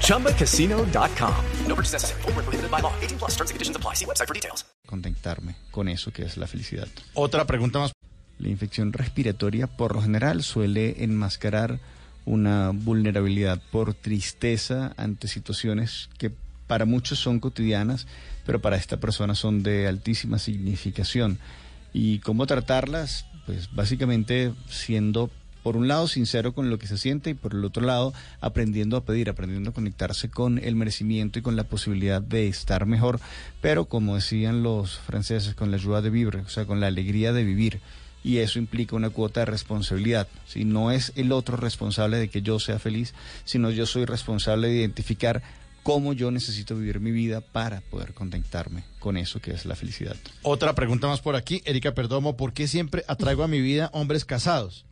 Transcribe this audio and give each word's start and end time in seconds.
ChumbaCasino.com. 0.00 1.34
No 1.66 1.74
purchase 1.74 1.92
necessary. 1.92 2.22
Void 2.22 2.36
where 2.36 2.44
prohibited 2.44 2.70
by 2.70 2.80
law. 2.80 2.92
18 3.02 3.18
plus 3.18 3.32
terms 3.32 3.50
and 3.50 3.56
conditions 3.56 3.76
apply. 3.76 3.94
See 3.94 4.06
website 4.06 4.28
for 4.28 4.34
details. 4.34 4.64
contentarme 4.86 5.56
con 5.70 5.88
eso 5.88 6.12
que 6.12 6.22
es 6.22 6.36
la 6.36 6.46
felicidad. 6.46 6.86
Otra 7.14 7.46
pregunta 7.46 7.80
más. 7.80 7.92
La 8.38 8.48
infección 8.48 8.92
respiratoria 8.92 9.66
por 9.66 9.94
lo 9.94 10.02
general 10.02 10.42
suele 10.42 11.02
enmascarar 11.04 11.80
una 12.26 12.70
vulnerabilidad 12.70 13.60
por 13.70 13.94
tristeza 13.94 14.92
ante 14.96 15.28
situaciones 15.28 16.08
que 16.18 16.30
para 16.66 16.84
muchos 16.84 17.18
son 17.18 17.40
cotidianas, 17.40 18.06
pero 18.46 18.60
para 18.60 18.76
esta 18.76 18.98
persona 18.98 19.34
son 19.34 19.62
de 19.62 19.86
altísima 19.86 20.38
significación. 20.38 21.38
¿Y 21.92 22.20
cómo 22.20 22.46
tratarlas? 22.46 23.26
Pues 23.46 23.68
básicamente 23.72 24.52
siendo, 24.68 25.30
por 25.64 25.78
un 25.78 25.88
lado, 25.88 26.06
sincero 26.06 26.52
con 26.52 26.68
lo 26.68 26.78
que 26.78 26.86
se 26.86 26.98
siente 26.98 27.30
y 27.30 27.34
por 27.34 27.54
el 27.54 27.64
otro 27.64 27.82
lado, 27.82 28.12
aprendiendo 28.42 28.98
a 28.98 29.04
pedir, 29.04 29.30
aprendiendo 29.30 29.70
a 29.70 29.72
conectarse 29.72 30.28
con 30.28 30.58
el 30.58 30.76
merecimiento 30.76 31.38
y 31.38 31.42
con 31.42 31.56
la 31.56 31.64
posibilidad 31.64 32.20
de 32.20 32.48
estar 32.48 32.84
mejor, 32.84 33.18
pero 33.62 33.86
como 33.86 34.14
decían 34.14 34.62
los 34.62 34.98
franceses, 34.98 35.54
con 35.54 35.70
la 35.70 35.78
ayuda 35.78 36.02
de 36.02 36.10
vivir, 36.10 36.36
o 36.36 36.48
sea, 36.50 36.66
con 36.66 36.80
la 36.80 36.88
alegría 36.88 37.32
de 37.32 37.44
vivir 37.44 37.80
y 38.22 38.38
eso 38.38 38.58
implica 38.58 38.94
una 38.94 39.08
cuota 39.08 39.40
de 39.40 39.46
responsabilidad. 39.46 40.28
Si 40.46 40.66
no 40.66 40.90
es 40.90 41.12
el 41.16 41.32
otro 41.32 41.56
responsable 41.56 42.18
de 42.18 42.28
que 42.28 42.42
yo 42.42 42.60
sea 42.60 42.78
feliz, 42.78 43.14
sino 43.44 43.70
yo 43.70 43.86
soy 43.86 44.04
responsable 44.04 44.68
de 44.68 44.76
identificar 44.76 45.42
cómo 45.82 46.12
yo 46.12 46.30
necesito 46.30 46.76
vivir 46.76 47.00
mi 47.00 47.10
vida 47.10 47.40
para 47.40 47.80
poder 47.80 48.12
conectarme 48.12 48.84
con 48.98 49.16
eso 49.16 49.40
que 49.40 49.52
es 49.52 49.64
la 49.64 49.76
felicidad. 49.76 50.16
Otra 50.42 50.74
pregunta 50.74 51.06
más 51.06 51.20
por 51.20 51.36
aquí. 51.36 51.62
Erika 51.64 51.94
Perdomo, 51.94 52.36
¿por 52.36 52.52
qué 52.52 52.68
siempre 52.68 53.02
atraigo 53.08 53.44
a 53.44 53.48
mi 53.48 53.62
vida 53.62 53.88
hombres 53.94 54.26
casados? 54.26 54.84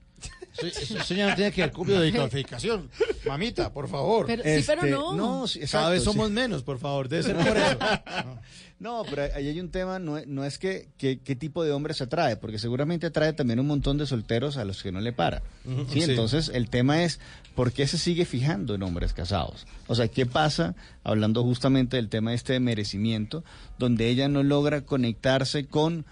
Eso, 0.61 0.95
no 1.15 1.35
tiene 1.35 1.51
que 1.53 1.63
ver 1.63 1.73
con 1.73 1.87
de 1.87 2.09
identificación. 2.09 2.91
Mamita, 3.27 3.73
por 3.73 3.89
favor. 3.89 4.27
Pero, 4.27 4.43
sí, 4.43 4.65
pero 4.67 4.83
Este, 4.83 4.91
no. 4.91 5.47
sí, 5.49 5.61
Cada 5.71 5.91
vez 5.91 6.01
sí. 6.01 6.05
somos 6.05 6.31
menos, 6.31 6.63
por 6.63 6.79
favor. 6.79 7.09
Debe 7.09 7.23
ser 7.23 7.37
por 7.37 7.57
eso. 7.57 7.79
No, 8.79 9.05
pero 9.09 9.23
ahí 9.37 9.47
hay 9.47 9.61
un 9.61 9.71
tema, 9.71 10.01
no, 10.01 10.19
es- 10.19 10.27
no 10.27 10.45
es 10.45 10.59
que, 10.59 10.89
que- 10.99 11.21
qué 11.21 11.37
tipo 11.37 11.63
de 11.63 11.71
hombres 11.71 12.03
atrae, 12.03 12.37
porque 12.37 12.59
seguramente 12.59 13.07
atrae 13.07 13.33
también 13.33 13.61
un 13.61 13.69
montón 13.69 13.97
de 13.97 14.07
solteros 14.07 14.57
a 14.57 14.65
los 14.65 14.83
que 14.83 14.91
no 14.91 15.01
le 15.01 15.13
para. 15.13 15.41
¿sí? 15.89 16.01
sí. 16.01 16.11
Entonces, 16.11 16.51
el 16.53 16.69
tema 16.69 17.05
es, 17.05 17.21
¿por 17.55 17.71
qué 17.71 17.87
se 17.87 17.97
sigue 17.97 18.25
fijando 18.25 18.75
en 18.75 18.83
hombres 18.83 19.13
casados? 19.13 19.69
O 19.87 19.95
sea, 19.95 20.09
¿qué 20.09 20.27
pasa, 20.27 20.75
hablando 21.05 21.45
justamente 21.45 21.97
del 21.97 22.09
tema 22.09 22.35
este 22.35 22.55
de 22.55 22.61
merecimiento, 22.61 23.45
donde 23.79 24.09
ella 24.09 24.27
no 24.27 24.43
logra 24.43 24.81
conectarse 24.81 25.65
con, 25.67 26.05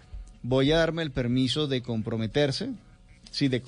voy 0.45 0.71
a 0.71 0.77
darme 0.79 1.03
el 1.03 1.11
permiso 1.11 1.67
de 1.67 1.83
comprometerse? 1.83 2.71
Sí, 3.31 3.48
de 3.48 3.62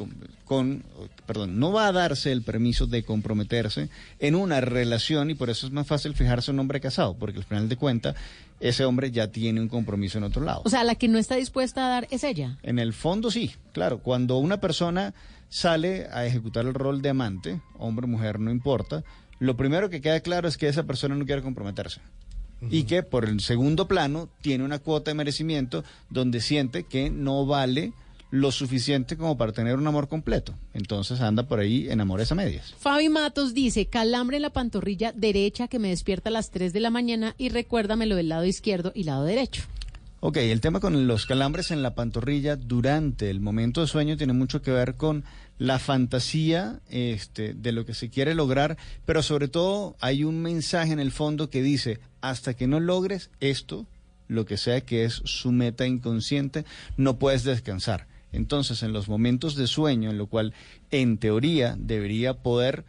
con, 0.45 0.83
perdón, 1.25 1.59
no 1.59 1.73
va 1.73 1.87
a 1.87 1.93
darse 1.93 2.33
el 2.33 2.43
permiso 2.43 2.87
de 2.87 3.05
comprometerse 3.05 3.89
en 4.19 4.35
una 4.35 4.61
relación 4.61 5.31
y 5.31 5.35
por 5.35 5.51
eso 5.51 5.67
es 5.67 5.73
más 5.73 5.87
fácil 5.87 6.15
fijarse 6.15 6.51
en 6.51 6.57
un 6.57 6.61
hombre 6.61 6.81
casado, 6.81 7.15
porque 7.15 7.39
al 7.39 7.45
final 7.45 7.69
de 7.69 7.77
cuentas 7.77 8.17
ese 8.59 8.85
hombre 8.85 9.11
ya 9.11 9.29
tiene 9.29 9.61
un 9.61 9.69
compromiso 9.69 10.19
en 10.19 10.25
otro 10.25 10.43
lado. 10.43 10.63
O 10.65 10.69
sea, 10.69 10.85
la 10.85 10.97
que 10.97 11.09
no 11.09 11.19
está 11.19 11.37
dispuesta 11.37 11.87
a 11.87 11.91
dar 11.91 12.09
es 12.11 12.25
ella. 12.25 12.59
En 12.63 12.79
el 12.79 12.93
fondo 12.93 13.31
sí, 13.31 13.53
claro, 13.73 13.99
cuando 13.99 14.39
una 14.39 14.61
persona 14.61 15.15
sale 15.49 16.09
a 16.13 16.25
ejecutar 16.27 16.67
el 16.67 16.75
rol 16.75 17.03
de 17.03 17.11
amante, 17.11 17.61
hombre, 17.79 18.07
mujer, 18.07 18.41
no 18.41 18.51
importa, 18.51 19.05
lo 19.39 19.57
primero 19.57 19.91
que 19.91 20.01
queda 20.01 20.21
claro 20.21 20.49
es 20.49 20.57
que 20.57 20.69
esa 20.69 20.85
persona 20.85 21.15
no 21.15 21.27
quiere 21.27 21.43
comprometerse. 21.43 22.01
Y 22.71 22.85
que 22.85 23.03
por 23.03 23.25
el 23.25 23.41
segundo 23.41 23.89
plano 23.89 24.29
tiene 24.41 24.63
una 24.63 24.79
cuota 24.79 25.11
de 25.11 25.17
merecimiento 25.17 25.83
donde 26.11 26.41
siente 26.41 26.85
que 26.85 27.11
no 27.11 27.45
vale 27.45 27.93
lo 28.33 28.51
suficiente 28.51 29.19
como 29.19 29.37
para 29.37 29.53
tener 29.53 29.77
un 29.77 29.87
amor 29.87 30.09
completo. 30.09 30.55
Entonces 30.73 31.21
anda 31.21 31.47
por 31.47 31.61
ahí 31.61 31.91
en 31.91 32.01
amores 32.01 32.33
a 32.33 32.35
medias. 32.35 32.75
Fabi 32.79 33.11
Matos 33.11 33.53
dice, 33.53 33.87
calambre 33.87 34.37
en 34.37 34.43
la 34.43 34.51
pantorrilla 34.51 35.13
derecha 35.13 35.69
que 35.69 35.79
me 35.79 35.91
despierta 35.91 36.31
a 36.31 36.33
las 36.33 36.51
3 36.51 36.73
de 36.73 36.81
la 36.81 36.89
mañana 36.89 37.35
y 37.37 37.51
recuérdamelo 37.51 38.17
del 38.17 38.31
lado 38.31 38.47
izquierdo 38.47 38.91
y 38.95 39.05
lado 39.05 39.25
derecho. 39.25 39.63
Ok, 40.21 40.39
el 40.39 40.63
tema 40.63 40.81
con 40.81 41.07
los 41.07 41.27
calambres 41.27 41.71
en 41.73 41.83
la 41.83 41.95
pantorrilla 41.95 42.57
durante 42.57 43.29
el 43.29 43.41
momento 43.41 43.83
de 43.83 43.87
sueño 43.87 44.17
tiene 44.17 44.33
mucho 44.33 44.63
que 44.63 44.71
ver 44.71 44.95
con 44.95 45.25
la 45.59 45.79
fantasía 45.79 46.81
este, 46.89 47.53
de 47.53 47.73
lo 47.73 47.85
que 47.85 47.93
se 47.93 48.09
quiere 48.09 48.35
lograr, 48.35 48.79
pero 49.05 49.23
sobre 49.23 49.49
todo 49.49 49.95
hay 50.01 50.25
un 50.25 50.41
mensaje 50.41 50.93
en 50.93 51.01
el 51.01 51.13
fondo 51.13 51.51
que 51.51 51.61
dice, 51.61 52.01
hasta 52.23 52.55
que 52.55 52.67
no 52.67 52.81
logres 52.81 53.31
esto, 53.41 53.87
lo 54.27 54.47
que 54.47 54.57
sea 54.57 54.81
que 54.81 55.05
es 55.05 55.21
su 55.25 55.53
meta 55.53 55.87
inconsciente, 55.87 56.65
no 56.97 57.19
puedes 57.19 57.45
descansar. 57.45 58.07
Entonces, 58.33 58.83
en 58.83 58.93
los 58.93 59.09
momentos 59.09 59.55
de 59.55 59.67
sueño, 59.67 60.11
en 60.11 60.19
lo 60.19 60.27
cual 60.27 60.55
en 60.91 61.19
teoría 61.19 61.77
debería 61.79 62.35
poder 62.35 62.85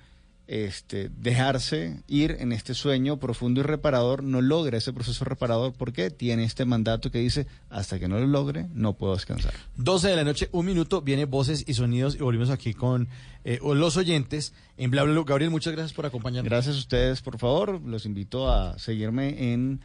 este, 0.47 1.09
dejarse 1.09 2.03
ir 2.07 2.35
en 2.39 2.51
este 2.51 2.73
sueño 2.73 3.17
profundo 3.17 3.61
y 3.61 3.63
reparador, 3.63 4.23
no 4.23 4.41
logra 4.41 4.77
ese 4.77 4.91
proceso 4.91 5.23
reparador 5.23 5.73
porque 5.73 6.11
tiene 6.11 6.43
este 6.43 6.65
mandato 6.65 7.11
que 7.11 7.19
dice, 7.19 7.47
hasta 7.69 7.97
que 7.97 8.07
no 8.07 8.19
lo 8.19 8.27
logre, 8.27 8.67
no 8.73 8.93
puedo 8.93 9.13
descansar. 9.13 9.53
12 9.77 10.09
de 10.09 10.15
la 10.15 10.23
noche, 10.23 10.49
un 10.51 10.65
minuto, 10.65 11.01
viene 11.01 11.25
voces 11.25 11.63
y 11.65 11.73
sonidos 11.73 12.15
y 12.15 12.19
volvimos 12.19 12.49
aquí 12.49 12.73
con 12.73 13.07
eh, 13.45 13.59
los 13.63 13.95
oyentes 13.95 14.53
en 14.77 14.91
Bla 14.91 15.03
Bla 15.03 15.13
Bla. 15.13 15.23
Gabriel, 15.25 15.51
muchas 15.51 15.73
gracias 15.73 15.93
por 15.93 16.05
acompañarnos. 16.05 16.49
Gracias 16.49 16.75
a 16.75 16.79
ustedes, 16.79 17.21
por 17.21 17.37
favor. 17.37 17.81
Los 17.81 18.05
invito 18.05 18.51
a 18.51 18.77
seguirme 18.77 19.53
en 19.53 19.79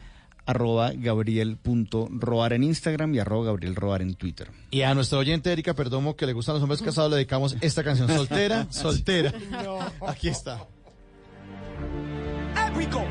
arroba 0.45 0.91
gabriel.roar 0.95 2.53
en 2.53 2.63
Instagram 2.63 3.13
y 3.15 3.19
arroba 3.19 3.45
gabrielroar 3.47 4.01
en 4.01 4.15
Twitter. 4.15 4.49
Y 4.71 4.81
a 4.81 4.93
nuestra 4.93 5.19
oyente 5.19 5.51
Erika 5.51 5.73
Perdomo, 5.73 6.15
que 6.15 6.25
le 6.25 6.33
gustan 6.33 6.55
los 6.55 6.63
hombres 6.63 6.81
casados, 6.81 7.09
le 7.11 7.17
dedicamos 7.17 7.55
esta 7.61 7.83
canción, 7.83 8.07
Soltera, 8.15 8.67
Soltera. 8.71 9.33
Aquí 10.07 10.29
está. 10.29 10.65
épico. 12.67 13.03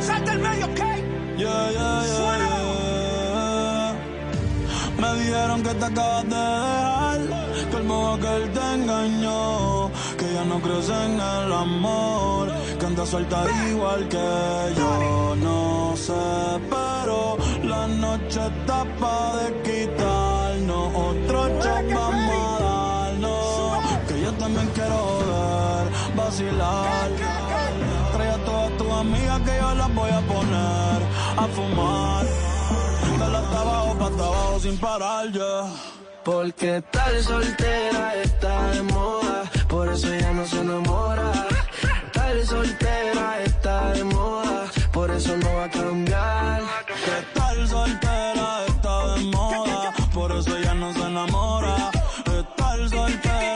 Salta 0.00 0.32
el 0.32 0.38
medio, 0.40 0.66
¿ok? 0.66 0.76
Yeah, 0.76 0.90
yeah, 1.38 1.70
yeah, 1.72 2.02
Suena. 2.16 2.48
yeah. 2.48 3.96
Me 5.00 5.14
dijeron 5.20 5.62
que 5.62 5.74
te 5.74 5.84
acabas 5.84 6.24
de 6.24 6.30
dejar, 6.30 7.20
que 7.70 7.76
el 7.76 7.84
modo 7.84 8.18
que 8.20 8.36
él 8.36 8.50
te 8.52 8.74
engañó, 8.74 9.90
que 10.16 10.32
ya 10.32 10.44
no 10.44 10.60
crees 10.60 10.88
en 10.88 11.12
el 11.20 11.52
amor, 11.52 12.52
que 12.86 12.92
anda 12.92 13.06
suelta 13.06 13.44
igual 13.68 14.08
que 14.08 14.74
yo. 14.76 15.36
No 15.36 15.94
sé, 15.96 16.12
pero 16.70 17.36
la 17.64 17.86
noche 17.86 18.40
está 18.46 18.84
pa' 19.00 19.36
de 19.36 19.62
quitarnos, 19.62 20.94
otro 20.94 21.48
shot 21.60 21.86
vamos 21.94 22.60
a 22.60 22.64
darnos, 22.64 24.04
que 24.08 24.20
yo 24.20 24.32
también 24.34 24.68
quiero 24.74 25.18
ver, 25.30 26.16
vacilar. 26.16 27.10
Trae 28.12 28.30
a 28.30 28.44
todas 28.44 28.76
tus 28.78 28.92
amigas 28.92 29.40
que 29.40 29.56
yo 29.60 29.74
las 29.74 29.94
voy 29.94 30.10
a 30.10 30.20
poner 30.20 30.98
a 31.36 31.46
fumar. 31.54 32.26
Dale 33.18 33.36
hasta 33.38 33.60
abajo, 33.60 33.98
pa' 33.98 34.06
hasta 34.06 34.24
abajo 34.26 34.60
sin 34.60 34.78
parar, 34.78 35.32
ya. 35.32 35.54
Porque 36.24 36.82
tal 36.90 37.22
soltera 37.22 38.14
está 38.22 38.70
de 38.70 38.82
moda, 38.82 39.50
por 39.68 39.88
eso 39.88 40.08
ya 40.14 40.32
no 40.32 40.44
se 40.44 40.60
enamora. 40.60 41.55
Tal 42.26 42.44
soltera 42.44 43.40
está 43.44 43.92
de 43.92 44.02
moda, 44.02 44.64
por 44.92 45.08
eso 45.12 45.36
no 45.36 45.54
va 45.54 45.64
a 45.66 45.70
cambiar. 45.70 46.60
Que 47.04 47.38
tal 47.38 47.68
soltera 47.68 48.66
está 48.66 49.14
de 49.14 49.24
moda, 49.26 49.92
por 50.12 50.32
eso 50.32 50.58
ya 50.58 50.74
no 50.74 50.92
se 50.92 51.02
enamora. 51.02 51.92
Estar 52.26 52.88
soltera 52.88 53.55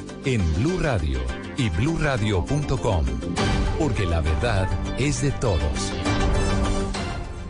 en 0.25 0.41
Blue 0.55 0.79
Radio 0.79 1.19
y 1.57 1.69
bluradio.com, 1.69 3.05
porque 3.79 4.05
la 4.05 4.21
verdad 4.21 4.67
es 4.99 5.21
de 5.21 5.31
todos. 5.31 6.10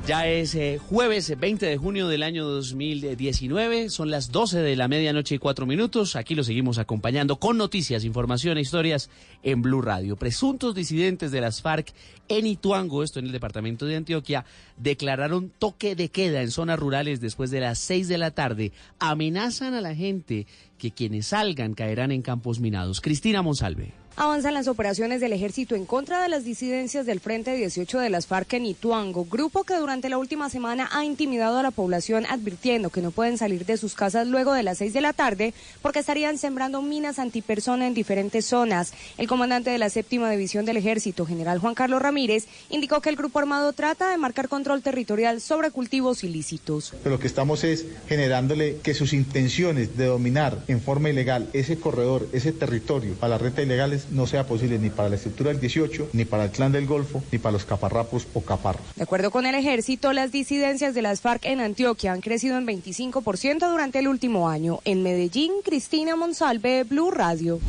Ya 0.08 0.28
es 0.28 0.56
eh, 0.56 0.80
jueves 0.80 1.40
20 1.40 1.64
de 1.64 1.78
junio 1.78 2.08
del 2.08 2.24
año 2.24 2.44
2019, 2.46 3.92
son 3.92 4.10
las 4.10 4.32
12 4.32 4.60
de 4.60 4.76
la 4.76 4.88
medianoche 4.88 5.36
y 5.36 5.38
cuatro 5.38 5.68
minutos. 5.68 6.16
Aquí 6.16 6.34
lo 6.34 6.44
seguimos 6.44 6.80
acompañando 6.80 7.36
con 7.36 7.58
noticias, 7.58 8.04
información 8.04 8.58
e 8.58 8.62
historias 8.62 9.12
en 9.44 9.62
Blue 9.62 9.82
Radio. 9.84 10.16
Presuntos 10.16 10.74
disidentes 10.74 11.32
de 11.32 11.42
las 11.42 11.62
FARC 11.62 11.94
en 12.30 12.48
Ituango, 12.48 13.04
esto 13.04 13.20
en 13.20 13.28
el 13.28 13.32
departamento 13.32 13.86
de 13.86 13.96
Antioquia, 13.96 14.44
declararon 14.76 15.52
toque 15.60 15.96
de 15.96 16.10
queda 16.10 16.42
en 16.42 16.50
zonas 16.50 16.80
rurales 16.80 17.22
después 17.22 17.52
de 17.52 17.60
las 17.60 17.78
6 17.78 18.08
de 18.08 18.18
la 18.18 18.32
tarde. 18.32 18.72
Amenazan 18.98 19.76
a 19.76 19.82
la 19.82 19.94
gente 19.94 20.48
que 20.80 20.92
quienes 20.92 21.28
salgan 21.28 21.76
caerán 21.76 22.12
en 22.12 22.24
campos 22.24 22.60
minados. 22.60 23.02
Cristina 23.02 23.44
Monsalve. 23.44 24.01
Avanzan 24.18 24.54
las 24.54 24.68
operaciones 24.68 25.22
del 25.22 25.32
ejército 25.32 25.74
en 25.74 25.86
contra 25.86 26.22
de 26.22 26.28
las 26.28 26.44
disidencias 26.44 27.06
del 27.06 27.22
Frente 27.22 27.56
18 27.56 27.98
de 27.98 28.10
las 28.10 28.28
FARC 28.28 28.54
en 28.54 28.66
Ituango, 28.66 29.26
grupo 29.26 29.64
que 29.64 29.78
durante 29.78 30.10
la 30.10 30.18
última 30.18 30.50
semana 30.50 30.90
ha 30.92 31.06
intimidado 31.06 31.58
a 31.58 31.64
la 31.64 31.72
población 31.72 32.26
advirtiendo 32.30 32.90
que 32.90 33.02
no 33.02 33.12
pueden 33.12 33.38
salir 33.38 33.66
de 33.66 33.78
sus 33.78 33.96
casas 33.96 34.28
luego 34.28 34.54
de 34.54 34.64
las 34.64 34.80
6 34.80 34.94
de 34.94 35.02
la 35.02 35.14
tarde 35.14 35.54
porque 35.82 36.00
estarían 36.00 36.38
sembrando 36.38 36.82
minas 36.82 37.20
antipersona 37.20 37.88
en 37.88 37.94
diferentes 37.94 38.46
zonas. 38.46 38.94
El 39.18 39.28
comandante 39.28 39.70
de 39.70 39.78
la 39.78 39.90
séptima 39.90 40.30
división 40.30 40.66
del 40.66 40.78
ejército, 40.78 41.26
general 41.26 41.60
Juan 41.60 41.74
Carlos 41.74 42.02
Ramírez, 42.02 42.48
indicó 42.70 43.02
que 43.02 43.10
el 43.10 43.16
grupo 43.16 43.40
armado 43.40 43.72
trata 43.72 44.12
de 44.12 44.18
marcar 44.18 44.50
control 44.50 44.82
territorial 44.82 45.40
sobre 45.40 45.72
cultivos 45.72 46.26
ilícitos. 46.26 46.94
Lo 47.06 47.18
que 47.18 47.28
estamos 47.28 47.64
es 47.64 47.86
generándole 48.10 48.78
que 48.84 48.94
sus 48.94 49.14
intenciones 49.14 49.96
de 49.98 50.06
dominar 50.06 50.64
en 50.68 50.82
forma 50.82 51.10
ilegal 51.10 51.50
ese 51.54 51.80
corredor, 51.80 52.28
ese 52.34 52.52
territorio 52.52 53.16
a 53.22 53.30
las 53.30 53.42
rentas 53.42 53.64
no 54.10 54.28
sea 54.28 54.46
posible 54.46 54.80
ni 54.80 54.90
para 54.90 55.10
la 55.10 55.16
estructura 55.16 55.52
del 55.52 55.60
18, 55.60 56.10
ni 56.14 56.26
para 56.26 56.46
el 56.46 56.52
clan 56.52 56.72
del 56.72 56.88
Golfo, 56.88 57.24
ni 57.32 57.38
para 57.38 57.54
los 57.54 57.66
caparrapos 57.66 58.28
o 58.34 58.42
caparros. 58.42 58.84
De 58.96 59.04
acuerdo 59.04 59.32
con 59.32 59.46
el 59.46 59.56
ejército, 59.56 60.14
las 60.14 60.32
disidencias 60.32 60.96
de 60.96 61.02
las 61.02 61.22
FARC 61.22 61.46
en 61.46 61.60
Antioquia 61.60 62.14
han 62.14 62.22
crecido 62.22 62.58
en 62.58 62.66
25% 62.66 63.70
durante 63.70 64.00
el 64.00 64.08
último 64.08 64.50
año. 64.50 64.80
En 64.86 65.04
Medellín, 65.04 65.52
Cristina 65.64 66.16
Monsalve, 66.16 66.84
Blue 66.84 67.12
Radio. 67.12 67.60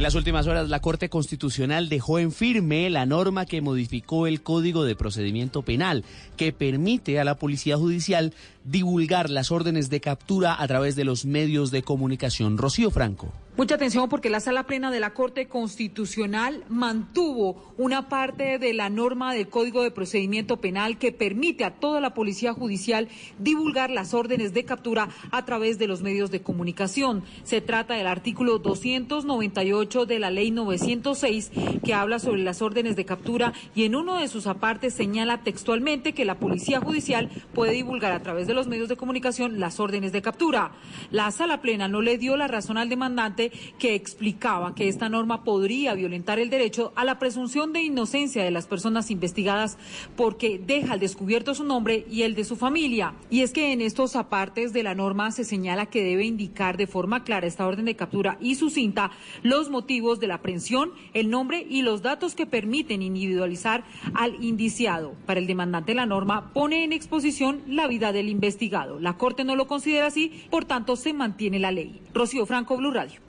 En 0.00 0.04
las 0.04 0.14
últimas 0.14 0.46
horas, 0.46 0.70
la 0.70 0.80
Corte 0.80 1.10
Constitucional 1.10 1.90
dejó 1.90 2.18
en 2.18 2.32
firme 2.32 2.88
la 2.88 3.04
norma 3.04 3.44
que 3.44 3.60
modificó 3.60 4.26
el 4.26 4.40
Código 4.40 4.84
de 4.84 4.96
Procedimiento 4.96 5.60
Penal, 5.60 6.04
que 6.38 6.54
permite 6.54 7.20
a 7.20 7.24
la 7.24 7.34
Policía 7.34 7.76
Judicial 7.76 8.32
divulgar 8.64 9.28
las 9.28 9.50
órdenes 9.50 9.90
de 9.90 10.00
captura 10.00 10.56
a 10.58 10.66
través 10.66 10.96
de 10.96 11.04
los 11.04 11.26
medios 11.26 11.70
de 11.70 11.82
comunicación. 11.82 12.56
Rocío 12.56 12.90
Franco. 12.90 13.30
Mucha 13.60 13.74
atención 13.74 14.08
porque 14.08 14.30
la 14.30 14.40
sala 14.40 14.62
plena 14.62 14.90
de 14.90 15.00
la 15.00 15.12
Corte 15.12 15.46
Constitucional 15.46 16.64
mantuvo 16.70 17.74
una 17.76 18.08
parte 18.08 18.58
de 18.58 18.72
la 18.72 18.88
norma 18.88 19.34
del 19.34 19.50
Código 19.50 19.82
de 19.82 19.90
Procedimiento 19.90 20.62
Penal 20.62 20.96
que 20.96 21.12
permite 21.12 21.64
a 21.64 21.74
toda 21.74 22.00
la 22.00 22.14
Policía 22.14 22.54
Judicial 22.54 23.08
divulgar 23.38 23.90
las 23.90 24.14
órdenes 24.14 24.54
de 24.54 24.64
captura 24.64 25.10
a 25.30 25.44
través 25.44 25.78
de 25.78 25.88
los 25.88 26.00
medios 26.00 26.30
de 26.30 26.40
comunicación. 26.40 27.22
Se 27.44 27.60
trata 27.60 27.96
del 27.96 28.06
artículo 28.06 28.60
298 28.60 30.06
de 30.06 30.18
la 30.18 30.30
Ley 30.30 30.52
906 30.52 31.50
que 31.84 31.92
habla 31.92 32.18
sobre 32.18 32.42
las 32.42 32.62
órdenes 32.62 32.96
de 32.96 33.04
captura 33.04 33.52
y 33.74 33.84
en 33.84 33.94
uno 33.94 34.16
de 34.16 34.28
sus 34.28 34.46
apartes 34.46 34.94
señala 34.94 35.42
textualmente 35.42 36.14
que 36.14 36.24
la 36.24 36.38
Policía 36.38 36.80
Judicial 36.80 37.28
puede 37.52 37.72
divulgar 37.72 38.12
a 38.12 38.22
través 38.22 38.46
de 38.46 38.54
los 38.54 38.68
medios 38.68 38.88
de 38.88 38.96
comunicación 38.96 39.60
las 39.60 39.80
órdenes 39.80 40.12
de 40.12 40.22
captura. 40.22 40.72
La 41.10 41.30
sala 41.30 41.60
plena 41.60 41.88
no 41.88 42.00
le 42.00 42.16
dio 42.16 42.38
la 42.38 42.48
razón 42.48 42.78
al 42.78 42.88
demandante 42.88 43.49
que 43.78 43.94
explicaba 43.94 44.74
que 44.74 44.88
esta 44.88 45.08
norma 45.08 45.44
podría 45.44 45.94
violentar 45.94 46.38
el 46.38 46.50
derecho 46.50 46.92
a 46.96 47.04
la 47.04 47.18
presunción 47.18 47.72
de 47.72 47.82
inocencia 47.82 48.44
de 48.44 48.50
las 48.50 48.66
personas 48.66 49.10
investigadas 49.10 49.78
porque 50.16 50.58
deja 50.58 50.94
al 50.94 51.00
descubierto 51.00 51.54
su 51.54 51.64
nombre 51.64 52.06
y 52.10 52.22
el 52.22 52.34
de 52.34 52.44
su 52.44 52.56
familia. 52.56 53.14
Y 53.30 53.42
es 53.42 53.52
que 53.52 53.72
en 53.72 53.80
estos 53.80 54.16
apartes 54.16 54.72
de 54.72 54.82
la 54.82 54.94
norma 54.94 55.30
se 55.30 55.44
señala 55.44 55.86
que 55.86 56.02
debe 56.02 56.24
indicar 56.24 56.76
de 56.76 56.86
forma 56.86 57.24
clara 57.24 57.46
esta 57.46 57.66
orden 57.66 57.84
de 57.84 57.96
captura 57.96 58.38
y 58.40 58.54
su 58.54 58.70
cinta 58.70 59.10
los 59.42 59.70
motivos 59.70 60.20
de 60.20 60.26
la 60.26 60.36
aprehensión, 60.36 60.92
el 61.14 61.30
nombre 61.30 61.66
y 61.68 61.82
los 61.82 62.02
datos 62.02 62.34
que 62.34 62.46
permiten 62.46 63.02
individualizar 63.02 63.84
al 64.14 64.42
indiciado. 64.42 65.14
Para 65.26 65.40
el 65.40 65.46
demandante 65.46 65.94
la 65.94 66.06
norma 66.06 66.52
pone 66.52 66.84
en 66.84 66.92
exposición 66.92 67.62
la 67.66 67.86
vida 67.86 68.12
del 68.12 68.28
investigado. 68.28 68.98
La 69.00 69.16
Corte 69.16 69.44
no 69.44 69.56
lo 69.56 69.66
considera 69.66 70.06
así, 70.06 70.44
por 70.50 70.64
tanto 70.64 70.96
se 70.96 71.12
mantiene 71.12 71.58
la 71.58 71.70
ley. 71.70 72.00
Rocío 72.14 72.46
Franco, 72.46 72.76
Blue 72.76 72.90
Radio. 72.90 73.20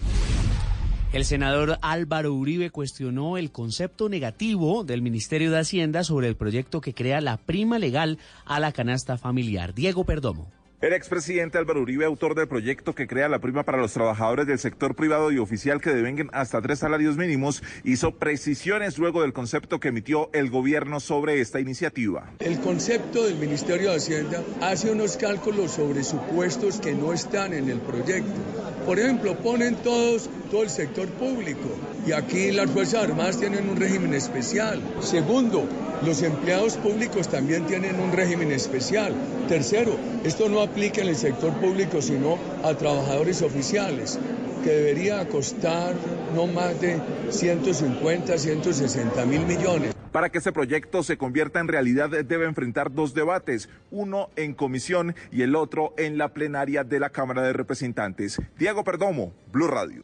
El 1.14 1.26
senador 1.26 1.78
Álvaro 1.82 2.34
Uribe 2.34 2.70
cuestionó 2.70 3.36
el 3.36 3.52
concepto 3.52 4.08
negativo 4.08 4.86
del 4.86 5.02
Ministerio 5.02 5.52
de 5.52 5.60
Hacienda 5.60 6.06
sobre 6.06 6.30
el 6.30 6.38
proyecto 6.38 6.80
que 6.80 6.94
crea 6.94 7.20
la 7.20 7.36
prima 7.36 7.80
legal 7.80 8.18
a 8.46 8.62
la 8.62 8.72
canasta 8.72 9.18
familiar. 9.18 9.74
Diego 9.74 10.06
Perdomo. 10.06 10.48
El 10.82 10.94
expresidente 10.94 11.60
Álvaro 11.60 11.82
Uribe, 11.82 12.06
autor 12.06 12.34
del 12.34 12.48
proyecto 12.48 12.96
que 12.96 13.06
crea 13.06 13.30
la 13.30 13.38
prima 13.38 13.62
para 13.62 13.78
los 13.78 13.94
trabajadores 13.94 14.48
del 14.48 14.58
sector 14.58 14.96
privado 14.96 15.32
y 15.32 15.38
oficial 15.38 15.80
que 15.80 15.92
devenguen 15.92 16.32
hasta 16.34 16.60
tres 16.60 16.80
salarios 16.80 17.18
mínimos, 17.18 17.62
hizo 17.84 18.16
precisiones 18.16 18.98
luego 18.98 19.22
del 19.22 19.32
concepto 19.32 19.80
que 19.80 19.90
emitió 19.90 20.32
el 20.34 20.50
gobierno 20.50 21.00
sobre 21.00 21.40
esta 21.40 21.60
iniciativa. 21.60 22.32
El 22.40 22.60
concepto 22.62 23.26
del 23.26 23.36
Ministerio 23.36 23.92
de 23.92 23.98
Hacienda 23.98 24.44
hace 24.60 24.90
unos 24.90 25.18
cálculos 25.18 25.74
sobre 25.74 26.04
supuestos 26.04 26.80
que 26.80 26.96
no 26.96 27.14
están 27.14 27.54
en 27.54 27.70
el 27.70 27.80
proyecto. 27.80 28.42
Por 28.84 28.98
ejemplo, 28.98 29.38
ponen 29.38 29.76
todos 29.76 30.32
todo 30.50 30.64
el 30.64 30.70
sector 30.70 31.08
público 31.08 31.70
y 32.08 32.12
aquí 32.12 32.52
las 32.52 32.70
Fuerzas 32.72 33.04
Armadas 33.04 33.40
tienen 33.40 33.70
un 33.70 33.78
régimen 33.78 34.16
especial. 34.16 34.82
Segundo, 35.00 35.68
los 36.04 36.24
empleados 36.24 36.76
públicos 36.78 37.28
también 37.30 37.68
tienen 37.68 38.00
un 38.00 38.12
régimen 38.12 38.52
especial. 38.52 39.14
Tercero, 39.48 39.96
esto 40.24 40.50
no 40.50 40.62
aplica 40.72 41.02
en 41.02 41.10
el 41.10 41.18
sector 41.18 41.52
público 41.60 42.02
sino 42.02 42.38
a 42.64 42.74
trabajadores 42.74 43.42
oficiales 43.42 44.18
que 44.64 44.70
debería 44.70 45.28
costar 45.28 45.96
no 46.34 46.48
más 46.48 46.80
de 46.80 47.00
150, 47.30 48.38
160 48.38 49.26
mil 49.26 49.46
millones. 49.46 49.94
Para 50.12 50.30
que 50.30 50.38
ese 50.38 50.52
proyecto 50.52 51.04
se 51.04 51.18
convierta 51.18 51.60
en 51.60 51.68
realidad 51.68 52.10
debe 52.10 52.46
enfrentar 52.46 52.94
dos 52.94 53.14
debates, 53.14 53.70
uno 53.90 54.30
en 54.36 54.54
comisión 54.54 55.16
y 55.32 55.42
el 55.42 55.56
otro 55.56 55.94
en 55.98 56.18
la 56.18 56.34
plenaria 56.34 56.84
de 56.84 57.00
la 57.00 57.10
Cámara 57.10 57.42
de 57.42 57.54
Representantes. 57.54 58.40
Diego 58.58 58.84
Perdomo, 58.84 59.34
Blue 59.52 59.68
Radio. 59.68 60.04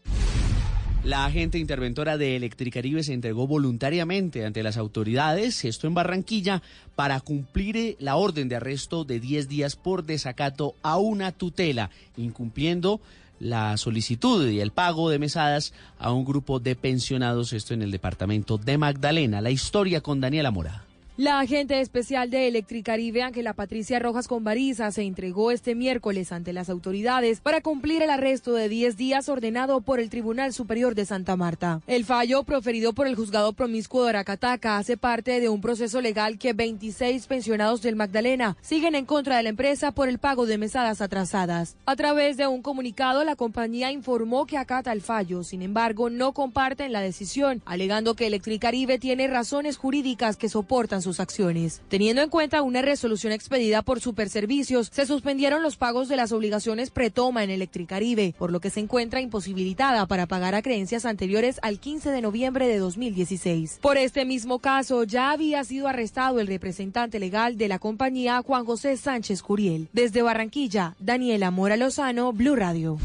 La 1.08 1.24
agente 1.24 1.58
interventora 1.58 2.18
de 2.18 2.36
Electricaribe 2.36 3.02
se 3.02 3.14
entregó 3.14 3.48
voluntariamente 3.48 4.46
ante 4.46 4.62
las 4.62 4.76
autoridades, 4.76 5.64
esto 5.64 5.88
en 5.88 5.94
Barranquilla, 5.94 6.62
para 6.98 7.22
cumplir 7.22 7.96
la 8.02 8.18
orden 8.18 8.50
de 8.50 8.58
arresto 8.58 9.06
de 9.06 9.22
10 9.22 9.48
días 9.48 9.78
por 9.78 10.04
desacato 10.04 10.76
a 10.82 10.98
una 10.98 11.32
tutela, 11.32 11.92
incumpliendo 12.18 13.00
la 13.40 13.78
solicitud 13.78 14.50
y 14.50 14.60
el 14.60 14.72
pago 14.72 15.10
de 15.10 15.18
mesadas 15.18 15.74
a 15.98 16.12
un 16.12 16.26
grupo 16.26 16.60
de 16.60 16.76
pensionados, 16.76 17.54
esto 17.54 17.74
en 17.74 17.84
el 17.84 17.92
departamento 17.92 18.58
de 18.58 18.78
Magdalena. 18.78 19.40
La 19.40 19.50
historia 19.50 20.02
con 20.02 20.20
Daniela 20.20 20.52
Mora. 20.52 20.87
La 21.18 21.40
agente 21.40 21.82
especial 21.82 22.30
de 22.30 22.48
Electricaribe, 22.48 23.24
Ángela 23.24 23.54
Patricia 23.54 23.98
Rojas 23.98 24.28
Convariza, 24.28 24.92
se 24.92 25.02
entregó 25.02 25.50
este 25.50 25.74
miércoles 25.74 26.32
ante 26.32 26.54
las 26.54 26.70
autoridades 26.70 27.42
para 27.42 27.62
cumplir 27.62 28.04
el 28.04 28.12
arresto 28.12 28.54
de 28.54 28.70
10 28.70 28.98
días 28.98 29.28
ordenado 29.28 29.82
por 29.82 30.00
el 30.00 30.12
Tribunal 30.12 30.54
Superior 30.54 30.94
de 30.94 31.06
Santa 31.06 31.36
Marta. 31.36 31.82
El 31.88 32.06
fallo 32.06 32.44
proferido 32.44 32.94
por 32.94 33.08
el 33.08 33.16
juzgado 33.16 33.54
promiscuo 33.54 34.04
de 34.04 34.10
Aracataca 34.10 34.78
hace 34.78 34.96
parte 34.96 35.40
de 35.40 35.50
un 35.50 35.60
proceso 35.60 36.02
legal 36.02 36.38
que 36.38 36.54
26 36.54 37.26
pensionados 37.26 37.82
del 37.82 37.96
Magdalena 37.96 38.56
siguen 38.62 38.94
en 38.94 39.08
contra 39.08 39.38
de 39.38 39.44
la 39.44 39.50
empresa 39.50 39.92
por 39.94 40.10
el 40.10 40.20
pago 40.20 40.46
de 40.46 40.60
mesadas 40.60 41.02
atrasadas. 41.02 41.78
A 41.88 41.96
través 41.96 42.38
de 42.38 42.46
un 42.46 42.62
comunicado, 42.62 43.24
la 43.24 43.36
compañía 43.36 43.92
informó 43.92 44.46
que 44.46 44.60
acata 44.60 44.92
el 44.92 45.02
fallo, 45.02 45.42
sin 45.42 45.64
embargo, 45.64 46.12
no 46.12 46.34
comparten 46.34 46.92
la 46.92 47.02
decisión, 47.02 47.64
alegando 47.66 48.14
que 48.14 48.28
Electricaribe 48.28 49.00
tiene 49.00 49.28
razones 49.28 49.78
jurídicas 49.78 50.38
que 50.38 50.48
soportan 50.48 51.02
su 51.02 51.07
sus 51.08 51.22
acciones. 51.22 51.82
Teniendo 51.88 52.22
en 52.22 52.30
cuenta 52.30 52.62
una 52.62 52.82
resolución 52.82 53.32
expedida 53.32 53.82
por 53.82 54.02
Superservicios, 54.02 54.90
se 54.92 55.06
suspendieron 55.06 55.64
los 55.64 55.78
pagos 55.78 56.10
de 56.10 56.18
las 56.18 56.34
obligaciones 56.34 56.90
pretoma 56.90 57.46
en 57.46 57.50
Electricaribe, 57.50 58.36
por 58.38 58.52
lo 58.52 58.60
que 58.60 58.70
se 58.70 58.82
encuentra 58.82 59.22
imposibilitada 59.22 60.06
para 60.06 60.26
pagar 60.26 60.54
a 60.54 60.62
creencias 60.62 61.06
anteriores 61.06 61.60
al 61.62 61.80
15 61.80 62.12
de 62.12 62.22
noviembre 62.22 62.68
de 62.68 62.78
2016. 62.78 63.80
Por 63.82 63.98
este 63.98 64.26
mismo 64.26 64.60
caso, 64.60 65.06
ya 65.06 65.32
había 65.32 65.64
sido 65.64 65.88
arrestado 65.88 66.42
el 66.42 66.48
representante 66.48 67.20
legal 67.20 67.58
de 67.58 67.70
la 67.70 67.80
compañía 67.80 68.42
Juan 68.42 68.66
José 68.66 68.98
Sánchez 68.98 69.42
Curiel. 69.42 69.88
Desde 69.94 70.22
Barranquilla, 70.22 70.96
Daniela 71.00 71.52
Mora 71.52 71.78
Lozano, 71.78 72.34
Blue 72.34 72.58
Radio. 72.58 72.98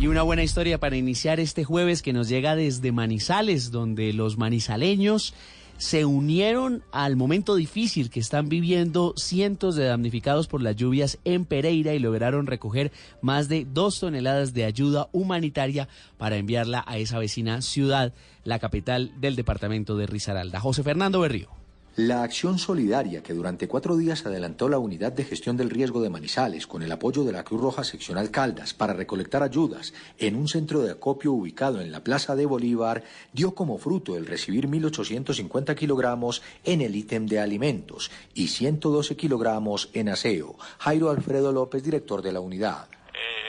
Y 0.00 0.06
una 0.06 0.22
buena 0.22 0.44
historia 0.44 0.78
para 0.78 0.96
iniciar 0.96 1.40
este 1.40 1.64
jueves 1.64 2.02
que 2.02 2.12
nos 2.12 2.28
llega 2.28 2.54
desde 2.54 2.92
Manizales, 2.92 3.72
donde 3.72 4.12
los 4.12 4.38
manizaleños 4.38 5.34
se 5.78 6.04
unieron 6.04 6.82
al 6.92 7.16
momento 7.16 7.54
difícil 7.54 8.10
que 8.10 8.20
están 8.20 8.48
viviendo 8.48 9.14
cientos 9.16 9.76
de 9.76 9.84
damnificados 9.84 10.48
por 10.48 10.60
las 10.60 10.76
lluvias 10.76 11.18
en 11.24 11.44
Pereira 11.44 11.94
y 11.94 12.00
lograron 12.00 12.46
recoger 12.46 12.92
más 13.22 13.48
de 13.48 13.64
dos 13.64 14.00
toneladas 14.00 14.52
de 14.52 14.64
ayuda 14.64 15.08
humanitaria 15.12 15.88
para 16.18 16.36
enviarla 16.36 16.84
a 16.86 16.98
esa 16.98 17.18
vecina 17.18 17.62
ciudad, 17.62 18.12
la 18.44 18.58
capital 18.58 19.12
del 19.20 19.36
departamento 19.36 19.96
de 19.96 20.06
Risaralda. 20.06 20.60
José 20.60 20.82
Fernando 20.82 21.20
Berrío. 21.20 21.48
La 21.96 22.22
acción 22.22 22.58
solidaria 22.58 23.22
que 23.24 23.34
durante 23.34 23.66
cuatro 23.66 23.96
días 23.96 24.24
adelantó 24.24 24.68
la 24.68 24.78
Unidad 24.78 25.12
de 25.12 25.24
Gestión 25.24 25.56
del 25.56 25.70
Riesgo 25.70 26.00
de 26.00 26.10
Manizales 26.10 26.66
con 26.66 26.82
el 26.82 26.92
apoyo 26.92 27.24
de 27.24 27.32
la 27.32 27.42
Cruz 27.42 27.60
Roja 27.60 27.82
Seccional 27.82 28.30
Caldas 28.30 28.72
para 28.72 28.92
recolectar 28.92 29.42
ayudas 29.42 29.92
en 30.18 30.36
un 30.36 30.46
centro 30.46 30.80
de 30.82 30.92
acopio 30.92 31.32
ubicado 31.32 31.80
en 31.80 31.90
la 31.90 32.04
Plaza 32.04 32.36
de 32.36 32.46
Bolívar 32.46 33.02
dio 33.32 33.54
como 33.54 33.78
fruto 33.78 34.16
el 34.16 34.26
recibir 34.26 34.68
1.850 34.68 35.74
kilogramos 35.74 36.42
en 36.62 36.82
el 36.82 36.94
ítem 36.94 37.26
de 37.26 37.40
alimentos 37.40 38.12
y 38.32 38.48
112 38.48 39.16
kilogramos 39.16 39.90
en 39.92 40.08
aseo. 40.08 40.56
Jairo 40.78 41.10
Alfredo 41.10 41.50
López, 41.50 41.82
director 41.82 42.22
de 42.22 42.32
la 42.32 42.40
unidad. 42.40 42.86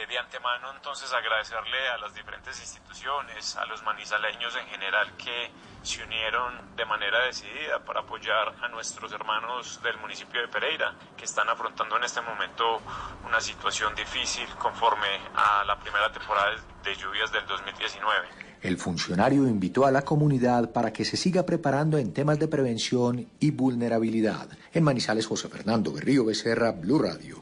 de 0.09 0.17
antemano 0.17 0.73
entonces 0.75 1.13
agradecerle 1.13 1.87
a 1.93 1.99
las 1.99 2.15
diferentes 2.15 2.59
instituciones, 2.59 3.55
a 3.57 3.65
los 3.65 3.83
manizaleños 3.83 4.55
en 4.55 4.65
general 4.65 5.15
que 5.17 5.51
se 5.83 6.03
unieron 6.03 6.75
de 6.75 6.85
manera 6.85 7.25
decidida 7.25 7.83
para 7.85 8.01
apoyar 8.01 8.55
a 8.61 8.67
nuestros 8.69 9.11
hermanos 9.11 9.79
del 9.83 9.97
municipio 9.97 10.41
de 10.41 10.47
Pereira, 10.47 10.93
que 11.17 11.25
están 11.25 11.49
afrontando 11.49 11.97
en 11.97 12.03
este 12.03 12.21
momento 12.21 12.81
una 13.25 13.39
situación 13.41 13.93
difícil 13.95 14.47
conforme 14.57 15.07
a 15.35 15.63
la 15.65 15.79
primera 15.79 16.11
temporada 16.11 16.55
de 16.83 16.95
lluvias 16.95 17.31
del 17.31 17.45
2019. 17.47 18.27
El 18.61 18.77
funcionario 18.77 19.47
invitó 19.47 19.85
a 19.85 19.91
la 19.91 20.01
comunidad 20.01 20.73
para 20.73 20.91
que 20.91 21.05
se 21.05 21.15
siga 21.15 21.45
preparando 21.45 21.97
en 21.97 22.13
temas 22.13 22.39
de 22.39 22.49
prevención 22.49 23.29
y 23.39 23.51
vulnerabilidad. 23.51 24.49
En 24.73 24.83
Manizales, 24.83 25.25
José 25.25 25.47
Fernando 25.47 25.93
Berrío 25.93 26.25
Becerra, 26.25 26.71
Blue 26.71 26.99
Radio. 26.99 27.41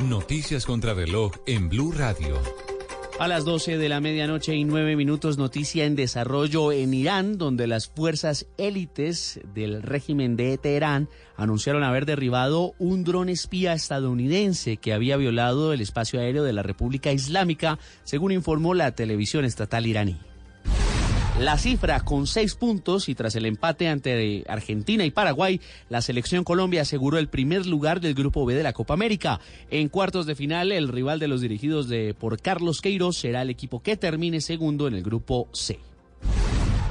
Noticias 0.00 0.64
contra 0.64 0.94
reloj 0.94 1.32
en 1.46 1.68
Blue 1.68 1.92
Radio. 1.92 2.40
A 3.20 3.28
las 3.28 3.44
12 3.44 3.76
de 3.76 3.90
la 3.90 4.00
medianoche 4.00 4.54
y 4.54 4.64
nueve 4.64 4.96
minutos, 4.96 5.36
noticia 5.36 5.84
en 5.84 5.94
desarrollo 5.94 6.72
en 6.72 6.94
Irán, 6.94 7.36
donde 7.36 7.66
las 7.66 7.86
fuerzas 7.86 8.46
élites 8.56 9.40
del 9.52 9.82
régimen 9.82 10.36
de 10.36 10.56
Teherán 10.56 11.10
anunciaron 11.36 11.82
haber 11.82 12.06
derribado 12.06 12.72
un 12.78 13.04
dron 13.04 13.28
espía 13.28 13.74
estadounidense 13.74 14.78
que 14.78 14.94
había 14.94 15.18
violado 15.18 15.74
el 15.74 15.82
espacio 15.82 16.18
aéreo 16.18 16.44
de 16.44 16.54
la 16.54 16.62
República 16.62 17.12
Islámica, 17.12 17.78
según 18.04 18.32
informó 18.32 18.72
la 18.72 18.92
televisión 18.92 19.44
estatal 19.44 19.86
iraní. 19.86 20.29
La 21.40 21.56
cifra 21.56 22.00
con 22.00 22.26
seis 22.26 22.54
puntos 22.54 23.08
y 23.08 23.14
tras 23.14 23.34
el 23.34 23.46
empate 23.46 23.88
ante 23.88 24.44
Argentina 24.46 25.06
y 25.06 25.10
Paraguay, 25.10 25.58
la 25.88 26.02
selección 26.02 26.44
Colombia 26.44 26.82
aseguró 26.82 27.16
el 27.16 27.28
primer 27.30 27.64
lugar 27.64 28.02
del 28.02 28.12
grupo 28.12 28.44
B 28.44 28.54
de 28.54 28.62
la 28.62 28.74
Copa 28.74 28.92
América. 28.92 29.40
En 29.70 29.88
cuartos 29.88 30.26
de 30.26 30.34
final, 30.34 30.70
el 30.70 30.88
rival 30.88 31.18
de 31.18 31.28
los 31.28 31.40
dirigidos 31.40 31.88
de 31.88 32.12
por 32.12 32.42
Carlos 32.42 32.82
Queiroz 32.82 33.16
será 33.16 33.40
el 33.40 33.48
equipo 33.48 33.82
que 33.82 33.96
termine 33.96 34.42
segundo 34.42 34.86
en 34.86 34.92
el 34.92 35.02
grupo 35.02 35.48
C. 35.54 35.78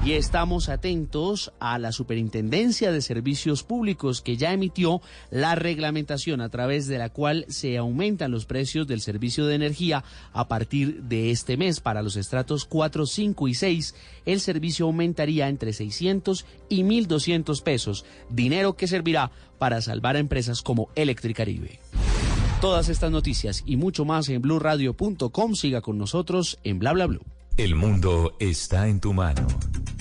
Y 0.06 0.14
estamos 0.14 0.70
atentos 0.70 1.52
a 1.60 1.78
la 1.78 1.92
Superintendencia 1.92 2.94
de 2.94 3.02
Servicios 3.02 3.64
Públicos 3.64 4.22
que 4.22 4.38
ya 4.38 4.54
emitió 4.54 5.02
la 5.30 5.56
reglamentación 5.56 6.40
a 6.40 6.48
través 6.48 6.88
de 6.88 6.98
la 6.98 7.10
cual 7.10 7.46
se 7.50 7.78
aumentan 7.78 8.32
los 8.32 8.46
precios 8.46 8.88
del 8.88 9.02
servicio 9.02 9.46
de 9.46 9.56
energía 9.56 10.06
a 10.32 10.48
partir 10.48 11.04
de 11.04 11.32
este 11.32 11.58
mes. 11.58 11.82
Para 11.82 12.02
los 12.02 12.16
estratos 12.16 12.64
4, 12.64 13.06
5 13.06 13.48
y 13.50 13.54
6, 13.54 13.96
el 14.26 14.40
servicio 14.40 14.86
aumentaría 14.86 15.50
entre 15.50 15.74
600 15.74 16.46
y 16.70 16.84
1.200 16.84 17.62
pesos, 17.62 18.06
dinero 18.30 18.78
que 18.78 18.88
servirá 18.88 19.32
para 19.58 19.82
salvar 19.82 20.16
a 20.16 20.20
empresas 20.20 20.62
como 20.62 20.88
Electricaribe. 20.96 21.82
Todas 22.62 22.88
estas 22.88 23.12
noticias 23.12 23.64
y 23.66 23.76
mucho 23.76 24.06
más 24.06 24.30
en 24.30 24.42
blurradio.com. 24.42 25.56
Siga 25.56 25.82
con 25.82 25.98
nosotros 25.98 26.58
en 26.64 26.80
bla 26.80 26.94
bla 26.94 27.06
blue. 27.06 27.39
El 27.60 27.76
mundo 27.76 28.38
está 28.40 28.88
en 28.88 29.02
tu 29.02 29.12
mano. 29.12 29.46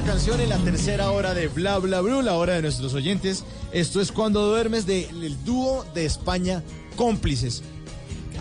canción 0.01 0.39
en 0.39 0.49
la 0.49 0.57
tercera 0.57 1.11
hora 1.11 1.33
de 1.33 1.47
Bla 1.47 1.77
Bla 1.79 2.01
Blue, 2.01 2.21
la 2.21 2.35
hora 2.35 2.53
de 2.53 2.61
nuestros 2.61 2.93
oyentes. 2.93 3.43
Esto 3.71 4.01
es 4.01 4.11
Cuando 4.11 4.47
duermes 4.47 4.85
del 4.85 5.43
dúo 5.43 5.85
de 5.93 6.05
España 6.05 6.63
Cómplices. 6.95 7.63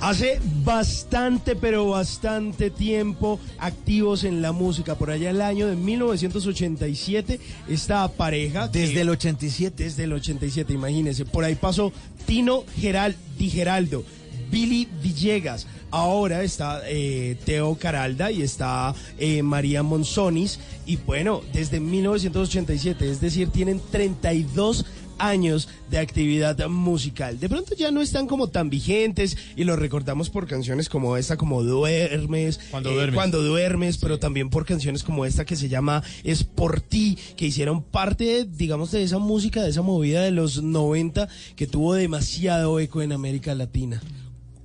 Hace 0.01 0.41
bastante, 0.65 1.57
pero 1.57 1.89
bastante 1.89 2.71
tiempo 2.71 3.41
activos 3.59 4.25
en 4.25 4.43
la 4.43 4.53
música. 4.53 4.95
Por 4.95 5.11
allá 5.11 5.31
el 5.31 5.41
año 5.41 5.67
de 5.67 5.75
1987, 5.75 7.41
esta 7.69 8.07
pareja. 8.09 8.69
Desde 8.69 9.01
el 9.01 9.09
87. 9.09 9.85
Desde 9.85 10.05
el 10.05 10.13
87, 10.13 10.73
imagínense. 10.73 11.25
Por 11.25 11.45
ahí 11.45 11.57
pasó 11.57 11.93
Tino 12.27 12.65
Geral, 12.77 13.17
Di 13.37 13.51
Geraldo, 13.51 14.05
Billy 14.51 14.89
Villegas. 15.03 15.67
Ahora 15.91 16.43
está 16.43 16.83
eh, 16.87 17.37
Teo 17.45 17.77
Caralda 17.77 18.31
y 18.31 18.43
está 18.43 18.95
eh, 19.19 19.43
María 19.43 19.83
Monzonis. 19.83 20.61
Y 20.87 20.97
bueno, 20.97 21.43
desde 21.53 21.81
1987, 21.81 23.11
es 23.11 23.21
decir, 23.21 23.49
tienen 23.51 23.81
32 23.91 24.85
años 25.19 25.69
de 25.91 25.99
actividad 25.99 26.69
musical. 26.69 27.39
De 27.41 27.49
pronto 27.49 27.75
ya 27.75 27.91
no 27.91 28.01
están 28.01 28.27
como 28.27 28.49
tan 28.49 28.71
vigentes 28.71 29.37
y 29.57 29.65
los 29.65 29.79
recordamos 29.79 30.31
por 30.31 30.47
canciones 30.47 30.89
como 30.89 31.17
esta, 31.17 31.37
como 31.37 31.63
Duermes, 31.63 32.61
Cuando 32.71 32.91
eh, 32.91 32.95
duermes. 32.95 33.15
Cuando 33.15 33.43
duermes, 33.43 33.99
pero 33.99 34.19
también 34.19 34.51
por 34.51 34.65
canciones 34.65 35.03
como 35.03 35.25
esta 35.25 35.45
que 35.45 35.57
se 35.57 35.69
llama 35.69 36.03
Es 36.25 36.45
por 36.45 36.81
ti, 36.81 37.19
que 37.37 37.47
hicieron 37.47 37.83
parte, 37.83 38.45
digamos, 38.45 38.91
de 38.93 39.03
esa 39.03 39.19
música, 39.19 39.63
de 39.63 39.71
esa 39.71 39.83
movida 39.83 40.23
de 40.23 40.31
los 40.31 40.63
90 40.63 41.29
que 41.57 41.67
tuvo 41.67 41.95
demasiado 41.95 42.79
eco 42.81 43.03
en 43.03 43.13
América 43.13 43.55
Latina. 43.55 44.01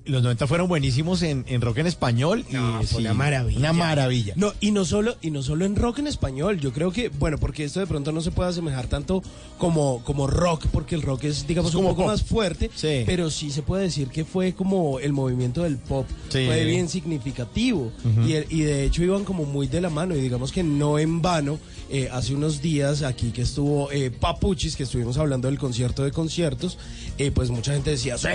Los 0.05 0.21
90 0.21 0.47
fueron 0.47 0.67
buenísimos 0.67 1.21
en, 1.21 1.45
en 1.47 1.61
rock 1.61 1.77
en 1.77 1.87
español. 1.87 2.43
y, 2.49 2.53
fue 2.55 2.85
sí, 2.85 2.95
una 2.97 3.13
maravilla. 3.13 3.59
Una 3.59 3.73
maravilla. 3.73 4.33
No, 4.35 4.51
y 4.59 4.71
no 4.71 4.83
solo, 4.83 5.15
y 5.21 5.31
no 5.31 5.41
solo 5.43 5.63
en 5.65 5.75
rock 5.77 5.99
en 5.99 6.07
español. 6.07 6.59
Yo 6.59 6.73
creo 6.73 6.91
que, 6.91 7.07
bueno, 7.09 7.37
porque 7.37 7.63
esto 7.63 7.79
de 7.79 7.87
pronto 7.87 8.11
no 8.11 8.19
se 8.21 8.31
puede 8.31 8.49
asemejar 8.49 8.87
tanto 8.87 9.23
como, 9.57 10.03
como 10.03 10.27
rock, 10.27 10.67
porque 10.73 10.95
el 10.95 11.01
rock 11.03 11.23
es, 11.25 11.47
digamos, 11.47 11.71
Es 11.71 11.75
un 11.75 11.83
poco 11.85 12.01
pop. 12.01 12.07
más 12.07 12.21
fuerte. 12.21 12.69
Sí. 12.75 13.03
Pero 13.05 13.29
sí 13.31 13.49
se 13.49 13.61
puede 13.61 13.83
decir 13.83 14.09
que 14.09 14.25
fue 14.25 14.53
como 14.53 14.99
el 14.99 15.13
movimiento 15.13 15.63
del 15.63 15.77
pop. 15.77 16.05
Sí. 16.29 16.45
Fue 16.47 16.65
bien 16.65 16.89
significativo. 16.89 17.91
Y, 18.27 18.33
el- 18.33 18.45
y 18.49 18.61
de 18.61 18.83
hecho 18.83 19.03
iban 19.03 19.23
como 19.23 19.45
muy 19.45 19.67
de 19.67 19.79
la 19.81 19.89
mano. 19.89 20.15
Y 20.15 20.21
digamos 20.21 20.51
que 20.51 20.63
no 20.63 20.99
en 20.99 21.21
vano, 21.21 21.59
eh, 21.89 22.09
hace 22.11 22.33
unos 22.35 22.61
días 22.61 23.03
aquí 23.03 23.31
que 23.31 23.43
estuvo 23.43 23.91
eh, 23.91 24.11
Papuchis, 24.11 24.75
que 24.75 24.83
estuvimos 24.83 25.17
hablando 25.17 25.47
del 25.47 25.57
concierto 25.59 26.03
de 26.03 26.11
conciertos, 26.11 26.77
eh, 27.17 27.31
pues 27.31 27.49
mucha 27.51 27.73
gente 27.73 27.91
decía, 27.91 28.17
sí, 28.17 28.27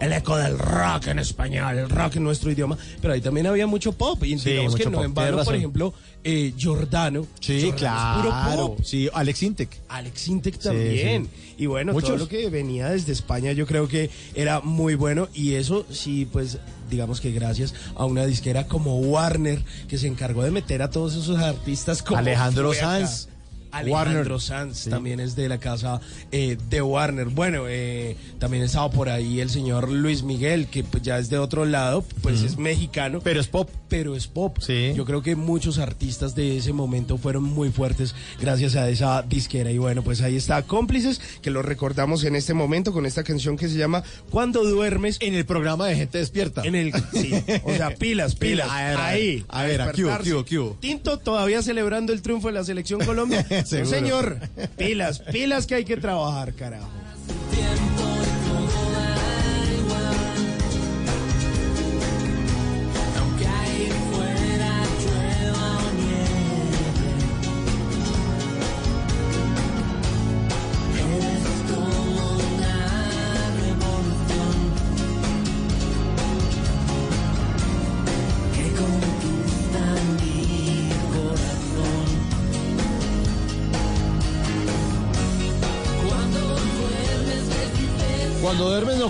el 0.00 0.12
eco 0.12 0.36
del 0.36 0.58
rock 0.58 1.08
en 1.10 1.18
español, 1.18 1.78
el 1.78 1.88
rock 1.90 2.16
en 2.16 2.24
nuestro 2.24 2.50
idioma. 2.50 2.76
Pero 3.00 3.14
ahí 3.14 3.20
también 3.20 3.46
había 3.46 3.66
mucho 3.66 3.92
pop. 3.92 4.22
Y 4.24 4.34
digamos 4.36 4.74
que 4.74 4.84
no 4.86 4.92
pop, 4.92 5.04
en 5.04 5.14
tienes 5.14 5.32
vano, 5.32 5.44
por 5.44 5.54
ejemplo, 5.54 5.94
eh, 6.24 6.52
Giordano. 6.56 7.26
Sí, 7.40 7.60
Giordano 7.60 7.76
claro. 7.76 8.50
puro 8.50 8.66
pop. 8.68 8.84
Sí, 8.84 9.08
Alex 9.12 9.42
Intec. 9.42 9.70
Alex 9.88 10.28
Intec 10.28 10.58
también. 10.58 11.24
sí. 11.26 11.54
Y 11.60 11.66
bueno, 11.66 11.92
Muchos. 11.92 12.08
todo 12.08 12.18
lo 12.18 12.28
que 12.28 12.48
venía 12.48 12.88
desde 12.88 13.12
España 13.12 13.52
yo 13.52 13.66
creo 13.66 13.86
que 13.86 14.08
era 14.34 14.60
muy 14.60 14.94
bueno 14.94 15.28
y 15.34 15.54
eso 15.56 15.84
sí, 15.90 16.26
pues 16.32 16.56
digamos 16.88 17.20
que 17.20 17.32
gracias 17.32 17.74
a 17.96 18.06
una 18.06 18.24
disquera 18.24 18.66
como 18.66 18.98
Warner 18.98 19.62
que 19.86 19.98
se 19.98 20.06
encargó 20.06 20.42
de 20.42 20.50
meter 20.50 20.80
a 20.80 20.88
todos 20.88 21.14
esos 21.16 21.38
artistas 21.38 22.02
como 22.02 22.16
Alejandro. 22.18 22.72
Sanz. 22.72 23.28
Alejandro 23.70 24.14
Warner. 24.20 24.40
Sanz 24.40 24.78
Sí. 24.78 24.90
también 24.90 25.20
es 25.20 25.36
de 25.36 25.48
la 25.48 25.58
casa 25.58 26.00
eh, 26.32 26.56
de 26.68 26.82
Warner. 26.82 27.26
Bueno, 27.28 27.64
eh, 27.68 28.16
también 28.38 28.62
estaba 28.62 28.90
por 28.90 29.08
ahí 29.08 29.40
el 29.40 29.50
señor 29.50 29.90
Luis 29.90 30.22
Miguel, 30.22 30.66
que 30.66 30.84
pues, 30.84 31.02
ya 31.02 31.18
es 31.18 31.28
de 31.30 31.38
otro 31.38 31.64
lado, 31.64 32.04
pues 32.22 32.42
es 32.42 32.56
mexicano. 32.58 33.20
Pero 33.22 33.40
es 33.40 33.48
pop. 33.48 33.68
Pero 33.88 34.14
es 34.14 34.26
pop. 34.28 34.56
Sí. 34.60 34.92
Yo 34.94 35.04
creo 35.04 35.22
que 35.22 35.34
muchos 35.36 35.78
artistas 35.78 36.34
de 36.34 36.56
ese 36.56 36.72
momento 36.72 37.18
fueron 37.18 37.42
muy 37.42 37.70
fuertes 37.70 38.14
gracias 38.40 38.76
a 38.76 38.88
esa 38.88 39.22
disquera. 39.22 39.70
Y 39.70 39.78
bueno, 39.78 40.02
pues 40.02 40.20
ahí 40.22 40.36
está 40.36 40.62
Cómplices, 40.62 41.20
que 41.42 41.50
lo 41.50 41.62
recordamos 41.62 42.22
en 42.24 42.36
este 42.36 42.54
momento 42.54 42.92
con 42.92 43.06
esta 43.06 43.24
canción 43.24 43.56
que 43.56 43.68
se 43.68 43.76
llama 43.76 44.02
Cuando 44.30 44.64
duermes. 44.64 45.16
En 45.20 45.34
el 45.34 45.44
programa 45.44 45.86
de 45.86 45.96
Gente 45.96 46.18
Despierta. 46.18 46.62
En 46.64 46.74
el, 46.74 46.92
sí, 47.12 47.32
o 47.64 47.74
sea, 47.74 47.94
pilas, 47.96 48.34
pilas. 48.36 48.68
A 48.70 48.76
ver, 48.76 48.84
a 48.84 48.88
ver. 48.90 49.00
ahí. 49.00 49.44
A 49.48 49.62
ver, 49.64 49.80
¿a 49.80 49.84
hubo, 49.86 49.92
despertarse. 49.92 50.24
qué 50.24 50.34
hubo, 50.34 50.44
qué 50.44 50.58
hubo? 50.58 50.76
Tinto 50.80 51.18
todavía 51.18 51.62
celebrando 51.62 52.12
el 52.12 52.22
triunfo 52.22 52.48
de 52.48 52.54
la 52.54 52.64
selección 52.64 53.04
Colombia. 53.04 53.44
Señor, 53.64 54.38
pilas, 54.76 55.20
pilas 55.20 55.66
que 55.66 55.76
hay 55.76 55.84
que 55.84 55.96
trabajar, 55.96 56.54
carajo. 56.54 56.88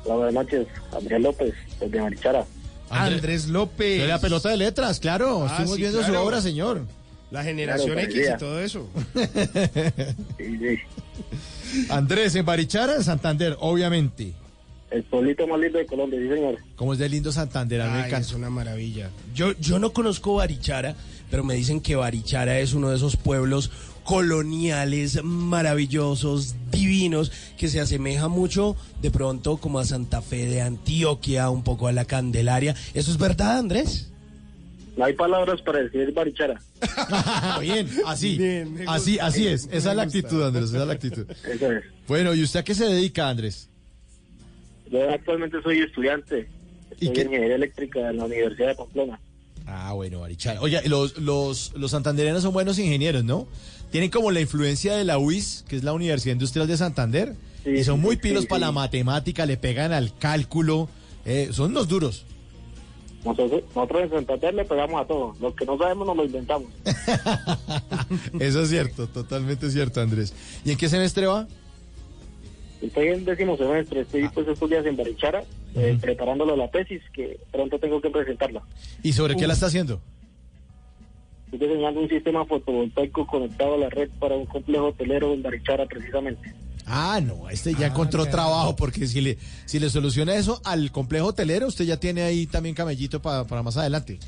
Hola, 0.10 0.26
buenas 0.26 0.34
noches. 0.34 0.68
Andrés 0.92 1.22
López, 1.22 1.54
desde 1.80 2.02
Marichara. 2.02 2.46
Andrés 2.90 3.48
López. 3.48 4.02
De 4.02 4.08
la 4.08 4.20
pelota 4.20 4.50
de 4.50 4.58
letras, 4.58 5.00
claro. 5.00 5.44
Ah, 5.44 5.48
Estuvimos 5.52 5.76
sí, 5.76 5.82
viendo 5.84 6.04
su 6.04 6.14
obra, 6.16 6.42
señor. 6.42 6.82
La 7.30 7.44
generación 7.44 7.92
Claro, 7.94 8.10
X 8.10 8.30
y 8.34 8.38
todo 8.40 8.60
eso. 8.60 8.90
Sí, 10.38 10.58
sí. 10.58 10.80
Andrés, 11.92 12.34
en 12.34 12.44
Barichara, 12.44 12.96
en 12.96 13.04
Santander, 13.04 13.56
obviamente. 13.60 14.34
El 14.90 15.04
pueblito 15.04 15.46
más 15.46 15.60
lindo 15.60 15.78
de 15.78 15.86
Colombia, 15.86 16.20
sí, 16.20 16.28
señor. 16.28 16.58
Como 16.76 16.94
es 16.94 17.00
de 17.00 17.08
lindo 17.08 17.32
Santander, 17.32 17.82
a 17.82 18.08
mí 18.08 18.12
es 18.12 18.34
una 18.34 18.50
maravilla. 18.50 19.12
Yo, 19.36 19.52
yo 19.60 19.78
no 19.78 19.94
conozco 19.94 20.34
Barichara, 20.34 20.96
pero 21.30 21.44
me 21.44 21.54
dicen 21.54 21.82
que 21.82 21.96
Barichara 21.96 22.58
es 22.58 22.74
uno 22.74 22.90
de 22.90 22.96
esos 22.96 23.16
pueblos 23.16 23.70
coloniales 24.04 25.24
maravillosos, 25.24 26.56
divinos, 26.72 27.32
que 27.58 27.68
se 27.68 27.80
asemeja 27.80 28.28
mucho 28.28 28.76
de 29.02 29.12
pronto 29.12 29.58
como 29.58 29.80
a 29.80 29.86
Santa 29.86 30.22
Fe 30.22 30.46
de 30.46 30.62
Antioquia, 30.62 31.50
un 31.50 31.64
poco 31.64 31.88
a 31.88 31.92
la 31.92 32.06
Candelaria. 32.06 32.76
¿Eso 32.94 33.12
es 33.12 33.18
verdad, 33.18 33.60
Andrés? 33.60 34.10
No 34.98 35.06
hay 35.06 35.14
palabras 35.14 35.62
para 35.62 35.80
decir 35.80 36.12
Barichara. 36.14 36.62
Bien, 37.62 37.88
así. 38.06 38.38
Bien, 38.38 38.84
así, 38.88 39.18
así 39.20 39.48
es. 39.48 39.68
Me 39.68 39.78
Esa 39.78 39.92
es 39.92 39.96
la 39.96 40.04
actitud, 40.04 40.44
Andrés. 40.44 40.66
Esa 40.66 40.82
es 40.82 40.88
la 40.88 40.94
actitud. 40.94 41.26
Eso 41.30 41.72
es. 41.72 41.84
Bueno, 42.08 42.34
¿y 42.34 42.44
usted 42.44 42.60
a 42.60 42.64
qué 42.64 42.76
se 42.76 42.86
dedica, 42.86 43.30
Andrés? 43.30 43.70
Yo 44.92 45.10
actualmente 45.10 45.62
soy 45.62 45.80
estudiante. 45.80 46.50
¿Y 47.00 47.08
en 47.08 47.16
ingeniería 47.16 47.56
eléctrica 47.56 48.10
en 48.10 48.18
la 48.18 48.26
Universidad 48.26 48.70
de 48.70 48.76
Pamplona. 48.76 49.20
Ah, 49.66 49.94
bueno, 49.94 50.22
Barichara. 50.22 50.62
Oye, 50.62 50.82
los, 50.88 51.18
los, 51.20 51.74
los 51.76 51.92
santandereanos 51.92 52.42
son 52.42 52.54
buenos 52.54 52.80
ingenieros, 52.80 53.24
¿no? 53.24 53.48
Tienen 53.92 54.10
como 54.10 54.32
la 54.32 54.40
influencia 54.40 54.96
de 54.96 55.04
la 55.04 55.18
UIS, 55.18 55.66
que 55.68 55.76
es 55.76 55.84
la 55.84 55.94
Universidad 55.94 56.34
Industrial 56.34 56.68
de 56.68 56.78
Santander, 56.78 57.36
Sí, 57.64 57.72
y 57.72 57.84
son 57.84 58.00
muy 58.00 58.16
pilos 58.16 58.44
sí. 58.44 58.48
para 58.48 58.68
la 58.68 58.72
matemática, 58.72 59.46
le 59.46 59.58
pegan 59.58 59.92
al 59.92 60.18
cálculo, 60.18 60.88
eh, 61.26 61.50
son 61.52 61.72
unos 61.72 61.88
duros. 61.88 62.26
Nosotros, 63.26 63.64
nosotros 63.76 64.04
en 64.04 64.10
Santander 64.12 64.54
le 64.54 64.66
pegamos 64.66 65.02
a 65.02 65.06
todo. 65.06 65.36
Los 65.42 65.54
que 65.54 65.66
no 65.66 65.78
sabemos 65.78 66.08
nos 66.08 66.16
lo 66.16 66.24
inventamos. 66.24 66.70
Eso 68.40 68.62
es 68.62 68.70
cierto, 68.70 69.08
totalmente 69.08 69.70
cierto, 69.70 70.00
Andrés. 70.00 70.34
¿Y 70.64 70.72
en 70.72 70.78
qué 70.78 70.88
semestre 70.88 71.26
va? 71.26 71.48
Estoy 72.82 73.08
en 73.08 73.26
décimo 73.26 73.58
semestre. 73.58 74.02
Estoy 74.02 74.30
pues 74.30 74.48
estos 74.48 74.70
días 74.70 74.86
en 74.86 74.96
Barichara, 74.96 75.44
eh, 75.76 75.98
preparándolo 76.00 76.56
la 76.56 76.72
tesis, 76.72 77.02
que 77.12 77.42
pronto 77.52 77.78
tengo 77.78 78.00
que 78.00 78.10
presentarla. 78.10 78.62
¿Y 79.04 79.12
sobre 79.12 79.36
qué 79.36 79.48
la 79.48 79.54
está 79.54 79.66
haciendo? 79.66 80.02
Estoy 81.52 81.68
diseñando 81.68 82.02
un 82.02 82.10
sistema 82.10 82.46
fotovoltaico 82.46 83.26
conectado 83.26 83.76
a 83.76 83.78
la 83.78 83.90
red 83.90 84.10
para 84.20 84.36
un 84.36 84.46
complejo 84.46 84.88
hotelero 84.88 85.34
en 85.34 85.42
Barichara, 85.42 85.86
precisamente. 85.88 86.54
Ah, 86.86 87.20
no, 87.24 87.50
este 87.50 87.74
ya 87.76 87.88
encontró 87.88 88.26
trabajo, 88.26 88.76
porque 88.76 89.08
si 89.08 89.22
le, 89.22 89.38
si 89.66 89.80
le 89.80 89.90
soluciona 89.90 90.36
eso 90.36 90.60
al 90.66 90.92
complejo 90.92 91.28
hotelero, 91.28 91.68
usted 91.68 91.86
ya 91.86 91.98
tiene 92.00 92.24
ahí 92.24 92.46
también 92.48 92.74
camellito 92.76 93.22
pa- 93.22 93.46
para 93.46 93.62
más 93.64 93.78
adelante. 93.78 94.20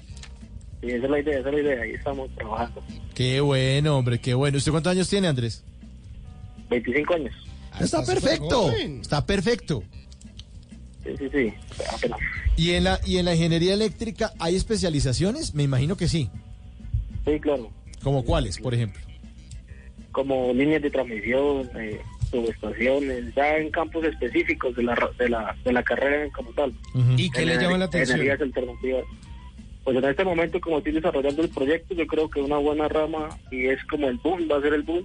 Y 0.81 0.91
esa 0.91 1.05
es 1.05 1.11
la 1.11 1.19
idea, 1.19 1.39
esa 1.39 1.49
es 1.49 1.55
la 1.55 1.61
idea. 1.61 1.81
Ahí 1.83 1.91
estamos 1.91 2.29
trabajando. 2.35 2.83
Qué 3.15 3.39
bueno, 3.41 3.97
hombre, 3.97 4.19
qué 4.19 4.33
bueno. 4.33 4.57
¿Usted 4.57 4.71
cuántos 4.71 4.91
años 4.91 5.07
tiene, 5.09 5.27
Andrés? 5.27 5.63
25 6.69 7.13
años. 7.15 7.33
Está 7.79 8.03
perfecto. 8.05 8.71
Está 8.71 9.25
perfecto. 9.25 9.83
Sí, 11.03 11.11
sí, 11.17 11.29
sí. 11.31 11.53
Apenas. 11.95 12.19
¿Y 12.57 12.71
en 12.71 12.83
la 12.83 12.99
y 13.05 13.17
en 13.17 13.25
la 13.25 13.33
ingeniería 13.33 13.73
eléctrica 13.73 14.33
hay 14.39 14.55
especializaciones? 14.55 15.53
Me 15.55 15.63
imagino 15.63 15.97
que 15.97 16.07
sí. 16.07 16.29
Sí, 17.25 17.39
claro. 17.39 17.69
¿Como 18.03 18.23
cuáles, 18.25 18.57
por 18.57 18.73
ejemplo? 18.73 19.01
Como 20.11 20.51
líneas 20.53 20.81
de 20.81 20.89
transmisión, 20.89 21.69
eh, 21.75 22.01
subestaciones, 22.29 23.33
ya 23.35 23.57
en 23.57 23.69
campos 23.71 24.03
específicos 24.05 24.75
de 24.75 24.83
la, 24.83 24.95
ra- 24.95 25.11
de 25.17 25.29
la, 25.29 25.55
de 25.63 25.71
la 25.73 25.83
carrera 25.83 26.31
como 26.33 26.51
tal. 26.51 26.73
¿Y 27.17 27.29
qué 27.29 27.45
le 27.45 27.55
llama 27.57 27.77
la 27.77 27.85
atención? 27.85 28.19
Energías 28.19 28.41
alternativas. 28.41 29.03
Pues 29.83 29.97
en 29.97 30.05
este 30.05 30.23
momento, 30.23 30.59
como 30.61 30.77
estoy 30.77 30.93
desarrollando 30.93 31.41
el 31.41 31.49
proyecto, 31.49 31.93
yo 31.95 32.05
creo 32.07 32.29
que 32.29 32.39
una 32.41 32.57
buena 32.57 32.87
rama, 32.87 33.29
y 33.51 33.65
es 33.67 33.83
como 33.85 34.07
el 34.09 34.17
boom, 34.17 34.47
va 34.51 34.57
a 34.57 34.61
ser 34.61 34.73
el 34.73 34.83
boom, 34.83 35.03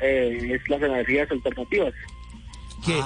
eh, 0.00 0.50
es 0.54 0.68
las 0.68 0.82
energías 0.82 1.30
alternativas. 1.30 1.92
Que, 2.84 3.00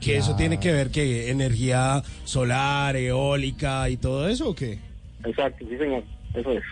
que 0.00 0.16
eso 0.16 0.36
tiene 0.36 0.60
que 0.60 0.70
ver 0.72 0.90
que 0.92 1.28
energía 1.30 2.02
solar, 2.24 2.94
eólica 2.96 3.88
y 3.90 3.96
todo 3.96 4.28
eso 4.28 4.50
o 4.50 4.54
qué? 4.54 4.78
Exacto, 5.24 5.66
sí 5.68 5.76
señor, 5.76 6.04
eso 6.34 6.52
es. 6.52 6.62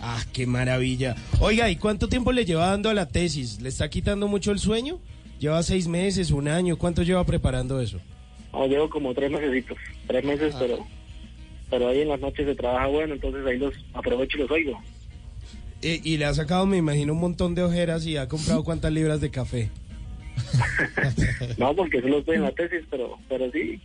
Ah, 0.00 0.22
qué 0.32 0.46
maravilla. 0.46 1.16
Oiga, 1.40 1.70
¿y 1.70 1.76
cuánto 1.76 2.08
tiempo 2.08 2.32
le 2.32 2.44
lleva 2.44 2.66
dando 2.68 2.90
a 2.90 2.94
la 2.94 3.08
tesis? 3.08 3.60
¿Le 3.60 3.68
está 3.68 3.88
quitando 3.88 4.28
mucho 4.28 4.52
el 4.52 4.58
sueño? 4.58 4.98
¿Lleva 5.40 5.62
seis 5.62 5.88
meses, 5.88 6.30
un 6.30 6.48
año? 6.48 6.76
¿Cuánto 6.76 7.02
lleva 7.02 7.24
preparando 7.24 7.80
eso? 7.80 7.98
No, 8.52 8.66
llevo 8.66 8.88
como 8.88 9.12
tres 9.14 9.30
meses, 9.30 9.64
tres 10.06 10.24
meses, 10.24 10.54
Ah. 10.54 10.58
pero 10.60 10.86
pero 11.68 11.88
ahí 11.88 12.00
en 12.02 12.08
las 12.08 12.20
noches 12.20 12.46
se 12.46 12.54
trabaja 12.54 12.86
bueno, 12.86 13.14
entonces 13.14 13.44
ahí 13.44 13.58
los 13.58 13.74
aprovecho 13.92 14.38
y 14.38 14.40
los 14.42 14.50
oigo. 14.50 14.80
Eh, 15.82 16.00
y 16.04 16.16
le 16.16 16.24
ha 16.24 16.32
sacado, 16.32 16.64
me 16.64 16.76
imagino, 16.76 17.12
un 17.12 17.18
montón 17.20 17.54
de 17.54 17.62
ojeras 17.64 18.06
y 18.06 18.16
ha 18.16 18.28
comprado 18.28 18.62
cuántas 18.64 18.92
libras 18.92 19.20
de 19.20 19.30
café. 19.30 19.70
No, 21.58 21.74
porque 21.74 22.00
solo 22.00 22.18
estoy 22.18 22.36
en 22.36 22.42
la 22.42 22.52
tesis, 22.52 22.80
pero 22.90 23.18
pero 23.28 23.50
sí, 23.50 23.80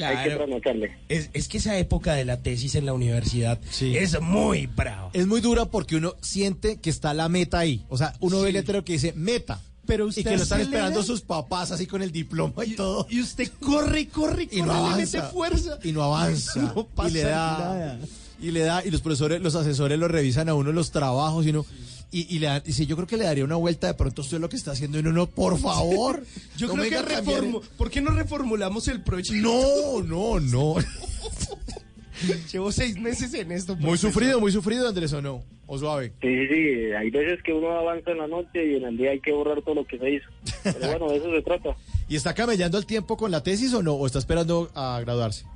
hay 0.00 0.28
que 0.28 0.36
trasnocharle. 0.36 0.96
Es, 1.08 1.30
es 1.32 1.48
que 1.48 1.58
esa 1.58 1.78
época 1.78 2.14
de 2.14 2.24
la 2.24 2.42
tesis 2.42 2.74
en 2.74 2.86
la 2.86 2.92
universidad 2.92 3.60
es 3.80 4.20
muy 4.20 4.66
brava. 4.66 5.10
Es 5.12 5.26
muy 5.26 5.40
dura 5.40 5.66
porque 5.66 5.96
uno 5.96 6.14
siente 6.20 6.80
que 6.80 6.90
está 6.90 7.14
la 7.14 7.28
meta 7.28 7.58
ahí. 7.58 7.84
O 7.88 7.98
sea, 7.98 8.14
uno 8.20 8.40
ve 8.40 8.48
el 8.48 8.54
letrero 8.54 8.84
que 8.84 8.94
dice 8.94 9.12
meta. 9.14 9.60
Pero 9.84 10.06
y 10.06 10.08
usted 10.10 10.22
que 10.22 10.36
lo 10.36 10.42
están 10.44 10.60
esperando 10.60 11.02
sus 11.02 11.22
papás 11.22 11.72
así 11.72 11.86
con 11.86 12.02
el 12.02 12.12
diploma 12.12 12.64
y, 12.64 12.76
todo. 12.76 13.06
Y 13.10 13.20
usted 13.20 13.50
corre, 13.60 14.06
corre, 14.08 14.48
y 14.50 14.62
no 14.62 14.68
corre, 14.68 14.78
le 14.78 14.86
avanza. 14.86 15.18
mete 15.18 15.32
fuerza. 15.32 15.78
Y 15.82 15.92
no 15.92 16.02
avanza. 16.04 16.60
No 16.74 16.86
pasa 16.86 17.10
y 17.10 17.12
le 17.12 17.22
da. 17.22 17.58
nada. 17.58 17.98
Y 18.40 18.50
le 18.50 18.60
da, 18.60 18.84
y 18.84 18.90
los 18.90 19.00
profesores, 19.00 19.40
los 19.40 19.54
asesores 19.54 19.98
lo 19.98 20.08
revisan 20.08 20.48
a 20.48 20.54
uno 20.54 20.72
los 20.72 20.90
trabajos 20.92 21.46
y 21.46 21.50
uno. 21.50 21.66
Y, 22.14 22.36
y 22.36 22.38
le 22.40 22.46
dan, 22.46 22.62
y 22.66 22.72
si 22.72 22.84
yo 22.84 22.94
creo 22.94 23.08
que 23.08 23.16
le 23.16 23.24
daría 23.24 23.42
una 23.42 23.56
vuelta 23.56 23.86
de 23.86 23.94
pronto 23.94 24.20
usted 24.20 24.38
lo 24.38 24.50
que 24.50 24.56
está 24.56 24.72
haciendo 24.72 24.98
y 24.98 25.00
uno 25.00 25.12
no, 25.12 25.26
por 25.26 25.58
favor. 25.58 26.22
Yo 26.58 26.68
no 26.68 26.74
creo 26.74 26.84
que 26.84 26.90
cambiar 26.90 27.24
reformu 27.24 27.60
¿Por 27.78 27.90
qué 27.90 28.02
no 28.02 28.10
reformulamos 28.10 28.86
el 28.88 29.02
proyecto? 29.02 29.34
No, 29.42 30.02
no, 30.02 30.38
no. 30.38 30.74
Llevo 32.52 32.70
seis 32.70 32.98
meses 32.98 33.32
en 33.34 33.50
esto. 33.50 33.74
Muy 33.74 33.82
profesor. 33.84 34.12
sufrido, 34.12 34.40
muy 34.40 34.52
sufrido, 34.52 34.86
Andrés, 34.86 35.12
¿o 35.14 35.22
no? 35.22 35.42
¿O 35.66 35.78
suave? 35.78 36.12
Sí, 36.20 36.28
sí, 36.28 36.48
sí, 36.48 36.92
hay 36.92 37.10
veces 37.10 37.42
que 37.42 37.52
uno 37.52 37.72
avanza 37.72 38.10
en 38.10 38.18
la 38.18 38.26
noche 38.26 38.72
y 38.72 38.76
en 38.76 38.84
el 38.84 38.96
día 38.98 39.12
hay 39.12 39.20
que 39.20 39.32
borrar 39.32 39.62
todo 39.62 39.76
lo 39.76 39.86
que 39.86 39.98
se 39.98 40.10
hizo. 40.10 40.28
Pero 40.62 40.86
bueno, 40.88 41.08
de 41.08 41.16
eso 41.16 41.30
se 41.30 41.42
trata. 41.42 41.74
¿Y 42.08 42.16
está 42.16 42.34
camellando 42.34 42.76
el 42.76 42.84
tiempo 42.84 43.16
con 43.16 43.30
la 43.30 43.42
tesis 43.42 43.72
o 43.72 43.82
no? 43.82 43.94
¿O 43.94 44.06
está 44.06 44.18
esperando 44.18 44.70
a 44.74 45.00
graduarse? 45.00 45.46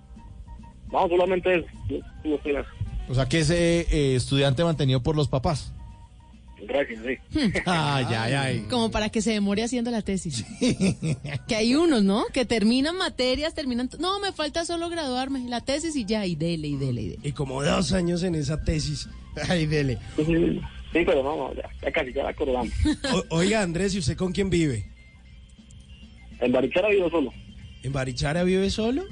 No, 0.90 1.06
solamente 1.08 1.54
eso. 1.54 1.66
En. 2.24 2.64
O 3.08 3.14
sea, 3.14 3.28
que 3.28 3.40
ese 3.40 3.80
eh, 3.90 4.16
estudiante 4.16 4.64
mantenido 4.64 5.02
por 5.02 5.16
los 5.16 5.28
papás. 5.28 5.72
Gracias, 6.66 7.00
sí. 7.04 7.40
Ay, 7.66 8.04
ay, 8.10 8.32
ay. 8.32 8.66
Como 8.68 8.90
para 8.90 9.08
que 9.08 9.22
se 9.22 9.30
demore 9.32 9.62
haciendo 9.62 9.90
la 9.90 10.02
tesis. 10.02 10.44
que 11.46 11.54
hay 11.56 11.74
unos, 11.74 12.02
¿no? 12.02 12.24
Que 12.32 12.44
terminan 12.44 12.96
materias, 12.96 13.54
terminan... 13.54 13.88
No, 14.00 14.18
me 14.20 14.32
falta 14.32 14.64
solo 14.64 14.88
graduarme, 14.88 15.48
la 15.48 15.60
tesis 15.60 15.94
y 15.96 16.04
ya, 16.04 16.26
y 16.26 16.34
dele, 16.34 16.68
y 16.68 16.76
dele, 16.76 17.02
y 17.02 17.08
dele. 17.10 17.28
Y 17.28 17.32
como 17.32 17.62
dos 17.62 17.92
años 17.92 18.22
en 18.22 18.34
esa 18.34 18.62
tesis. 18.62 19.08
Ay, 19.48 19.66
dele. 19.66 19.98
Sí, 20.16 21.02
pero 21.04 21.22
no, 21.22 21.36
no, 21.36 21.54
ya, 21.54 21.68
ya 21.82 21.92
casi, 21.92 22.12
ya 22.12 22.22
la 22.24 22.30
acordamos. 22.30 22.72
O- 23.30 23.36
oiga, 23.36 23.62
Andrés, 23.62 23.94
¿y 23.94 23.98
usted 23.98 24.16
con 24.16 24.32
quién 24.32 24.50
vive? 24.50 24.86
En 26.40 26.52
Barichara 26.52 26.88
vivo 26.88 27.08
solo. 27.10 27.32
¿En 27.82 27.92
Barichara 27.92 28.44
vive 28.44 28.70
solo? 28.70 29.04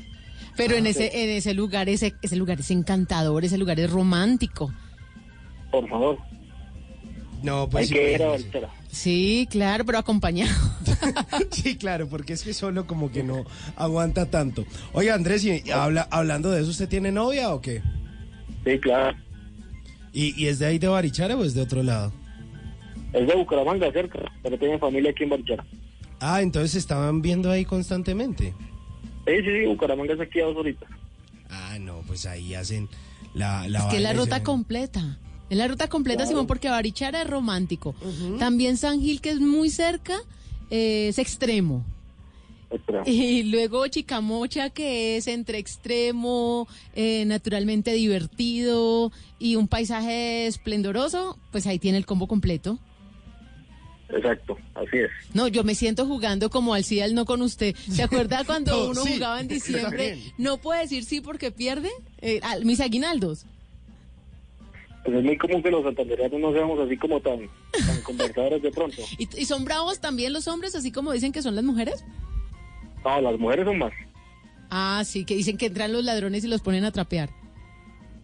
Pero 0.56 0.76
en 0.76 0.86
ese, 0.86 1.22
en 1.24 1.30
ese 1.30 1.52
lugar, 1.54 1.88
ese, 1.88 2.14
ese 2.22 2.36
lugar 2.36 2.60
es 2.60 2.70
encantador, 2.70 3.44
ese 3.44 3.58
lugar 3.58 3.80
es 3.80 3.90
romántico. 3.90 4.72
Por 5.70 5.88
favor. 5.88 6.18
No, 7.44 7.62
Hay 7.64 7.68
pues 7.68 7.90
que 7.90 8.14
ir 8.14 8.22
a 8.22 8.26
imagínese. 8.26 8.59
Barichara. 8.59 8.74
Sí, 8.90 9.46
claro, 9.50 9.85
pero 9.85 9.98
acompañado. 9.98 10.50
Sí, 11.50 11.76
claro, 11.76 12.09
porque 12.09 12.33
es 12.33 12.42
que 12.42 12.54
solo 12.54 12.87
como 12.87 13.11
que 13.12 13.22
no 13.22 13.44
aguanta 13.76 14.26
tanto. 14.30 14.64
Oiga, 14.92 15.14
Andrés, 15.14 15.44
y 15.44 15.70
habla, 15.70 16.09
hablando 16.11 16.50
de 16.50 16.62
eso, 16.62 16.70
¿usted 16.70 16.88
tiene 16.88 17.12
novia 17.12 17.52
o 17.54 17.61
qué? 17.61 17.83
Sí, 18.64 18.78
claro. 18.78 19.16
¿Y, 20.12 20.40
y 20.42 20.46
es 20.48 20.59
de 20.59 20.66
ahí 20.66 20.78
de 20.78 20.88
Barichara 20.88 21.37
o 21.37 21.44
es 21.44 21.54
de 21.54 21.62
otro 21.62 21.83
lado? 21.83 22.12
Es 23.12 23.26
de 23.26 23.35
Bucaramanga, 23.35 23.92
cerca, 23.92 24.20
pero 24.42 24.59
tiene 24.59 24.78
familia 24.78 25.11
aquí 25.11 25.24
en 25.24 25.30
Barichara. 25.30 25.64
Ah, 26.20 26.40
entonces 26.40 26.70
se 26.72 26.78
estaban 26.78 27.20
viendo 27.20 27.50
ahí 27.50 27.64
constantemente. 27.64 28.54
Sí, 29.26 29.33
sí, 29.37 29.44
sí, 29.44 29.66
Bucaramanga 29.66 30.14
es 30.14 30.20
aquí 30.20 30.40
a 30.40 30.44
dos 30.46 30.57
horitas. 30.57 30.88
Ah, 31.50 31.76
no, 31.80 32.02
pues 32.07 32.24
ahí 32.26 32.54
hacen 32.54 32.88
la... 33.35 33.68
la 33.68 33.80
es 33.80 33.85
que 33.87 34.00
la 34.00 34.12
ruta 34.14 34.42
completa. 34.42 35.18
Es 35.50 35.59
la 35.59 35.68
ruta 35.68 35.88
completa, 35.88 36.18
Claro. 36.18 36.30
Simón, 36.30 36.46
porque 36.46 36.68
Barichara 36.70 37.22
es 37.22 37.28
romántico. 37.28 37.94
También 38.38 38.76
San 38.76 39.00
Gil, 39.00 39.20
que 39.20 39.30
es 39.30 39.40
muy 39.40 39.70
cerca, 39.70 40.16
eh, 40.70 41.09
es 41.09 41.18
extremo. 41.18 41.85
Y 43.07 43.44
luego 43.44 43.87
Chicamocha, 43.87 44.70
que 44.70 45.16
es 45.16 45.28
entre 45.28 45.59
extremo, 45.59 46.66
eh, 46.96 47.24
naturalmente 47.26 47.92
divertido 47.92 49.12
y 49.38 49.54
un 49.54 49.68
paisaje 49.68 50.46
esplendoroso, 50.48 51.38
pues 51.52 51.66
ahí 51.68 51.78
tiene 51.78 51.98
el 51.98 52.07
combo 52.07 52.26
completo. 52.26 52.80
Exacto, 54.09 54.57
así 54.74 54.98
es. 54.98 55.11
No, 55.35 55.48
yo 55.48 55.62
me 55.64 55.74
siento 55.74 56.07
jugando 56.07 56.50
como 56.50 56.74
al 56.74 56.85
sí, 56.85 57.00
al 57.00 57.14
no 57.14 57.24
con 57.24 57.42
usted. 57.42 57.74
¿Se 57.76 58.02
acuerda 58.02 58.44
cuando 58.44 58.72
No, 58.72 58.90
uno 58.90 59.02
sí, 59.04 59.14
jugaba 59.14 59.40
en 59.40 59.48
diciembre? 59.48 60.18
No 60.37 60.59
puede 60.59 60.80
decir 60.80 61.04
sí 61.04 61.20
porque 61.20 61.50
pierde. 61.52 61.90
Eh, 62.20 62.40
mis 62.64 62.80
aguinaldos. 62.80 63.46
Pues 65.04 65.18
es 65.18 65.24
muy 65.24 65.36
común 65.36 65.62
que 65.62 65.70
los 65.70 65.84
santandereanos 65.84 66.40
no 66.40 66.52
seamos 66.52 66.80
así 66.80 66.96
como 66.96 67.20
tan, 67.20 67.38
tan 67.86 68.00
conversadores 68.04 68.62
de 68.62 68.70
pronto. 68.70 69.02
¿Y, 69.18 69.28
y 69.40 69.44
son 69.44 69.64
bravos 69.64 70.00
también 70.00 70.32
los 70.32 70.48
hombres, 70.48 70.74
así 70.74 70.90
como 70.90 71.12
dicen 71.12 71.32
que 71.32 71.42
son 71.42 71.54
las 71.54 71.64
mujeres? 71.64 72.04
No, 73.04 73.20
las 73.20 73.38
mujeres 73.38 73.66
son 73.66 73.78
más. 73.78 73.92
Ah, 74.70 75.02
sí, 75.04 75.24
que 75.24 75.36
dicen 75.36 75.58
que 75.58 75.66
entran 75.66 75.92
los 75.92 76.04
ladrones 76.04 76.42
y 76.44 76.48
los 76.48 76.62
ponen 76.62 76.84
a 76.84 76.90
trapear. 76.90 77.30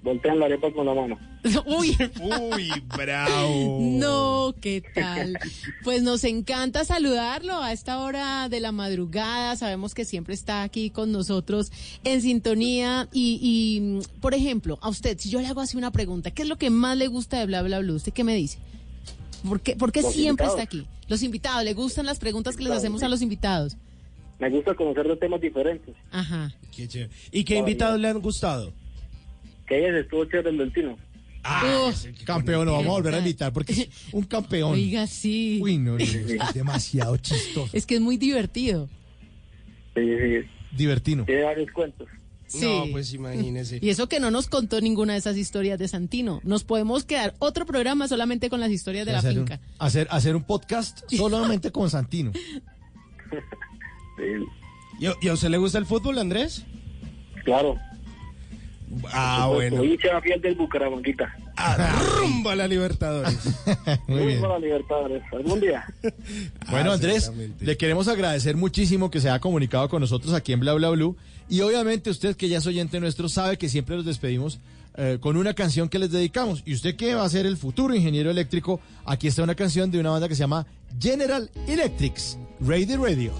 Voltean 0.02 0.38
la 0.38 0.46
arepa 0.46 0.72
con 0.72 0.86
la 0.86 0.94
mano. 0.94 1.18
Uy. 1.66 1.94
Uy, 2.20 2.70
bravo. 2.96 3.78
No, 3.82 4.54
¿qué 4.60 4.82
tal? 4.94 5.38
Pues 5.84 6.02
nos 6.02 6.24
encanta 6.24 6.84
saludarlo 6.86 7.60
a 7.62 7.72
esta 7.72 7.98
hora 8.00 8.48
de 8.48 8.60
la 8.60 8.72
madrugada. 8.72 9.56
Sabemos 9.56 9.94
que 9.94 10.06
siempre 10.06 10.32
está 10.34 10.62
aquí 10.62 10.88
con 10.88 11.12
nosotros 11.12 11.70
en 12.04 12.22
sintonía. 12.22 13.08
Y, 13.12 13.38
y, 13.42 14.08
por 14.20 14.32
ejemplo, 14.32 14.78
a 14.80 14.88
usted, 14.88 15.18
si 15.18 15.28
yo 15.28 15.40
le 15.40 15.48
hago 15.48 15.60
así 15.60 15.76
una 15.76 15.90
pregunta, 15.90 16.30
¿qué 16.30 16.42
es 16.42 16.48
lo 16.48 16.56
que 16.56 16.70
más 16.70 16.96
le 16.96 17.08
gusta 17.08 17.38
de 17.38 17.46
Bla 17.46 17.62
Bla 17.62 17.80
Blue? 17.80 17.94
¿Usted 17.96 18.12
qué 18.12 18.24
me 18.24 18.34
dice? 18.34 18.58
¿Por 19.46 19.60
qué, 19.60 19.76
por 19.76 19.92
qué 19.92 20.00
Los 20.02 20.12
siempre 20.12 20.46
invitados. 20.46 20.60
está 20.60 20.62
aquí? 20.62 20.86
Los 21.08 21.22
invitados, 21.22 21.64
¿le 21.64 21.74
gustan 21.74 22.06
las 22.06 22.18
preguntas 22.18 22.56
que 22.56 22.62
les 22.64 22.72
hacemos 22.72 23.02
a 23.02 23.08
los 23.08 23.20
invitados? 23.20 23.76
Me 24.38 24.48
gusta 24.48 24.74
conocer 24.74 25.06
de 25.06 25.16
temas 25.16 25.40
diferentes. 25.42 25.94
Ajá. 26.10 26.54
Qué 26.74 26.88
chévere. 26.88 27.10
¿Y 27.32 27.44
qué 27.44 27.56
invitados 27.58 28.00
le 28.00 28.08
han 28.08 28.20
gustado? 28.20 28.72
Que 29.70 29.78
ella 29.78 29.92
se 29.92 30.00
estuvo 30.00 30.24
chévere 30.26 30.50
el 30.50 30.58
del 30.58 30.72
Tino. 30.72 30.98
Ah, 31.42 31.90
Campeón, 32.26 32.66
lo 32.66 32.72
vamos 32.72 32.88
a 32.88 32.90
volver 32.90 33.14
a 33.14 33.18
invitar 33.18 33.50
porque 33.52 33.72
es 33.72 33.88
un 34.12 34.24
campeón. 34.24 34.72
Oiga, 34.72 35.06
sí. 35.06 35.58
Uy, 35.62 35.78
no, 35.78 35.92
no, 35.92 35.96
es 35.98 36.52
demasiado 36.52 37.16
chistoso. 37.16 37.70
Es 37.72 37.86
que 37.86 37.94
es 37.94 38.00
muy 38.02 38.18
divertido. 38.18 38.90
Sí, 39.94 40.02
sí. 40.02 40.40
Divertino. 40.76 41.24
Tiene 41.24 41.44
varios 41.44 41.70
cuentos. 41.72 42.08
Sí. 42.46 42.60
No, 42.66 42.84
pues 42.90 43.14
imagínese. 43.14 43.78
Y 43.80 43.88
eso 43.90 44.06
que 44.08 44.20
no 44.20 44.30
nos 44.30 44.48
contó 44.48 44.80
ninguna 44.82 45.12
de 45.14 45.20
esas 45.20 45.36
historias 45.38 45.78
de 45.78 45.88
Santino. 45.88 46.40
Nos 46.44 46.64
podemos 46.64 47.04
quedar 47.04 47.34
otro 47.38 47.64
programa 47.64 48.06
solamente 48.08 48.50
con 48.50 48.60
las 48.60 48.70
historias 48.70 49.06
de 49.06 49.12
la 49.12 49.18
hacer, 49.20 49.38
un, 49.38 49.46
finca. 49.46 49.60
hacer, 49.78 50.08
hacer 50.10 50.34
un 50.36 50.42
podcast 50.44 51.00
solamente 51.16 51.70
con 51.72 51.88
Santino. 51.88 52.32
¿Y, 54.98 55.06
a- 55.06 55.14
y 55.22 55.28
a 55.28 55.32
usted 55.32 55.48
le 55.48 55.56
gusta 55.58 55.78
el 55.78 55.86
fútbol, 55.86 56.18
Andrés? 56.18 56.64
Claro. 57.44 57.76
Ah, 59.12 59.48
bueno. 59.52 59.76
Soy 59.78 59.92
hincha 59.92 60.20
fiel 60.20 60.40
del 60.40 60.54
Bucaramanguita. 60.56 61.32
Rumba 62.18 62.52
a 62.52 62.56
la 62.56 62.66
Libertadores. 62.68 63.38
Muy 64.08 64.26
bien. 64.26 64.40
para 64.40 64.58
Libertadores. 64.58 65.22
Algún 65.32 65.60
día. 65.60 65.84
Bueno, 66.70 66.90
Ah, 66.90 66.94
Andrés, 66.94 67.24
seguramente. 67.24 67.64
le 67.64 67.76
queremos 67.76 68.06
agradecer 68.08 68.56
muchísimo 68.56 69.10
que 69.10 69.20
se 69.20 69.28
haya 69.28 69.40
comunicado 69.40 69.88
con 69.88 70.00
nosotros 70.00 70.32
aquí 70.34 70.52
en 70.52 70.60
Bla 70.60 70.74
Bla 70.74 70.90
Blue. 70.90 71.16
Y 71.48 71.60
obviamente 71.62 72.10
usted, 72.10 72.36
que 72.36 72.48
ya 72.48 72.58
es 72.58 72.66
oyente 72.66 73.00
nuestro, 73.00 73.28
sabe 73.28 73.58
que 73.58 73.68
siempre 73.68 73.96
los 73.96 74.04
despedimos 74.04 74.60
eh, 74.96 75.18
con 75.20 75.36
una 75.36 75.54
canción 75.54 75.88
que 75.88 75.98
les 75.98 76.10
dedicamos. 76.12 76.62
Y 76.64 76.74
usted 76.74 76.94
que 76.96 77.14
va 77.14 77.24
a 77.24 77.28
ser 77.28 77.46
el 77.46 77.56
futuro 77.56 77.94
ingeniero 77.94 78.30
eléctrico, 78.30 78.80
aquí 79.04 79.26
está 79.28 79.42
una 79.42 79.54
canción 79.56 79.90
de 79.90 79.98
una 79.98 80.10
banda 80.10 80.28
que 80.28 80.34
se 80.36 80.40
llama 80.40 80.66
General 81.00 81.50
Electrics. 81.66 82.38
Radio 82.60 83.02
Radio. 83.02 83.32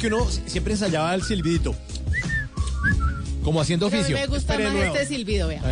Porque 0.00 0.14
uno 0.14 0.26
siempre 0.46 0.72
ensayaba 0.72 1.14
el 1.14 1.22
silbidito. 1.22 1.74
Como 3.44 3.60
haciendo 3.60 3.90
Pero 3.90 4.02
a 4.02 4.08
mí 4.08 4.14
oficio. 4.14 4.28
me 4.28 4.34
gusta 4.34 4.52
Espere 4.54 4.64
más 4.64 4.72
nuevo. 4.74 4.94
este 4.94 5.14
silbido, 5.14 5.48
vea. 5.48 5.62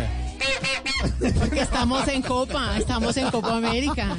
Porque 1.39 1.61
estamos 1.61 2.07
en 2.07 2.21
Copa, 2.21 2.77
estamos 2.77 3.17
en 3.17 3.31
Copa 3.31 3.57
América. 3.57 4.15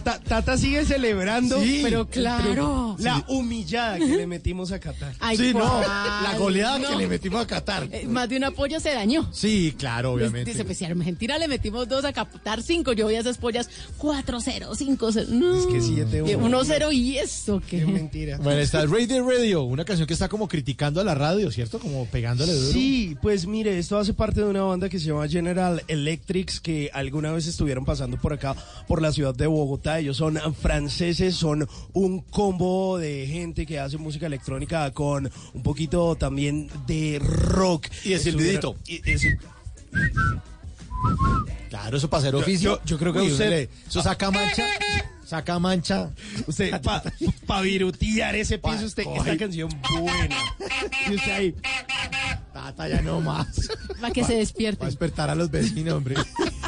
Tata, 0.00 0.18
Tata 0.20 0.56
sigue 0.56 0.84
celebrando. 0.84 1.60
Sí, 1.60 1.80
pero 1.82 2.06
claro. 2.08 2.96
La 2.98 3.24
humillada 3.28 3.98
que 3.98 4.06
le 4.06 4.26
metimos 4.26 4.72
a 4.72 4.78
Qatar. 4.80 5.14
Ay, 5.20 5.36
Sí, 5.36 5.52
no, 5.52 5.80
la 5.82 6.34
goleada 6.38 6.78
No. 6.78 6.88
que 6.90 6.96
le 6.96 7.08
metimos 7.08 7.42
a 7.42 7.46
Qatar. 7.46 7.88
Eh, 7.92 8.06
Más 8.06 8.28
de 8.28 8.36
un 8.36 8.44
apoyo 8.44 8.80
se 8.80 8.90
dañó. 8.94 9.28
Sí, 9.32 9.74
claro, 9.78 10.12
obviamente. 10.12 10.50
Dice, 10.50 10.64
pues 10.64 10.78
si 10.78 10.84
a 10.84 10.88
Argentina 10.88 11.36
le 11.38 11.48
metimos 11.48 11.88
dos 11.88 12.04
a 12.04 12.12
Qatar 12.12 12.62
cinco, 12.62 12.92
yo 12.92 13.04
voy 13.06 13.16
a 13.16 13.20
esas 13.20 13.36
pollas 13.38 13.68
4-0, 13.98 14.74
5-0. 14.76 15.28
No. 15.28 15.56
Es 15.58 15.66
que 15.66 15.80
7-1. 15.80 16.38
1-0 16.38 16.92
y 16.92 17.18
eso, 17.18 17.60
Qué 17.68 17.80
que 17.80 17.86
mentira. 17.86 18.38
Bueno, 18.38 18.60
está 18.60 18.84
Radio 18.86 19.26
Radio, 19.28 19.62
una 19.64 19.84
canción 19.84 20.06
que 20.06 20.14
está 20.14 20.28
como 20.28 20.48
criticando 20.48 21.00
a 21.00 21.04
la 21.04 21.14
radio, 21.14 21.50
¿cierto? 21.50 21.78
Como 21.78 22.06
pegándole 22.06 22.52
duro. 22.52 22.72
Sí, 22.72 23.16
pues 23.20 23.46
mire, 23.46 23.78
esto 23.78 23.98
hace 23.98 24.14
parte 24.14 24.40
de 24.40 24.46
una 24.48 24.62
banda 24.62 24.88
que 24.88 24.98
se 24.98 25.06
llama 25.06 25.28
General 25.28 25.82
Electrics, 25.88 26.60
que 26.60 26.90
alguna 26.94 27.32
vez 27.32 27.46
estuvieron 27.46 27.84
pasando 27.84 28.16
por 28.16 28.32
acá, 28.32 28.54
por 28.88 29.02
la 29.02 29.12
ciudad 29.12 29.34
de 29.34 29.46
Bogotá. 29.46 29.81
Ellos 29.84 30.16
son 30.16 30.38
franceses, 30.54 31.34
son 31.34 31.68
un 31.92 32.20
combo 32.20 32.98
de 32.98 33.26
gente 33.26 33.66
que 33.66 33.78
hace 33.80 33.98
música 33.98 34.26
electrónica 34.26 34.90
con 34.92 35.30
un 35.54 35.62
poquito 35.62 36.14
también 36.16 36.70
de 36.86 37.18
rock. 37.22 37.88
Y 38.04 38.10
de 38.10 38.18
silbidito. 38.20 38.76
Claro, 41.68 41.96
eso 41.96 42.08
para 42.08 42.20
hacer 42.20 42.32
Yo- 42.32 42.38
oficio. 42.38 42.76
yo- 42.76 42.84
yo 42.84 42.98
creo 42.98 43.12
que 43.12 43.20
Uy, 43.20 43.32
usted- 43.32 43.50
le- 43.50 43.70
Eso 43.88 44.02
saca 44.02 44.30
mancha. 44.30 44.66
Saca 45.24 45.58
mancha. 45.58 46.10
Usted, 46.46 46.70
para 46.82 47.02
pa 47.46 47.60
virutear 47.62 48.34
ese 48.36 48.58
piso, 48.58 48.84
usted, 48.84 49.04
Ay. 49.06 49.18
esta 49.18 49.36
canción 49.38 49.68
buena. 49.98 50.36
Y 51.10 51.14
usted 51.14 51.32
ahí, 51.32 51.54
Tata, 52.52 52.88
ya 52.88 53.00
no 53.00 53.20
más. 53.20 53.68
para 54.00 54.12
que 54.12 54.22
se 54.22 54.32
Va 54.32 54.36
a 54.36 54.40
despierte. 54.40 54.84
despertar 54.84 55.30
a 55.30 55.34
los 55.34 55.50
vecinos, 55.50 55.94
hombre. 55.94 56.14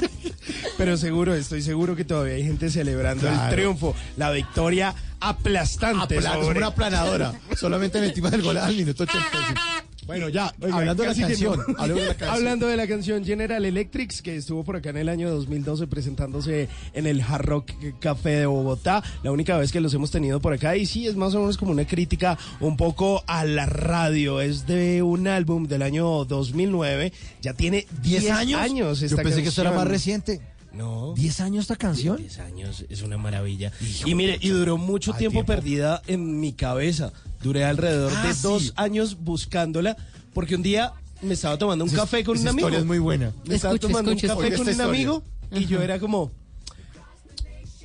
pero 0.85 0.97
seguro, 0.97 1.35
estoy 1.35 1.63
seguro 1.63 1.97
que 1.97 2.05
todavía 2.05 2.35
hay 2.35 2.45
gente 2.45 2.71
celebrando 2.71 3.29
el 3.29 3.49
triunfo, 3.51 3.95
la 4.17 4.31
victoria 4.31 4.95
aplastante. 5.21 6.19
Apla- 6.19 6.35
sobre- 6.35 6.59
una 6.59 6.75
planadora. 6.75 7.33
Solamente 7.57 8.01
metimos 8.01 8.33
el 8.33 8.43
gol 8.43 8.57
al 8.59 8.75
minuto 8.77 9.05
85. 9.05 9.61
Bueno, 10.07 10.29
ya, 10.29 10.53
Oiga, 10.61 10.77
hablando 10.77 11.03
de 11.03 11.09
la 11.09 11.15
canción. 11.29 11.61
no. 11.67 11.87
de 11.89 11.95
la 11.95 12.09
canción. 12.15 12.29
Hablando 12.29 12.67
de 12.67 12.77
la 12.77 12.87
canción 12.87 13.25
General 13.25 13.65
Electrics, 13.65 14.21
que 14.21 14.37
estuvo 14.37 14.63
por 14.63 14.77
acá 14.77 14.91
en 14.91 14.99
el 14.99 15.09
año 15.09 15.31
2012 15.31 15.87
presentándose 15.87 16.69
en 16.93 17.07
el 17.07 17.23
Hard 17.23 17.47
Rock 17.47 17.71
Café 18.01 18.37
de 18.41 18.45
Bogotá, 18.47 19.03
la 19.23 19.33
única 19.33 19.57
vez 19.57 19.73
que 19.73 19.81
los 19.81 19.95
hemos 19.95 20.11
tenido 20.11 20.41
por 20.41 20.53
acá, 20.53 20.77
y 20.77 20.85
sí, 20.85 21.07
es 21.07 21.17
más 21.17 21.35
o 21.35 21.41
menos 21.41 21.57
como 21.57 21.71
una 21.73 21.87
crítica 21.87 22.37
un 22.61 22.77
poco 22.77 23.25
a 23.27 23.47
la 23.47 23.65
radio, 23.65 24.43
es 24.43 24.67
de 24.67 25.03
un 25.03 25.27
álbum 25.27 25.67
del 25.69 25.81
año 25.81 26.27
2009, 26.27 27.11
ya 27.41 27.55
tiene 27.55 27.87
10 28.03 28.25
¿10 28.27 28.31
años? 28.61 29.01
Yo 29.01 29.17
pensé 29.17 29.43
que 29.43 29.49
esto 29.49 29.63
era 29.63 29.73
más 29.73 29.89
reciente. 29.89 30.43
No. 30.77 31.15
¿10 31.15 31.41
años 31.41 31.63
esta 31.65 31.77
canción? 31.77 32.17
10 32.17 32.39
años, 32.41 32.85
es 32.89 33.03
una 33.03 33.17
maravilla. 33.17 33.71
Y 34.05 34.15
mire, 34.15 34.39
y 34.41 34.49
duró 34.49 34.77
mucho 34.77 35.13
tiempo, 35.13 35.35
tiempo. 35.45 35.47
perdida 35.53 36.03
en 36.07 36.41
mi 36.41 36.53
cabeza. 36.53 37.13
Duré 37.43 37.65
alrededor 37.65 38.13
Ah, 38.17 38.27
de 38.27 38.35
sí. 38.35 38.41
dos 38.43 38.73
años 38.77 39.19
buscándola, 39.21 39.97
porque 40.33 40.57
un 40.57 40.63
día 40.63 40.93
me 41.23 41.35
estaba 41.35 41.57
tomando 41.59 41.85
un 41.85 41.91
café 41.91 42.25
con 42.25 42.35
esa 42.37 42.43
un 42.45 42.49
amigo. 42.49 42.67
historia 42.69 42.79
es 42.81 42.87
muy 42.87 42.99
buena. 42.99 43.33
Me 43.47 43.55
estaba 43.55 43.79
tomando 43.79 44.11
un 44.11 44.19
café 44.19 44.35
con 44.35 44.45
un 44.45 44.51
historia. 44.71 44.85
amigo 44.85 45.23
y 45.53 45.67
yo 45.67 45.81
era 45.81 45.99
como, 46.01 46.33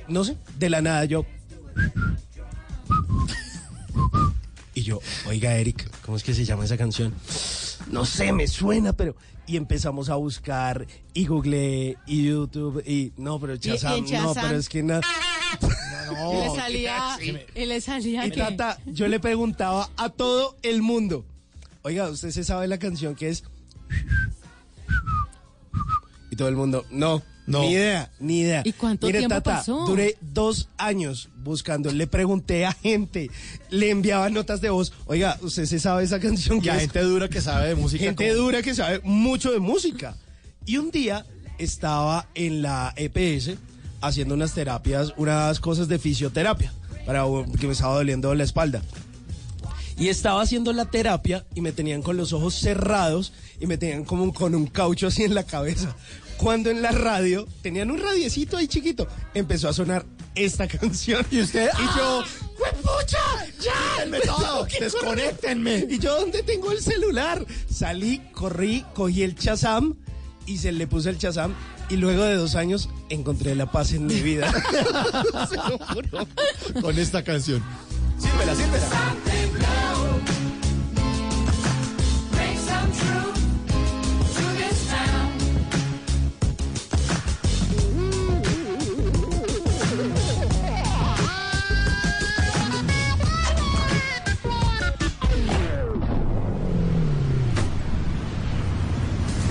no 0.08 0.24
sé, 0.24 0.36
de 0.58 0.70
la 0.70 0.82
nada 0.82 1.04
yo. 1.04 1.24
Y 4.74 4.82
yo, 4.82 5.00
oiga 5.28 5.54
Eric, 5.56 5.90
¿cómo 6.04 6.16
es 6.16 6.22
que 6.22 6.32
se 6.34 6.44
llama 6.44 6.64
esa 6.64 6.76
canción? 6.76 7.12
No 7.90 8.04
sé, 8.04 8.32
me 8.32 8.46
suena, 8.48 8.92
pero... 8.92 9.14
Y 9.50 9.56
empezamos 9.56 10.08
a 10.10 10.14
buscar 10.14 10.86
y 11.12 11.26
googleé 11.26 11.96
y 12.06 12.26
YouTube 12.28 12.84
y 12.86 13.12
no, 13.16 13.40
pero 13.40 13.56
Chazam, 13.56 14.04
no, 14.08 14.32
pero 14.32 14.56
es 14.56 14.68
que 14.68 14.80
nada. 14.80 15.00
y 15.60 16.36
le 16.36 16.54
salía, 16.54 17.18
y 17.56 17.66
le 17.66 17.80
salía 17.80 18.26
Y 18.26 18.30
que- 18.30 18.36
Tata, 18.36 18.78
yo 18.86 19.08
le 19.08 19.18
preguntaba 19.18 19.90
a 19.96 20.08
todo 20.08 20.56
el 20.62 20.82
mundo, 20.82 21.24
oiga, 21.82 22.08
¿usted 22.08 22.30
se 22.30 22.44
sabe 22.44 22.68
la 22.68 22.78
canción 22.78 23.16
que 23.16 23.30
es? 23.30 23.42
Y 26.30 26.36
todo 26.36 26.46
el 26.46 26.54
mundo, 26.54 26.86
no, 26.92 27.20
No. 27.50 27.62
ni 27.62 27.72
idea, 27.72 28.10
ni 28.20 28.40
idea. 28.40 28.62
¿Y 28.64 28.72
cuánto 28.72 29.06
Mire, 29.06 29.18
tiempo 29.20 29.34
Tata, 29.36 29.56
pasó? 29.58 29.84
duré 29.86 30.16
dos 30.20 30.68
años 30.78 31.28
buscando, 31.42 31.90
le 31.92 32.06
pregunté 32.06 32.64
a 32.66 32.72
gente, 32.72 33.30
le 33.70 33.90
enviaba 33.90 34.30
notas 34.30 34.60
de 34.60 34.70
voz, 34.70 34.92
oiga, 35.06 35.38
¿usted 35.42 35.66
se 35.66 35.78
sabe 35.80 36.04
esa 36.04 36.20
canción 36.20 36.58
Y 36.58 36.60
que 36.62 36.70
a 36.70 36.76
es? 36.76 36.80
gente 36.82 37.00
dura 37.02 37.28
que 37.28 37.40
sabe 37.40 37.68
de 37.68 37.74
música. 37.74 38.04
Gente 38.04 38.28
como- 38.30 38.40
dura 38.42 38.62
que 38.62 38.74
sabe 38.74 39.00
mucho 39.04 39.50
de 39.52 39.58
música. 39.58 40.16
Y 40.66 40.76
un 40.78 40.90
día 40.90 41.26
estaba 41.58 42.26
en 42.34 42.62
la 42.62 42.92
EPS 42.96 43.56
haciendo 44.00 44.34
unas 44.34 44.54
terapias, 44.54 45.12
unas 45.16 45.60
cosas 45.60 45.88
de 45.88 45.98
fisioterapia, 45.98 46.72
para 47.04 47.24
que 47.58 47.66
me 47.66 47.72
estaba 47.72 47.94
doliendo 47.96 48.34
la 48.34 48.44
espalda. 48.44 48.82
Y 50.00 50.08
estaba 50.08 50.40
haciendo 50.42 50.72
la 50.72 50.86
terapia 50.86 51.44
y 51.54 51.60
me 51.60 51.70
tenían 51.72 52.02
con 52.02 52.16
los 52.16 52.32
ojos 52.32 52.54
cerrados 52.54 53.32
y 53.60 53.66
me 53.66 53.76
tenían 53.78 54.04
como 54.04 54.24
un- 54.24 54.32
con 54.32 54.54
un 54.56 54.66
caucho 54.66 55.06
así 55.06 55.22
en 55.24 55.34
la 55.34 55.44
cabeza. 55.44 55.94
Cuando 56.38 56.70
en 56.70 56.80
la 56.80 56.90
radio 56.90 57.46
tenían 57.62 57.90
un 57.90 57.98
radiecito 58.00 58.56
ahí 58.56 58.66
chiquito, 58.66 59.06
empezó 59.34 59.68
a 59.68 59.74
sonar 59.74 60.06
esta 60.34 60.66
canción. 60.80 61.24
Y 61.30 61.40
usted, 61.42 61.68
y 61.78 61.98
yo, 61.98 62.24
¡Juepucha! 62.56 63.18
¡Ya! 63.60 63.72
Quítenme 63.96 64.18
me 64.18 64.24
todo, 64.24 64.66
desconéctenme. 64.80 65.80
correr". 65.82 65.92
Y 65.92 65.98
yo, 65.98 66.18
¿dónde 66.18 66.42
tengo 66.42 66.72
el 66.72 66.80
celular? 66.80 67.44
Salí, 67.70 68.22
corrí, 68.32 68.84
cogí 68.94 69.22
el 69.22 69.34
chazam 69.36 69.96
y 70.46 70.56
se 70.58 70.72
le 70.72 70.86
puse 70.86 71.10
el 71.10 71.18
chazam. 71.18 71.54
Y 71.90 71.96
luego 71.96 72.24
de 72.24 72.36
dos 72.36 72.54
años 72.54 72.88
encontré 73.10 73.54
la 73.54 73.70
paz 73.70 73.92
en 73.92 74.06
mi 74.06 74.20
vida. 74.20 74.50
Se 75.50 75.56
lo 75.56 75.76
juro. 75.78 76.26
Con 76.80 76.98
esta 76.98 77.22
canción. 77.24 77.62
Sírvela, 78.18 78.54
sírvela. 78.54 78.86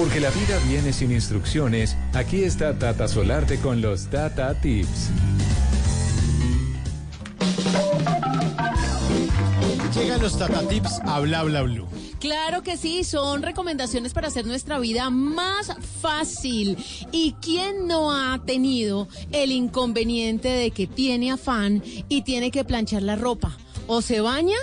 Porque 0.09 0.21
la 0.21 0.31
vida 0.31 0.57
viene 0.67 0.91
sin 0.91 1.11
instrucciones, 1.11 1.95
aquí 2.13 2.43
está 2.43 2.79
Tata 2.79 3.07
Solarte 3.07 3.59
con 3.59 3.79
los 3.79 4.07
Tata 4.09 4.59
Tips. 4.59 5.11
Llegan 9.93 10.19
los 10.19 10.35
Tata 10.35 10.67
Tips 10.67 10.99
a 11.05 11.19
Bla 11.19 11.43
Bla 11.43 11.61
Blue. 11.61 11.87
Claro 12.19 12.63
que 12.63 12.75
sí, 12.75 13.03
son 13.03 13.43
recomendaciones 13.43 14.13
para 14.13 14.29
hacer 14.29 14.47
nuestra 14.47 14.79
vida 14.79 15.11
más 15.11 15.75
fácil. 16.01 16.83
¿Y 17.11 17.33
quién 17.33 17.85
no 17.85 18.11
ha 18.11 18.43
tenido 18.43 19.07
el 19.31 19.51
inconveniente 19.51 20.47
de 20.47 20.71
que 20.71 20.87
tiene 20.87 21.31
afán 21.31 21.83
y 22.07 22.23
tiene 22.23 22.49
que 22.49 22.63
planchar 22.63 23.03
la 23.03 23.15
ropa? 23.15 23.55
O 23.85 24.01
se 24.01 24.21
baña 24.21 24.57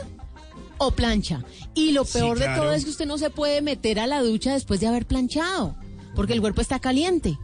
o 0.78 0.90
plancha. 0.90 1.44
Y 1.76 1.92
lo 1.92 2.04
Sí, 2.04 2.14
peor 2.14 2.38
de 2.38 2.48
todo 2.56 2.72
es 2.72 2.84
que 2.84 2.90
usted 2.90 3.06
no 3.06 3.18
se 3.18 3.30
puede 3.30 3.62
meter 3.62 4.00
a 4.00 4.08
la 4.08 4.22
ducha 4.22 4.54
después 4.54 4.80
de 4.80 4.88
haber 4.88 5.06
planchado, 5.06 5.76
porque 6.16 6.32
el 6.32 6.40
cuerpo 6.40 6.62
está 6.62 6.80
caliente. 6.80 7.38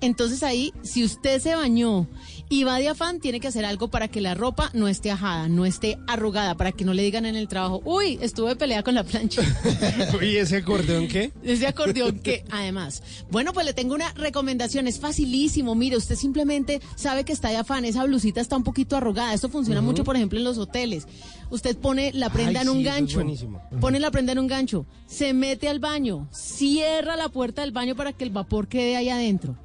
Entonces 0.00 0.42
ahí, 0.42 0.72
si 0.82 1.04
usted 1.04 1.40
se 1.40 1.54
bañó 1.54 2.08
y 2.54 2.62
va 2.62 2.78
de 2.78 2.88
afán, 2.88 3.18
tiene 3.18 3.40
que 3.40 3.48
hacer 3.48 3.64
algo 3.64 3.88
para 3.88 4.06
que 4.06 4.20
la 4.20 4.36
ropa 4.36 4.70
no 4.74 4.86
esté 4.86 5.10
ajada, 5.10 5.48
no 5.48 5.66
esté 5.66 5.98
arrugada, 6.06 6.56
para 6.56 6.70
que 6.70 6.84
no 6.84 6.94
le 6.94 7.02
digan 7.02 7.26
en 7.26 7.34
el 7.34 7.48
trabajo, 7.48 7.82
uy, 7.84 8.16
estuve 8.22 8.54
pelea 8.54 8.84
con 8.84 8.94
la 8.94 9.02
plancha. 9.02 9.42
¿Y 10.22 10.36
ese 10.36 10.58
acordeón 10.58 11.08
qué? 11.08 11.32
Ese 11.42 11.66
acordeón 11.66 12.20
que, 12.20 12.44
además. 12.52 13.02
Bueno, 13.28 13.52
pues 13.52 13.66
le 13.66 13.72
tengo 13.72 13.96
una 13.96 14.12
recomendación, 14.12 14.86
es 14.86 15.00
facilísimo. 15.00 15.74
Mire, 15.74 15.96
usted 15.96 16.14
simplemente 16.14 16.80
sabe 16.94 17.24
que 17.24 17.32
está 17.32 17.48
de 17.48 17.56
afán, 17.56 17.84
esa 17.86 18.04
blusita 18.04 18.40
está 18.40 18.56
un 18.56 18.62
poquito 18.62 18.96
arrugada. 18.96 19.34
Esto 19.34 19.48
funciona 19.48 19.80
mucho, 19.80 20.04
por 20.04 20.14
ejemplo, 20.14 20.38
en 20.38 20.44
los 20.44 20.56
hoteles. 20.56 21.08
Usted 21.50 21.76
pone 21.76 22.12
la 22.12 22.30
prenda 22.30 22.60
Ay, 22.60 22.66
en 22.66 22.68
un 22.68 22.76
sí, 22.76 22.86
eso 22.86 23.20
es 23.20 23.42
gancho. 23.42 23.80
Pone 23.80 23.98
la 23.98 24.12
prenda 24.12 24.30
en 24.30 24.38
un 24.38 24.46
gancho, 24.46 24.86
se 25.06 25.34
mete 25.34 25.68
al 25.68 25.80
baño, 25.80 26.28
cierra 26.30 27.16
la 27.16 27.28
puerta 27.30 27.62
del 27.62 27.72
baño 27.72 27.96
para 27.96 28.12
que 28.12 28.22
el 28.22 28.30
vapor 28.30 28.68
quede 28.68 28.94
ahí 28.94 29.08
adentro. 29.08 29.56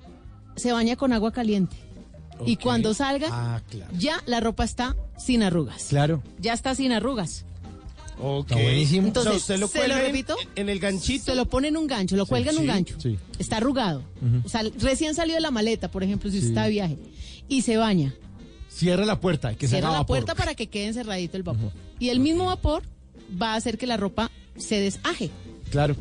Se 0.56 0.72
baña 0.72 0.96
con 0.96 1.14
agua 1.14 1.32
caliente. 1.32 1.89
Y 2.46 2.56
cuando 2.58 2.94
salga, 2.94 3.28
Ah, 3.32 3.62
claro. 3.70 3.92
ya 3.98 4.22
la 4.26 4.40
ropa 4.40 4.64
está 4.64 4.96
sin 5.18 5.44
arrugas. 5.44 5.86
Claro. 5.90 6.24
Ya 6.40 6.54
está 6.54 6.74
sin 6.76 6.92
arrugas. 6.92 7.46
Ok. 8.22 8.52
Está 8.52 8.62
buenísimo. 8.64 9.08
Entonces, 9.08 9.30
o 9.34 9.40
sea, 9.40 9.56
usted 9.56 9.60
lo 9.60 9.68
¿se 9.68 9.78
lo 9.78 9.82
cuelga 9.86 10.00
en- 10.00 10.06
repito? 10.08 10.36
En, 10.56 10.70
el 10.70 10.80
ganchito. 10.80 11.26
Se 11.26 11.36
lo 11.36 11.46
pone 11.46 11.70
en 11.70 11.78
un 11.78 11.88
gancho, 11.88 12.16
lo 12.18 12.26
cuelga 12.26 12.52
en 12.52 12.58
un 12.58 12.64
sí, 12.64 12.68
gancho. 12.68 12.96
sí. 13.00 13.18
Está 13.40 13.58
arrugado. 13.58 14.04
O 14.44 14.50
sea, 14.50 14.64
recién 14.80 15.16
salió 15.16 15.36
de 15.36 15.42
la 15.42 15.52
maleta, 15.52 15.90
por 15.90 16.04
ejemplo, 16.04 16.30
si 16.30 16.38
usted 16.38 16.48
Sí. 16.48 16.52
está 16.54 16.64
de 16.64 16.70
viaje. 16.70 16.98
Y 17.48 17.62
se 17.62 17.78
baña. 17.78 18.14
Cierra 18.70 19.06
la 19.06 19.20
puerta, 19.20 19.54
que 19.56 19.68
se 19.68 19.76
Cierra 19.76 19.90
haga 19.90 19.98
la 20.00 20.06
puerta 20.06 20.36
para 20.36 20.54
que 20.56 20.68
quede 20.68 20.88
encerradito 20.88 21.36
el 21.38 21.44
vapor. 21.44 21.72
Y 22.00 22.10
el 22.10 22.20
mismo 22.20 22.46
vapor 22.46 22.84
va 23.42 23.54
a 23.54 23.56
hacer 23.56 23.78
que 23.78 23.88
la 23.88 23.98
ropa 23.98 24.30
se 24.58 24.80
desaje. 24.80 25.30
Claro. 25.72 25.96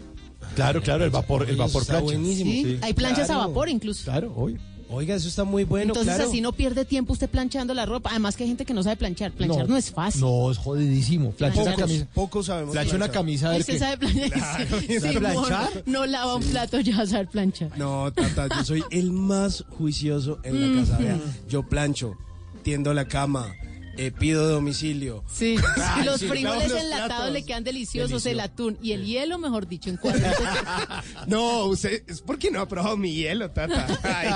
Claro, 0.55 0.83
claro, 0.83 1.05
el 1.05 1.11
vapor, 1.11 1.49
el 1.49 1.57
vapor 1.57 1.83
Está 1.83 1.95
plancha. 1.95 2.05
buenísimo. 2.05 2.51
¿sí? 2.51 2.79
Hay 2.83 2.95
planchas 2.95 3.27
Claro. 3.27 3.43
a 3.43 3.47
vapor 3.49 3.69
incluso. 3.69 4.05
Claro, 4.05 4.33
obvio. 4.37 4.59
Oiga, 4.91 5.15
eso 5.17 5.29
está 5.29 5.45
muy 5.45 5.65
bueno, 5.65 5.89
Entonces 5.93 6.15
claro. 6.15 6.31
así 6.31 6.41
no 6.41 6.53
pierde 6.53 6.85
tiempo 6.87 7.13
usted 7.13 7.29
planchando 7.29 7.75
la 7.75 7.85
ropa. 7.85 8.09
Además 8.11 8.37
que 8.37 8.45
hay 8.45 8.49
gente 8.49 8.65
que 8.65 8.73
no 8.73 8.83
sabe 8.83 8.97
planchar. 8.97 9.33
Planchar 9.33 9.69
no, 9.69 9.77
es 9.77 9.91
fácil. 9.91 10.23
No, 10.23 10.51
es 10.51 10.57
jodidísimo. 10.57 11.31
Plancha 11.33 11.61
una 11.63 11.75
Planchar. 11.75 11.87
camisa. 11.89 12.07
Pocos 12.15 12.47
sabemos 12.47 12.73
Plancha 12.73 12.97
una 12.97 13.05
planchar. 13.07 13.21
camisa 13.23 13.57
Usted 13.57 13.73
qué. 13.75 13.79
sabe 13.79 13.99
planchar. 13.99 14.31
Claro, 14.31 14.81
Sí, 14.81 15.01
¿sabe 15.01 15.13
sí, 15.13 15.19
planchar? 15.19 15.83
No, 15.87 15.93
no 16.01 16.07
lava 16.07 16.37
un 16.37 16.43
plato, 16.45 16.81
ya 16.81 16.97
va 16.97 17.03
a 17.03 17.07
saber 17.07 17.29
planchar. 17.29 17.79
No, 17.79 18.11
Tata, 18.13 18.49
yo 18.57 18.65
soy 18.65 18.83
el 18.91 19.13
más 19.13 19.65
juicioso 19.77 20.39
en 20.43 20.75
la 20.77 20.81
casa. 20.81 20.99
Vea, 20.99 21.19
yo 21.49 21.63
plancho, 21.65 22.15
tiendo 22.63 22.95
la 22.95 23.07
cama, 23.07 23.55
eh, 23.99 24.13
pido 24.13 24.49
domicilio. 24.49 25.25
Sí, 25.33 25.57
Ay, 25.85 26.05
los 26.05 26.21
sí, 26.21 26.27
frijoles 26.29 26.71
los 26.71 26.81
enlatados 26.83 27.09
platos. 27.17 27.33
le 27.33 27.43
quedan 27.45 27.65
deliciosos, 27.65 28.11
Delicioso. 28.25 28.29
el 28.31 28.41
atún 28.41 28.79
y 28.83 28.93
el 28.93 29.05
hielo, 29.05 29.39
mejor 29.39 29.69
dicho, 29.69 29.91
en 29.91 29.97
cuatro. 29.99 30.21
No, 31.27 31.65
usted, 31.67 32.03
es 32.07 32.21
porque 32.21 32.51
no 32.51 32.61
ha 32.61 32.69
probado 32.69 32.97
mi 32.97 33.13
hielo, 33.15 33.51
Tata. 33.51 33.87
Ay, 34.03 34.29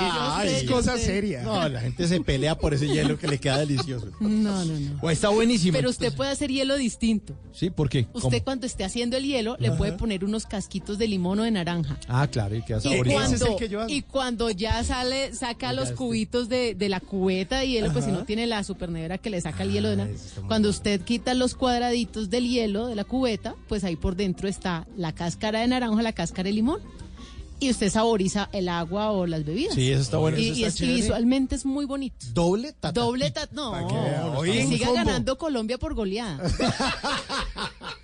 Ay, 0.48 0.54
es 0.62 0.70
cosa 0.70 0.96
sé. 0.96 1.04
seria. 1.06 1.42
No, 1.42 1.68
la 1.68 1.80
gente 1.80 2.06
se 2.06 2.20
pelea 2.20 2.56
por 2.58 2.74
ese 2.74 2.86
hielo 2.88 3.18
que 3.18 3.26
le 3.28 3.38
queda 3.38 3.58
delicioso. 3.58 4.10
No, 4.20 4.64
no, 4.64 4.78
no. 4.78 4.98
O 5.00 5.10
está 5.10 5.28
buenísimo. 5.28 5.76
Pero 5.76 5.90
usted 5.90 6.12
puede 6.14 6.30
hacer 6.30 6.50
hielo 6.50 6.76
distinto. 6.76 7.34
Sí, 7.52 7.70
¿por 7.70 7.88
qué? 7.88 8.06
Usted 8.12 8.20
¿Cómo? 8.30 8.44
cuando 8.44 8.66
esté 8.66 8.84
haciendo 8.84 9.16
el 9.16 9.24
hielo 9.24 9.56
le 9.58 9.70
puede 9.72 9.92
poner 9.92 10.24
unos 10.24 10.46
casquitos 10.46 10.98
de 10.98 11.08
limón 11.08 11.40
o 11.40 11.42
de 11.44 11.50
naranja. 11.50 11.98
Ah, 12.08 12.26
claro, 12.30 12.54
y 12.56 12.62
queda 12.62 12.78
Y 12.84 12.94
es 12.94 13.00
el 13.06 13.12
cuando, 13.12 13.56
que 13.56 13.68
yo 13.68 13.80
hago. 13.80 13.90
y 13.92 14.02
cuando 14.02 14.50
ya 14.50 14.82
sale, 14.84 15.34
saca 15.34 15.72
los 15.72 15.84
este. 15.84 15.96
cubitos 15.96 16.48
de, 16.48 16.74
de 16.74 16.88
la 16.88 17.00
cubeta 17.00 17.58
de 17.58 17.68
hielo, 17.68 17.92
pues 17.92 18.04
si 18.04 18.12
no 18.12 18.24
tiene 18.24 18.46
la 18.46 18.62
supernevera 18.64 19.18
que 19.18 19.30
le 19.30 19.40
saca 19.40 19.51
el 19.60 19.72
hielo 19.72 19.88
de 19.88 19.94
una. 19.94 20.08
Cuando 20.48 20.68
usted 20.70 21.00
quita 21.02 21.34
los 21.34 21.54
cuadraditos 21.54 22.30
del 22.30 22.48
hielo 22.48 22.86
de 22.86 22.94
la 22.94 23.04
cubeta, 23.04 23.54
pues 23.68 23.84
ahí 23.84 23.96
por 23.96 24.16
dentro 24.16 24.48
está 24.48 24.86
la 24.96 25.12
cáscara 25.12 25.60
de 25.60 25.68
naranja, 25.68 26.02
la 26.02 26.12
cáscara 26.12 26.44
de 26.48 26.52
limón. 26.52 26.80
Y 27.60 27.70
usted 27.70 27.90
saboriza 27.90 28.48
el 28.52 28.68
agua 28.68 29.12
o 29.12 29.24
las 29.24 29.44
bebidas. 29.44 29.74
Sí, 29.76 29.92
eso 29.92 30.00
está 30.02 30.16
bueno. 30.16 30.36
Y, 30.36 30.48
Eso 30.48 30.58
y 30.60 30.64
está 30.64 30.84
es- 30.84 30.90
y 30.90 30.94
visualmente 30.94 31.54
es 31.54 31.64
muy 31.64 31.84
bonito. 31.84 32.16
Doble 32.32 32.72
tata. 32.72 32.90
Doble 33.00 33.32
no, 33.52 33.86
que 33.86 33.94
oye, 34.36 34.66
siga 34.66 34.92
ganando 34.92 35.38
Colombia 35.38 35.78
por 35.78 35.94
goleada. 35.94 36.40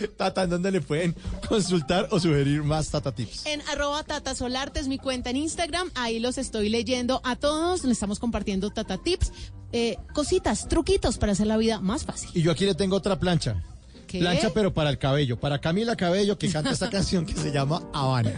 Tata, 0.16 0.44
¿en 0.44 0.50
dónde 0.50 0.70
le 0.70 0.80
pueden 0.80 1.14
consultar 1.48 2.08
o 2.10 2.20
sugerir 2.20 2.62
más 2.62 2.90
Tata 2.90 3.12
Tips? 3.12 3.46
En 3.46 3.60
arroba 3.68 4.02
Tata 4.02 4.34
Solarte 4.34 4.80
es 4.80 4.88
mi 4.88 4.98
cuenta 4.98 5.30
en 5.30 5.36
Instagram. 5.36 5.90
Ahí 5.94 6.20
los 6.20 6.38
estoy 6.38 6.68
leyendo 6.68 7.20
a 7.24 7.36
todos. 7.36 7.84
Les 7.84 7.92
estamos 7.92 8.18
compartiendo 8.18 8.70
Tata 8.70 8.98
Tips, 8.98 9.32
eh, 9.72 9.96
cositas, 10.14 10.68
truquitos 10.68 11.18
para 11.18 11.32
hacer 11.32 11.46
la 11.46 11.56
vida 11.56 11.80
más 11.80 12.04
fácil. 12.04 12.30
Y 12.34 12.42
yo 12.42 12.52
aquí 12.52 12.64
le 12.64 12.74
tengo 12.74 12.96
otra 12.96 13.18
plancha. 13.18 13.62
¿Qué? 14.06 14.18
Plancha, 14.18 14.50
pero 14.52 14.74
para 14.74 14.90
el 14.90 14.98
cabello. 14.98 15.38
Para 15.38 15.60
Camila 15.60 15.96
Cabello, 15.96 16.38
que 16.38 16.50
canta 16.50 16.70
esta 16.70 16.90
canción 16.90 17.24
que 17.24 17.34
se 17.34 17.50
llama 17.50 17.82
Habana. 17.92 18.32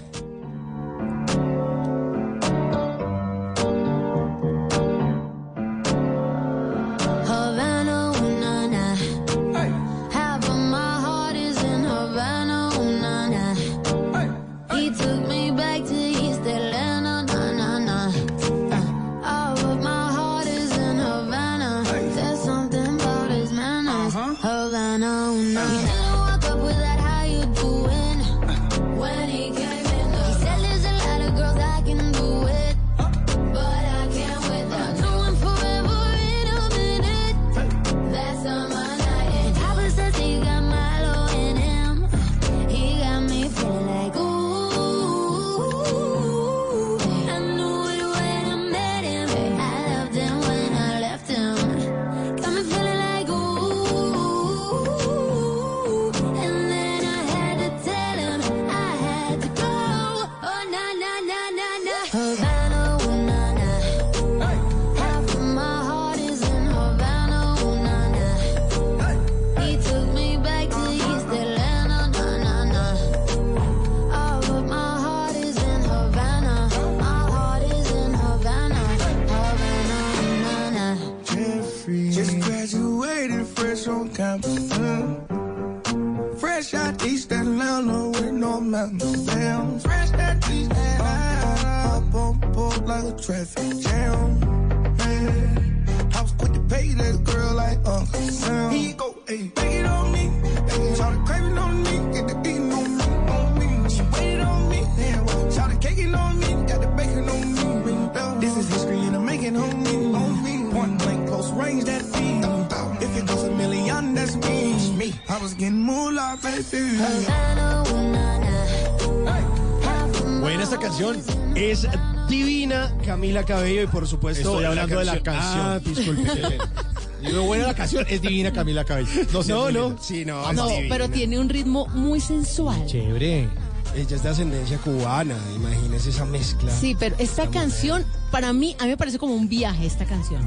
Esta 120.64 120.78
canción. 120.78 121.16
Es 121.54 121.86
divina 122.28 122.92
Camila 123.04 123.44
Cabello 123.44 123.82
y 123.82 123.86
por 123.86 124.06
supuesto 124.08 124.48
Estoy 124.50 124.64
hablando 124.64 124.98
de 124.98 125.04
la 125.04 125.20
canción. 125.22 125.66
Ah, 125.66 125.78
disculpe. 125.78 126.58
Digo, 127.24 127.42
buena 127.42 127.66
la 127.68 127.74
canción, 127.74 128.04
es 128.08 128.20
divina 128.20 128.52
Camila 128.52 128.84
Cabello. 128.84 129.08
No, 129.32 129.42
no, 129.44 129.70
no. 129.70 129.98
Sí, 130.02 130.24
no, 130.24 130.44
Ah, 130.44 130.52
No, 130.52 130.68
divina. 130.68 130.88
pero 130.94 131.08
tiene 131.10 131.38
un 131.38 131.48
ritmo 131.48 131.86
muy 131.88 132.20
sensual. 132.20 132.84
Chévere. 132.86 133.48
Ella 133.96 134.16
es 134.16 134.22
de 134.24 134.28
ascendencia 134.28 134.78
cubana, 134.78 135.36
imagínese 135.54 136.10
esa 136.10 136.24
mezcla. 136.24 136.70
Sí, 136.70 136.96
pero 136.98 137.14
esta 137.18 137.48
canción, 137.50 138.04
para 138.32 138.52
mí, 138.52 138.74
a 138.80 138.84
mí 138.84 138.90
me 138.90 138.96
parece 138.96 139.18
como 139.18 139.34
un 139.34 139.48
viaje 139.48 139.86
esta 139.86 140.04
canción. 140.04 140.42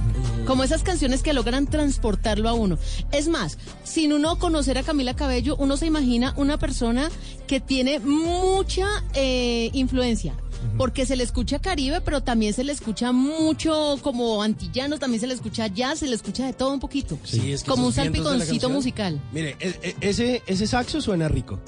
Como 0.45 0.63
esas 0.63 0.83
canciones 0.83 1.23
que 1.23 1.31
logran 1.33 1.65
transportarlo 1.67 2.49
a 2.49 2.53
uno. 2.53 2.77
Es 3.11 3.29
más, 3.29 3.57
sin 3.85 4.11
uno 4.11 4.37
conocer 4.37 4.77
a 4.77 4.83
Camila 4.83 5.15
Cabello, 5.15 5.55
uno 5.59 5.77
se 5.77 5.85
imagina 5.85 6.33
una 6.35 6.57
persona 6.57 7.09
que 7.47 7.61
tiene 7.61 7.99
mucha 7.99 8.85
eh, 9.13 9.69
influencia. 9.73 10.35
Porque 10.77 11.05
se 11.05 11.15
le 11.15 11.23
escucha 11.23 11.59
Caribe, 11.59 12.01
pero 12.01 12.21
también 12.23 12.53
se 12.53 12.63
le 12.63 12.73
escucha 12.73 13.11
mucho 13.11 13.97
como 14.01 14.41
antillano, 14.41 14.97
también 14.99 15.21
se 15.21 15.27
le 15.27 15.35
escucha 15.35 15.67
jazz, 15.67 15.99
se 15.99 16.07
le 16.07 16.15
escucha 16.15 16.45
de 16.45 16.53
todo 16.53 16.73
un 16.73 16.79
poquito. 16.79 17.17
Sí, 17.23 17.51
es 17.53 17.63
que 17.63 17.69
como 17.69 17.85
un 17.87 17.93
salpiconcito 17.93 18.69
musical. 18.69 19.21
Mire, 19.31 19.55
e- 19.59 19.79
e- 19.81 19.95
ese, 20.01 20.41
ese 20.47 20.67
saxo 20.67 20.99
suena 20.99 21.27
rico. 21.29 21.59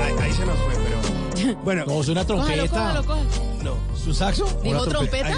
Ahí, 0.00 0.14
ahí 0.20 0.32
se 0.32 0.46
nos 0.46 0.58
fue, 0.58 0.74
pero. 0.84 1.54
Bueno. 1.64 1.84
No, 1.86 2.02
suena 2.02 2.24
Cójalo, 2.24 2.44
trompeta. 2.44 2.68
cójalo, 2.70 3.04
cójalo. 3.04 3.62
No. 3.62 3.96
¿Su 3.96 4.12
saxo? 4.14 4.44
o 4.44 4.62
¿Dijo 4.62 4.82
una 4.82 4.90
trompeta? 4.90 5.34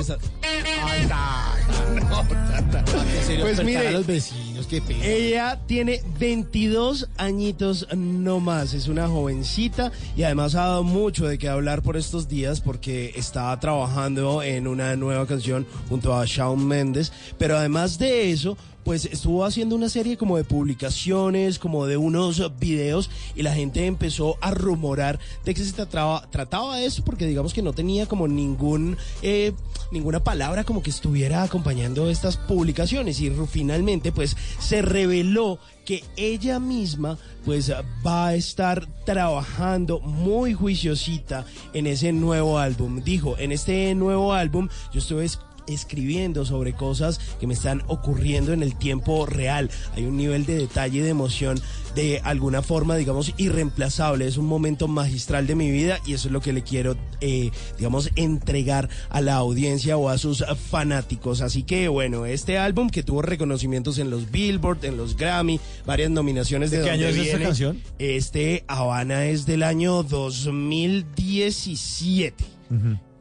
Pues 2.44 3.56
despertar 3.58 3.64
mire, 3.64 3.88
a 3.88 3.90
los 3.92 4.06
vecinos, 4.06 4.66
qué 4.66 4.80
pena. 4.80 5.04
Ella 5.04 5.60
tiene 5.66 6.02
22 6.18 7.08
añitos 7.16 7.86
no 7.94 8.40
más, 8.40 8.74
es 8.74 8.88
una 8.88 9.08
jovencita 9.08 9.92
y 10.16 10.22
además 10.22 10.54
ha 10.54 10.60
dado 10.62 10.82
mucho 10.82 11.26
de 11.26 11.38
qué 11.38 11.48
hablar 11.48 11.82
por 11.82 11.96
estos 11.96 12.28
días 12.28 12.60
porque 12.60 13.12
está 13.16 13.58
trabajando 13.60 14.42
en 14.42 14.66
una 14.66 14.96
nueva 14.96 15.26
canción 15.26 15.66
junto 15.88 16.16
a 16.16 16.24
Shawn 16.26 16.66
Mendes, 16.66 17.12
pero 17.38 17.56
además 17.56 17.98
de 17.98 18.30
eso, 18.30 18.56
pues 18.84 19.06
estuvo 19.06 19.44
haciendo 19.44 19.74
una 19.76 19.88
serie 19.88 20.16
como 20.16 20.36
de 20.36 20.44
publicaciones, 20.44 21.58
como 21.58 21.86
de 21.86 21.96
unos 21.96 22.58
videos 22.58 23.10
y 23.34 23.42
la 23.42 23.54
gente 23.54 23.86
empezó 23.86 24.36
a 24.40 24.50
rumorar 24.50 25.18
de 25.44 25.54
que 25.54 25.64
se 25.64 25.72
trataba, 25.72 26.28
trataba 26.30 26.76
de 26.76 26.86
eso 26.86 27.04
porque 27.04 27.26
digamos 27.26 27.54
que 27.54 27.62
no 27.62 27.72
tenía 27.72 28.06
como 28.06 28.28
ningún 28.28 28.96
eh, 29.22 29.52
ninguna 29.90 30.22
palabra 30.22 30.64
como 30.64 30.82
que 30.82 30.90
estuviera 30.90 31.42
acompañando 31.42 32.10
estas 32.10 32.36
publicaciones 32.36 33.20
y 33.20 33.30
finalmente 33.50 34.12
pues 34.12 34.36
se 34.58 34.82
reveló 34.82 35.58
que 35.84 36.02
ella 36.16 36.58
misma 36.60 37.18
pues 37.44 37.70
va 38.06 38.28
a 38.28 38.34
estar 38.34 38.86
trabajando 39.04 40.00
muy 40.00 40.54
juiciosita 40.54 41.44
en 41.74 41.86
ese 41.86 42.12
nuevo 42.12 42.58
álbum. 42.58 43.02
Dijo, 43.04 43.36
en 43.38 43.52
este 43.52 43.94
nuevo 43.94 44.32
álbum 44.32 44.68
yo 44.92 44.98
estuve 45.00 45.26
es- 45.26 45.38
escribiendo 45.66 46.44
sobre 46.44 46.74
cosas 46.74 47.20
que 47.40 47.46
me 47.46 47.54
están 47.54 47.82
ocurriendo 47.86 48.52
en 48.52 48.62
el 48.62 48.76
tiempo 48.76 49.26
real. 49.26 49.70
Hay 49.94 50.04
un 50.04 50.16
nivel 50.16 50.46
de 50.46 50.56
detalle 50.56 50.98
y 50.98 51.02
de 51.02 51.10
emoción 51.10 51.60
de 51.94 52.20
alguna 52.24 52.62
forma, 52.62 52.96
digamos, 52.96 53.32
irreemplazable. 53.36 54.26
Es 54.26 54.36
un 54.36 54.46
momento 54.46 54.88
magistral 54.88 55.46
de 55.46 55.54
mi 55.54 55.70
vida 55.70 55.98
y 56.06 56.14
eso 56.14 56.28
es 56.28 56.32
lo 56.32 56.40
que 56.40 56.52
le 56.52 56.62
quiero, 56.62 56.96
eh, 57.20 57.50
digamos, 57.78 58.10
entregar 58.16 58.88
a 59.10 59.20
la 59.20 59.34
audiencia 59.34 59.96
o 59.96 60.08
a 60.08 60.18
sus 60.18 60.44
fanáticos. 60.70 61.40
Así 61.40 61.62
que, 61.62 61.88
bueno, 61.88 62.26
este 62.26 62.58
álbum 62.58 62.90
que 62.90 63.02
tuvo 63.02 63.22
reconocimientos 63.22 63.98
en 63.98 64.10
los 64.10 64.30
Billboard, 64.30 64.84
en 64.84 64.96
los 64.96 65.16
Grammy, 65.16 65.60
varias 65.86 66.10
nominaciones 66.10 66.70
de, 66.70 66.78
¿De 66.78 66.84
qué 66.84 66.90
año 66.90 67.06
es 67.06 67.16
esta 67.16 67.38
canción? 67.38 67.80
Este 67.98 68.64
Habana 68.66 69.26
es 69.26 69.46
del 69.46 69.62
año 69.62 70.02
2017. 70.02 72.44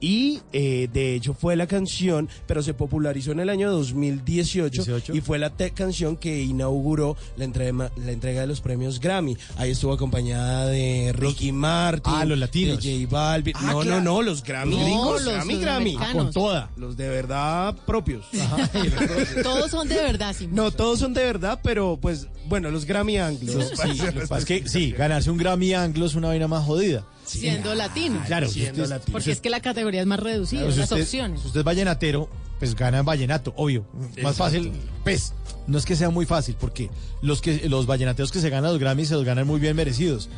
Y 0.05 0.41
eh, 0.51 0.89
de 0.91 1.15
hecho 1.15 1.33
fue 1.33 1.55
la 1.55 1.65
canción, 1.65 2.27
pero 2.45 2.61
se 2.61 2.73
popularizó 2.73 3.31
en 3.31 3.39
el 3.39 3.49
año 3.49 3.71
2018 3.71 4.83
18. 4.83 5.15
y 5.15 5.21
fue 5.21 5.39
la 5.39 5.51
canción 5.73 6.17
que 6.17 6.41
inauguró 6.41 7.15
la 7.37 7.45
entrega, 7.45 7.89
la 7.95 8.11
entrega 8.11 8.41
de 8.41 8.47
los 8.47 8.59
premios 8.59 8.99
Grammy. 8.99 9.37
Ahí 9.55 9.71
estuvo 9.71 9.93
acompañada 9.93 10.65
de 10.67 11.13
Ricky 11.15 11.53
Martin, 11.53 12.13
Ah, 12.13 12.25
los 12.25 12.37
latinos. 12.37 12.83
de 12.83 13.01
J 13.05 13.09
Balvin. 13.09 13.53
Ah, 13.55 13.61
no, 13.71 13.79
claro. 13.79 14.01
no, 14.01 14.15
no, 14.15 14.21
los 14.23 14.43
Grammy 14.43 14.75
No, 14.75 14.83
gringos, 14.83 15.23
los 15.23 15.33
Grammy. 15.35 15.55
Grammy. 15.61 15.97
Ah, 15.97 16.09
con 16.11 16.31
toda. 16.33 16.69
Los 16.75 16.97
de 16.97 17.07
verdad 17.07 17.73
propios. 17.85 18.25
Todos 19.41 19.71
son 19.71 19.87
de 19.87 19.95
verdad, 19.95 20.35
Simón. 20.35 20.55
No, 20.55 20.71
todos 20.71 20.99
son 20.99 21.13
de 21.13 21.23
verdad, 21.23 21.59
pero 21.63 21.97
pues, 22.01 22.27
bueno, 22.49 22.69
los 22.71 22.83
Grammy 22.83 23.17
anglos. 23.19 23.71
Sí, 23.81 24.01
es 24.37 24.45
que 24.45 24.67
sí, 24.67 24.91
ganarse 24.91 25.31
un 25.31 25.37
Grammy 25.37 25.73
anglo 25.73 26.05
es 26.05 26.15
una 26.15 26.27
vaina 26.27 26.49
más 26.49 26.65
jodida. 26.65 27.05
Siendo 27.39 27.75
latino. 27.75 28.21
Claro, 28.25 28.47
si 28.47 28.61
siendo 28.61 28.84
usted- 28.84 28.95
latino. 28.95 29.11
Porque 29.13 29.31
es 29.31 29.41
que 29.41 29.49
la 29.49 29.59
categoría 29.59 30.01
es 30.01 30.07
más 30.07 30.19
reducida, 30.19 30.61
Claro, 30.61 30.73
si 30.73 30.79
las 30.79 30.91
usted- 30.91 31.03
opciones. 31.03 31.41
Si 31.41 31.47
usted 31.47 31.59
es 31.61 31.65
vallenatero, 31.65 32.29
pues 32.59 32.75
gana 32.75 32.99
en 32.99 33.05
vallenato, 33.05 33.53
obvio. 33.57 33.86
Más 34.21 34.36
fácil, 34.38 34.71
pues. 35.03 35.34
No 35.67 35.77
es 35.77 35.86
que 35.86 35.95
sea 35.95 36.09
muy 36.09 36.25
fácil, 36.25 36.55
porque 36.59 36.89
los 37.21 37.41
que 37.41 37.69
los 37.69 37.86
vallenateros 37.86 38.31
que 38.31 38.39
se 38.41 38.49
ganan 38.49 38.71
los 38.71 38.79
Grammys 38.79 39.07
se 39.09 39.13
los 39.15 39.23
ganan 39.23 39.47
muy 39.47 39.59
bien 39.59 39.75
merecidos. 39.75 40.29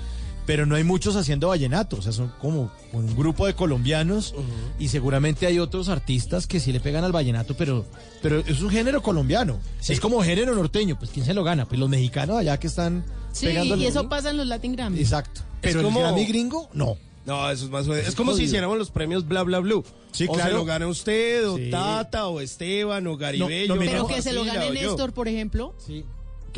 Pero 0.45 0.65
no 0.67 0.75
hay 0.75 0.83
muchos 0.83 1.15
haciendo 1.15 1.47
vallenato, 1.47 1.95
o 1.97 2.01
sea, 2.03 2.11
son 2.11 2.31
como 2.39 2.71
un 2.93 3.15
grupo 3.15 3.47
de 3.47 3.55
colombianos 3.55 4.35
y 4.77 4.89
seguramente 4.89 5.47
hay 5.47 5.57
otros 5.59 5.89
artistas 5.89 6.45
que 6.45 6.59
sí 6.59 6.71
le 6.71 6.79
pegan 6.79 7.03
al 7.03 7.11
vallenato, 7.11 7.55
pero, 7.57 7.83
pero 8.21 8.39
es 8.41 8.61
un 8.61 8.69
género 8.69 9.01
colombiano. 9.01 9.59
Es 9.87 9.99
como 9.99 10.21
género 10.21 10.53
norteño, 10.53 10.97
pues 10.99 11.09
¿quién 11.11 11.25
se 11.25 11.33
lo 11.33 11.43
gana? 11.43 11.65
Pues 11.65 11.79
los 11.79 11.89
mexicanos 11.89 12.37
allá 12.37 12.59
que 12.59 12.67
están 12.67 13.03
Sí, 13.31 13.47
pegando. 13.47 13.75
y 13.75 13.85
eso 13.87 14.07
pasa 14.07 14.29
en 14.29 14.37
los 14.37 14.45
Latin 14.45 14.73
Grammy. 14.75 14.99
Exacto. 14.99 15.41
Pero 15.61 15.81
como- 15.81 15.99
el 15.99 16.05
Grammy 16.05 16.25
gringo, 16.25 16.69
no. 16.73 16.95
No, 17.25 17.49
eso 17.49 17.65
es 17.65 17.71
más 17.71 17.87
jodido. 17.87 18.03
Es 18.07 18.13
como 18.13 18.33
si 18.35 18.43
hiciéramos 18.43 18.77
los 18.77 18.91
premios 18.91 19.27
Bla 19.27 19.41
Bla 19.41 19.57
Blue. 19.57 19.83
Sí, 20.11 20.27
o 20.29 20.33
claro. 20.33 20.51
se 20.51 20.55
lo 20.57 20.63
gana 20.65 20.87
usted, 20.87 21.49
o 21.49 21.57
Sí. 21.57 21.71
Tata, 21.71 22.27
o 22.27 22.39
Esteban, 22.39 23.07
o 23.07 23.17
Garibello. 23.17 23.73
no, 23.73 23.79
Pero 23.81 24.05
que 24.07 24.21
se 24.21 24.31
lo 24.31 24.45
gane 24.45 24.67
yo. 24.67 24.73
Néstor, 24.73 25.11
por 25.11 25.27
ejemplo, 25.27 25.73
¿Qué 25.87 26.03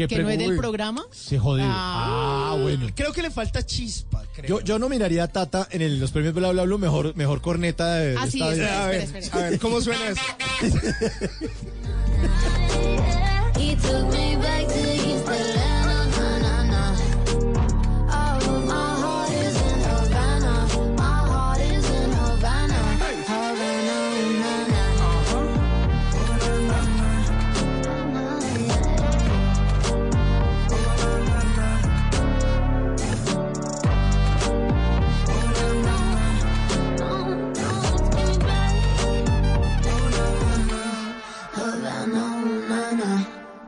que 0.05 0.19
no 0.19 0.29
es 0.29 0.37
del 0.37 0.57
programa. 0.57 1.05
Se 1.11 1.39
jodió. 1.39 1.63
Ah. 1.65 2.51
Ah, 2.51 2.57
bueno. 2.61 2.87
Creo 2.93 3.13
que 3.13 3.21
le 3.21 3.31
falta 3.31 3.65
chispa, 3.65 4.23
creo. 4.35 4.59
Yo, 4.59 4.65
yo 4.65 4.77
nominaría 4.79 5.23
a 5.23 5.27
Tata 5.29 5.67
en 5.71 5.81
el- 5.81 5.99
los 5.99 6.11
premios 6.11 6.33
Bla 6.35 6.51
Bla 6.51 6.63
Bla 6.63 6.77
mejor, 6.77 7.15
mejor 7.15 7.41
corneta 7.41 7.95
de, 7.95 8.11
de 8.11 8.17
Ah, 8.17 8.27
sí, 8.29 8.39
esta 8.41 8.51
espera, 8.51 8.83
a 8.83 8.87
ver, 8.89 9.01
espera, 9.01 9.19
espera. 9.25 9.45
a 9.45 9.49
ver, 9.49 9.59
¿cómo 9.59 9.81
suena 9.81 10.07
eso? 10.09 10.21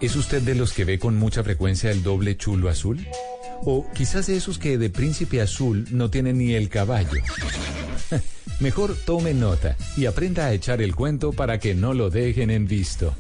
¿Es 0.02 0.16
usted 0.16 0.42
de 0.42 0.56
los 0.56 0.72
que 0.72 0.86
ve 0.86 0.98
con 0.98 1.18
mucha 1.18 1.44
frecuencia 1.44 1.92
el 1.92 2.04
doble 2.04 2.38
chulo 2.38 2.70
azul? 2.70 3.06
O 3.66 3.86
quizás 3.94 4.28
de 4.28 4.38
esos 4.38 4.58
que 4.58 4.78
de 4.78 4.90
príncipe 4.90 5.42
azul 5.42 5.88
no 5.92 6.10
tienen 6.10 6.38
ni 6.38 6.54
el 6.54 6.70
caballo. 6.70 7.22
Mejor 8.62 8.96
tome 9.06 9.34
nota 9.34 9.76
y 9.98 10.06
aprenda 10.06 10.46
a 10.46 10.54
echar 10.54 10.82
el 10.82 10.96
cuento 10.96 11.34
para 11.34 11.60
que 11.60 11.76
no 11.76 11.94
lo 11.94 12.10
dejen 12.10 12.50
en 12.50 12.66
visto. 12.66 13.14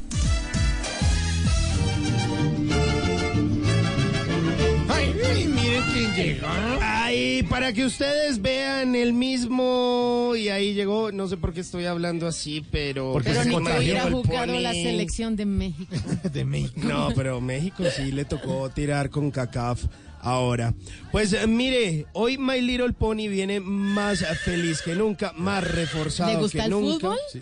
Para 7.60 7.74
que 7.74 7.86
ustedes 7.86 8.41
vean 8.41 8.95
el 8.95 9.12
mismo. 9.12 10.34
Y 10.38 10.47
ahí 10.47 10.74
llegó, 10.74 11.12
no 11.12 11.28
sé 11.28 11.36
por 11.36 11.53
qué 11.53 11.60
estoy 11.60 11.86
hablando 11.86 12.26
así, 12.26 12.66
pero. 12.72 13.12
Porque 13.12 13.32
Pero 13.32 13.43
se 13.43 13.49
ni 13.49 13.55
hubiera 13.55 14.10
jugado 14.10 14.60
la 14.60 14.72
selección 14.72 15.36
de 15.36 15.45
México. 15.45 15.93
de 16.32 16.45
México. 16.45 16.80
No, 16.82 17.10
pero 17.16 17.41
México 17.41 17.84
sí 17.95 18.14
le 18.14 18.24
tocó 18.24 18.70
tirar 18.70 19.10
con 19.10 19.30
CACAF 19.30 19.84
ahora. 20.22 20.74
Pues 21.11 21.34
eh, 21.34 21.47
mire, 21.47 22.05
hoy 22.13 22.38
My 22.38 22.61
Little 22.61 22.93
Pony 22.93 23.28
viene 23.30 23.59
más 23.59 24.26
feliz 24.43 24.82
que 24.82 24.95
nunca, 24.95 25.34
más 25.36 25.63
reforzado 25.63 26.32
¿Le 26.32 26.38
gusta 26.38 26.59
que 26.59 26.65
el 26.65 26.72
nunca. 26.72 26.93
fútbol? 27.07 27.17
Sí. 27.32 27.41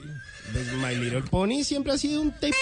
Pues 0.54 0.72
My 0.74 0.96
Little 0.96 1.24
Pony 1.24 1.64
siempre 1.64 1.92
ha 1.92 1.98
sido 1.98 2.22
un 2.22 2.32
tipo 2.32 2.56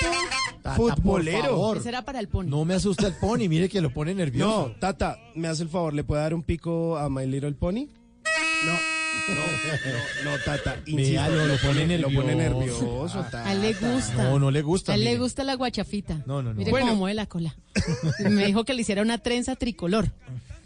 Tata, 0.64 0.76
por 0.76 0.96
futbolero. 0.96 1.76
era 1.86 2.02
para 2.04 2.20
el 2.20 2.28
pony. 2.28 2.46
No 2.48 2.66
me 2.66 2.74
asusta 2.74 3.06
el 3.08 3.14
pony, 3.14 3.48
mire 3.48 3.70
que 3.70 3.80
lo 3.80 3.94
pone 3.94 4.14
No, 4.14 4.18
nervioso. 4.20 4.76
Tata, 4.80 5.20
¿me 5.36 5.48
hace 5.48 5.64
el 5.64 5.70
favor? 5.70 5.94
¿Le 5.94 6.04
puede 6.04 6.22
dar 6.24 6.34
un 6.34 6.42
pico 6.42 6.98
a 6.98 7.10
My 7.10 7.28
Little 7.28 7.52
Pony? 7.54 7.86
No. 8.66 8.95
No, 10.24 10.32
no, 10.32 10.38
Tata. 10.44 10.78
Vea, 10.86 10.96
insisto, 11.00 11.30
lo- 11.30 11.46
lo 11.48 11.58
pone 11.58 11.98
Lo 11.98 12.10
pone 12.12 12.36
nervioso. 12.36 12.82
nervioso, 12.86 13.20
Tata. 13.22 13.48
A 13.48 13.54
él 13.54 13.62
le 13.62 13.74
gusta. 13.74 14.14
No, 14.24 14.40
no 14.40 14.52
le 14.52 14.62
gusta, 14.62 14.92
A 14.92 14.96
él 14.96 15.04
le 15.04 15.18
gusta 15.18 15.44
la 15.44 15.56
guachafita. 15.56 16.22
No, 16.26 16.42
no, 16.42 16.50
no. 16.50 16.54
Mire 16.56 16.72
Bueno. 16.72 16.88
cómo 16.88 17.00
mueve 17.00 17.16
la 17.16 17.26
cola. 17.26 17.56
Me 18.30 18.46
dijo 18.46 18.64
que 18.66 18.74
le 18.74 18.82
hiciera 18.82 19.02
una 19.02 19.18
trenza 19.18 19.56
tricolor. 19.56 20.12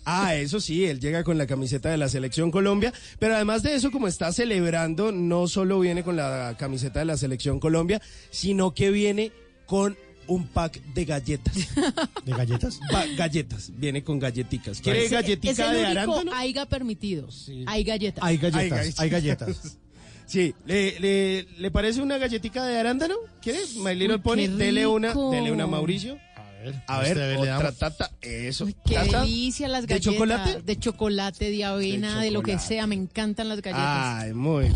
Ah, 0.05 0.35
eso 0.35 0.59
sí, 0.59 0.85
él 0.85 0.99
llega 0.99 1.23
con 1.23 1.37
la 1.37 1.45
camiseta 1.45 1.89
de 1.89 1.97
la 1.97 2.09
Selección 2.09 2.49
Colombia, 2.51 2.91
pero 3.19 3.35
además 3.35 3.61
de 3.63 3.75
eso, 3.75 3.91
como 3.91 4.07
está 4.07 4.31
celebrando, 4.31 5.11
no 5.11 5.47
solo 5.47 5.79
viene 5.79 6.03
con 6.03 6.15
la 6.15 6.55
camiseta 6.57 6.99
de 6.99 7.05
la 7.05 7.17
Selección 7.17 7.59
Colombia, 7.59 8.01
sino 8.31 8.73
que 8.73 8.89
viene 8.91 9.31
con 9.67 9.97
un 10.29 10.47
pack 10.47 10.81
de 10.93 11.05
galletas. 11.05 11.55
¿De 12.25 12.31
galletas? 12.31 12.79
Pa- 12.91 13.05
galletas, 13.17 13.71
viene 13.75 14.03
con 14.03 14.19
galletitas. 14.19 14.79
¿Quiere 14.81 15.07
galletica 15.09 15.51
es 15.51 15.59
el 15.59 15.65
de 15.71 15.83
único 15.85 15.91
arándano? 15.91 16.31
aiga 16.33 16.65
permitido. 16.65 17.27
Hay 17.65 17.83
galletas. 17.83 18.23
Hay 18.23 18.37
galletas, 18.37 18.99
hay 18.99 19.09
galletas. 19.09 19.77
Sí, 20.29 20.53
¿le, 20.67 20.99
le, 20.99 21.47
le 21.57 21.71
parece 21.71 22.03
una 22.03 22.19
galletica 22.19 22.63
de 22.63 22.77
arándano? 22.77 23.15
¿Quiere? 23.41 23.57
My 23.77 23.95
Little 23.95 24.17
Uy, 24.17 24.21
Pony, 24.21 24.47
dele 24.47 24.85
una, 24.85 25.11
dele 25.31 25.51
una 25.51 25.63
a 25.63 25.67
Mauricio. 25.67 26.19
A 26.35 26.61
ver, 26.61 26.83
A 26.85 26.99
ver, 26.99 27.17
este, 27.17 27.43
le 27.45 27.51
otra 27.51 27.71
tata, 27.71 28.11
eso. 28.21 28.67
Qué 28.85 28.93
Tata, 28.93 29.21
delicia 29.23 29.67
las 29.67 29.87
¿De 29.87 29.95
galletas. 29.95 30.13
chocolate? 30.13 30.61
De 30.61 30.77
chocolate, 30.77 31.49
de 31.49 31.65
avena, 31.65 32.21
de, 32.21 32.29
lo 32.29 32.43
que 32.43 32.59
sea. 32.59 32.85
Me 32.85 32.93
encantan 32.93 33.49
las 33.49 33.59
galletas. 33.63 34.21
Ay, 34.23 34.33
muy 34.35 34.65
bien. 34.65 34.75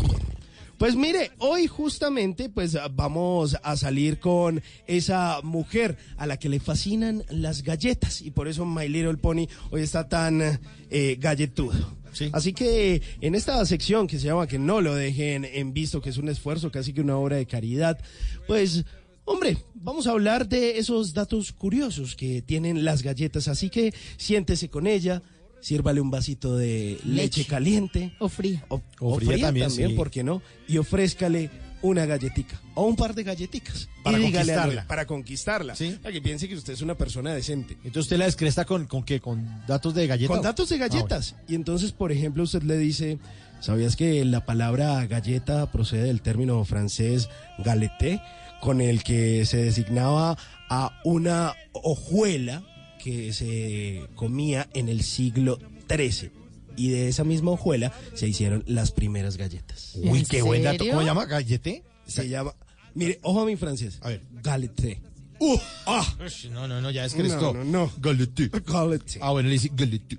Pues 0.78 0.96
mire, 0.96 1.30
hoy 1.38 1.66
justamente 1.66 2.48
pues 2.48 2.76
vamos 2.92 3.56
a 3.62 3.76
salir 3.76 4.18
con 4.18 4.62
esa 4.86 5.40
mujer 5.42 5.96
a 6.16 6.26
la 6.26 6.36
que 6.36 6.48
le 6.48 6.60
fascinan 6.60 7.24
las 7.30 7.62
galletas. 7.62 8.22
Y 8.22 8.30
por 8.30 8.48
eso 8.48 8.64
My 8.66 8.88
Little 8.88 9.16
Pony 9.16 9.46
hoy 9.70 9.82
está 9.82 10.08
tan 10.08 10.60
eh, 10.90 11.16
galletudo. 11.18 11.96
Así 12.32 12.52
que 12.52 13.02
en 13.20 13.34
esta 13.34 13.64
sección 13.66 14.06
que 14.06 14.18
se 14.18 14.26
llama 14.26 14.46
Que 14.46 14.58
no 14.58 14.80
lo 14.80 14.94
dejen 14.94 15.44
en 15.44 15.72
visto, 15.72 16.00
que 16.00 16.10
es 16.10 16.16
un 16.16 16.28
esfuerzo, 16.28 16.70
casi 16.70 16.92
que 16.92 17.00
una 17.00 17.16
obra 17.16 17.36
de 17.36 17.46
caridad, 17.46 17.98
pues 18.46 18.84
Hombre, 19.26 19.56
vamos 19.72 20.06
a 20.06 20.10
hablar 20.10 20.46
de 20.46 20.78
esos 20.78 21.14
datos 21.14 21.50
curiosos 21.52 22.14
que 22.14 22.42
tienen 22.42 22.84
las 22.84 23.02
galletas, 23.02 23.48
así 23.48 23.70
que 23.70 23.94
siéntese 24.18 24.68
con 24.68 24.86
ella, 24.86 25.22
sírvale 25.64 26.00
un 26.00 26.10
vasito 26.10 26.56
de 26.56 26.98
leche, 27.04 27.40
Leche. 27.40 27.44
caliente. 27.46 28.12
O 28.18 28.28
fría. 28.28 28.64
O, 28.68 28.76
O 29.00 29.14
o 29.14 29.16
fría 29.16 29.32
fría 29.32 29.46
también, 29.46 29.68
también, 29.68 29.90
sí. 29.90 29.96
¿por 29.96 30.10
qué 30.10 30.22
no? 30.22 30.42
Y 30.68 30.76
ofrézcale 30.78 31.50
una 31.80 32.06
galletica 32.06 32.58
o 32.74 32.84
un 32.86 32.96
par 32.96 33.14
de 33.14 33.22
galletitas. 33.24 33.88
Para 34.02 34.18
Y 34.18 34.22
dígale 34.26 34.52
a- 34.52 34.56
conquistarla. 34.56 34.86
para 34.88 35.06
conquistarla. 35.06 35.74
Para 36.02 36.12
que 36.12 36.20
piense 36.22 36.48
que 36.48 36.54
usted 36.56 36.72
es 36.74 36.80
una 36.82 36.94
persona 36.96 37.34
decente. 37.34 37.74
Entonces 37.84 38.02
usted 38.04 38.16
la 38.18 38.24
descresta 38.26 38.64
con, 38.64 38.86
con 38.86 39.04
qué, 39.04 39.20
con 39.20 39.46
datos 39.66 39.94
de 39.94 40.06
galletas. 40.06 40.34
Con 40.36 40.42
datos 40.42 40.68
de 40.68 40.78
galletas. 40.78 41.34
Y 41.48 41.54
entonces, 41.54 41.92
por 41.92 42.10
ejemplo, 42.12 42.42
usted 42.42 42.62
le 42.62 42.76
dice, 42.78 43.18
¿sabías 43.60 43.96
que 43.96 44.24
la 44.24 44.46
palabra 44.46 45.04
galleta 45.06 45.70
procede 45.72 46.04
del 46.04 46.20
término 46.22 46.64
francés 46.64 47.28
galeté, 47.58 48.20
con 48.62 48.80
el 48.80 49.02
que 49.02 49.44
se 49.44 49.58
designaba 49.58 50.38
a 50.70 51.00
una 51.04 51.52
hojuela 51.72 52.62
que 53.04 53.34
se 53.34 54.08
comía 54.14 54.68
en 54.72 54.88
el 54.88 55.02
siglo 55.02 55.58
XIII? 55.90 56.30
Y 56.76 56.88
de 56.88 57.08
esa 57.08 57.22
misma 57.22 57.52
hojuela 57.52 57.92
se 58.14 58.26
hicieron 58.26 58.64
las 58.66 58.90
primeras 58.90 59.36
galletas. 59.36 59.92
Uy, 59.96 60.24
qué 60.24 60.40
buen 60.40 60.62
dato. 60.62 60.84
¿Cómo 60.86 61.00
se 61.00 61.06
llama? 61.06 61.26
¿Gallete? 61.26 61.84
Se 62.06 62.28
llama, 62.28 62.54
mire, 62.94 63.20
ojo 63.22 63.42
a 63.42 63.46
mi 63.46 63.56
francés. 63.56 63.98
A 64.00 64.08
ver. 64.08 64.22
Galeté. 64.42 65.00
¡Uh! 65.38 65.58
¡Ah! 65.86 66.16
No, 66.50 66.66
no, 66.66 66.80
no, 66.80 66.90
ya 66.90 67.02
descrestó. 67.02 67.52
No, 67.52 67.64
no, 67.64 67.86
no. 67.86 67.92
Galete. 67.98 68.50
Galeté. 68.64 69.18
Ah, 69.20 69.30
bueno, 69.30 69.48
le 69.48 69.54
dice 69.54 69.70
galete. 69.74 70.18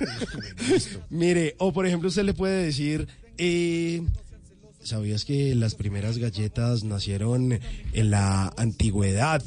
Mire, 1.10 1.56
o 1.58 1.72
por 1.72 1.86
ejemplo, 1.86 2.08
usted 2.08 2.22
le 2.22 2.34
puede 2.34 2.64
decir, 2.64 3.08
eh, 3.38 4.02
¿sabías 4.82 5.24
que 5.24 5.54
las 5.54 5.74
primeras 5.74 6.18
galletas 6.18 6.84
nacieron 6.84 7.58
en 7.92 8.10
la 8.10 8.52
antigüedad 8.56 9.42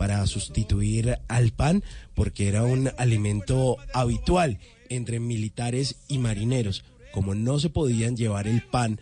para 0.00 0.26
sustituir 0.26 1.18
al 1.28 1.52
pan? 1.52 1.84
Porque 2.14 2.48
era 2.48 2.62
un 2.64 2.90
alimento 2.96 3.76
habitual 3.92 4.58
entre 4.88 5.20
militares 5.20 5.96
y 6.08 6.16
marineros. 6.16 6.84
Como 7.12 7.34
no 7.34 7.58
se 7.58 7.68
podían 7.68 8.16
llevar 8.16 8.46
el 8.48 8.62
pan 8.62 8.98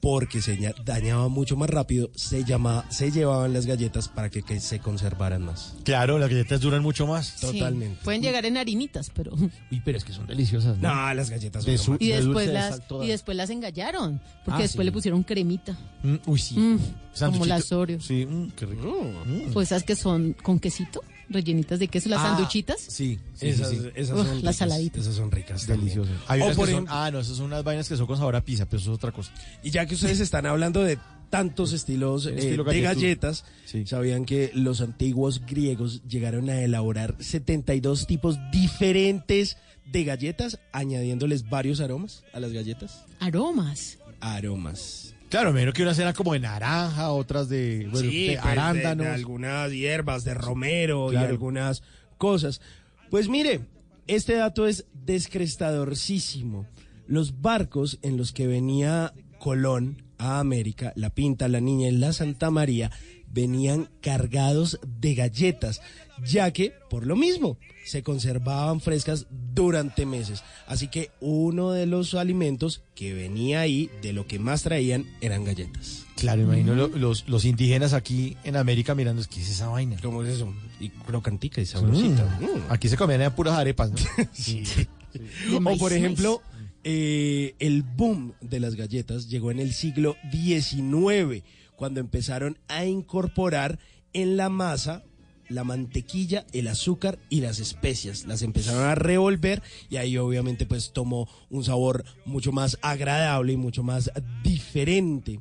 porque 0.00 0.42
se 0.42 0.58
ña- 0.58 0.74
dañaba 0.84 1.28
mucho 1.28 1.56
más 1.56 1.70
rápido, 1.70 2.10
se, 2.14 2.44
llama, 2.44 2.84
se 2.90 3.10
llevaban 3.10 3.54
las 3.54 3.64
galletas 3.64 4.08
para 4.08 4.28
que, 4.28 4.42
que 4.42 4.60
se 4.60 4.78
conservaran 4.80 5.40
más. 5.42 5.76
Claro, 5.82 6.18
las 6.18 6.28
galletas 6.28 6.60
duran 6.60 6.82
mucho 6.82 7.06
más. 7.06 7.26
Sí. 7.38 7.46
Totalmente. 7.58 8.00
Pueden 8.04 8.20
llegar 8.20 8.44
en 8.44 8.58
harinitas, 8.58 9.10
pero... 9.14 9.32
Uy, 9.72 9.80
pero 9.82 9.96
es 9.96 10.04
que 10.04 10.12
son 10.12 10.26
deliciosas. 10.26 10.76
¿no? 10.76 10.94
No, 10.94 11.14
las 11.14 11.30
galletas 11.30 11.64
De 11.64 11.78
son 11.78 11.96
su- 11.98 12.04
Y 12.04 12.08
de 12.08 12.16
después, 12.16 12.46
de 12.48 12.52
las, 12.52 12.82
y 13.02 13.06
después 13.08 13.34
las 13.34 13.48
engallaron, 13.48 14.20
porque 14.44 14.58
Ah, 14.58 14.62
después 14.62 14.82
sí. 14.84 14.88
le 14.88 14.92
pusieron 14.92 15.22
cremita. 15.22 15.74
Mm, 16.02 16.16
uy, 16.26 16.38
sí. 16.38 16.58
Mm. 16.58 16.78
Como 17.20 17.44
las 17.46 17.70
Oreo. 17.72 18.00
Sí, 18.00 18.26
mm, 18.26 18.50
qué 18.56 18.66
rico. 18.66 19.10
Mm. 19.26 19.52
Pues 19.52 19.68
esas 19.68 19.82
que 19.84 19.96
son 19.96 20.32
con 20.42 20.58
quesito, 20.58 21.02
rellenitas 21.28 21.78
de 21.78 21.88
queso, 21.88 22.08
las 22.08 22.20
Ah, 22.20 22.34
sanduchitas. 22.36 22.80
Sí, 22.80 23.18
sí, 23.34 23.48
esas, 23.48 23.70
sí, 23.70 23.76
sí. 23.80 23.88
esas 23.94 24.16
Uf, 24.18 24.18
son 24.18 24.26
las 24.28 24.36
ricas, 24.40 24.56
saladitas. 24.56 25.00
Esas 25.02 25.14
son 25.14 25.30
ricas. 25.30 25.66
también. 25.66 25.80
Deliciosas. 25.80 26.14
Hay 26.28 26.40
O 26.40 26.44
unas 26.44 26.56
por 26.56 26.66
que 26.66 26.72
son, 26.74 26.84
ejem- 26.86 26.90
ah, 26.90 27.10
no, 27.10 27.20
esas 27.20 27.36
son 27.36 27.46
unas 27.46 27.64
vainas 27.64 27.88
que 27.88 27.96
son 27.96 28.06
con 28.06 28.16
sabor 28.18 28.36
a 28.36 28.44
pizza, 28.44 28.66
pero 28.66 28.80
eso 28.80 28.90
es 28.92 28.96
otra 28.96 29.12
cosa. 29.12 29.32
Y 29.62 29.70
ya 29.70 29.86
que 29.86 29.94
ustedes 29.94 30.20
están 30.20 30.44
hablando 30.46 30.82
de 30.82 30.98
tantos 31.30 31.72
estilos 31.72 32.26
eh, 32.26 32.34
Estilo 32.36 32.62
de 32.64 32.80
galletudo. 32.80 32.94
galletas, 32.94 33.44
Sí. 33.64 33.86
sabían 33.86 34.24
que 34.24 34.50
los 34.54 34.80
antiguos 34.80 35.40
griegos 35.46 36.02
llegaron 36.06 36.48
a 36.50 36.60
elaborar 36.62 37.16
72 37.18 38.06
tipos 38.06 38.38
diferentes 38.52 39.56
de 39.90 40.04
galletas, 40.04 40.58
añadiéndoles 40.72 41.48
varios 41.48 41.80
aromas 41.80 42.22
a 42.32 42.40
las 42.40 42.52
galletas. 42.52 43.04
Aromas. 43.20 43.98
Aromas. 44.20 45.13
Claro, 45.34 45.52
me 45.52 45.62
imagino 45.62 45.72
que 45.72 45.82
unas 45.82 45.98
eran 45.98 46.14
como 46.14 46.32
de 46.34 46.38
naranja, 46.38 47.10
otras 47.10 47.48
de, 47.48 47.88
bueno, 47.90 48.08
Sí, 48.08 48.28
de 48.28 48.34
pues, 48.34 48.46
arándanos. 48.46 49.04
de 49.04 49.12
algunas 49.14 49.72
hierbas, 49.72 50.22
de 50.22 50.32
romero 50.32 51.12
y 51.12 51.16
algunas 51.16 51.82
cosas. 52.18 52.60
Pues 53.10 53.28
mire, 53.28 53.62
este 54.06 54.34
dato 54.34 54.64
es 54.68 54.86
descrestadorcísimo. 54.92 56.68
Los 57.08 57.40
barcos 57.40 57.98
en 58.02 58.16
los 58.16 58.30
que 58.30 58.46
venía 58.46 59.12
Colón 59.40 60.04
a 60.18 60.38
América, 60.38 60.92
la 60.94 61.10
Pinta, 61.10 61.48
la 61.48 61.60
Niña 61.60 61.88
y 61.88 61.96
la 61.96 62.12
Santa 62.12 62.52
María, 62.52 62.92
venían 63.34 63.90
cargados 64.00 64.78
de 65.00 65.14
galletas, 65.14 65.80
ya 66.24 66.50
que, 66.52 66.72
por 66.88 67.04
lo 67.06 67.16
mismo, 67.16 67.58
se 67.84 68.02
conservaban 68.02 68.80
frescas 68.80 69.26
durante 69.52 70.06
meses. 70.06 70.42
Así 70.66 70.88
que 70.88 71.10
uno 71.20 71.72
de 71.72 71.86
los 71.86 72.14
alimentos 72.14 72.82
que 72.94 73.12
venía 73.12 73.60
ahí, 73.60 73.90
de 74.00 74.12
lo 74.12 74.26
que 74.26 74.38
más 74.38 74.62
traían, 74.62 75.04
eran 75.20 75.44
galletas. 75.44 76.06
Claro, 76.16 76.42
imagino 76.42 76.74
lo- 76.74 76.88
los, 76.88 77.28
los 77.28 77.44
indígenas 77.44 77.92
aquí 77.92 78.36
en 78.44 78.56
América 78.56 78.94
mirando, 78.94 79.20
¿qué 79.28 79.40
es 79.42 79.50
esa 79.50 79.66
vaina? 79.68 79.96
¿Cómo 80.00 80.22
es 80.22 80.36
eso? 80.36 80.54
Y 80.80 80.88
crocantica 80.90 81.60
y 81.60 81.66
sabrosita. 81.66 82.38
Mm. 82.40 82.44
Mm. 82.44 82.62
Aquí 82.70 82.88
se 82.88 82.96
comían 82.96 83.34
puras 83.34 83.54
arepas, 83.54 83.90
¿no? 83.90 83.98
Sí. 84.32 84.62
O 85.54 85.76
por 85.76 85.92
ejemplo, 85.92 86.40
eh, 86.84 87.54
el 87.58 87.82
boom 87.82 88.32
de 88.40 88.60
las 88.60 88.74
galletas 88.76 89.28
llegó 89.28 89.50
en 89.50 89.58
el 89.58 89.72
siglo 89.74 90.16
XIX, 90.32 91.42
cuando 91.84 92.00
empezaron 92.00 92.56
a 92.68 92.86
incorporar 92.86 93.78
en 94.14 94.38
la 94.38 94.48
masa 94.48 95.04
la 95.50 95.64
mantequilla, 95.64 96.46
el 96.54 96.68
azúcar 96.68 97.18
y 97.28 97.42
las 97.42 97.58
especias. 97.58 98.24
Las 98.24 98.40
empezaron 98.40 98.84
a 98.84 98.94
revolver 98.94 99.62
y 99.90 99.96
ahí 99.96 100.16
obviamente 100.16 100.64
pues 100.64 100.94
tomó 100.94 101.28
un 101.50 101.62
sabor 101.62 102.06
mucho 102.24 102.52
más 102.52 102.78
agradable 102.80 103.52
y 103.52 103.58
mucho 103.58 103.82
más 103.82 104.10
diferente. 104.42 105.40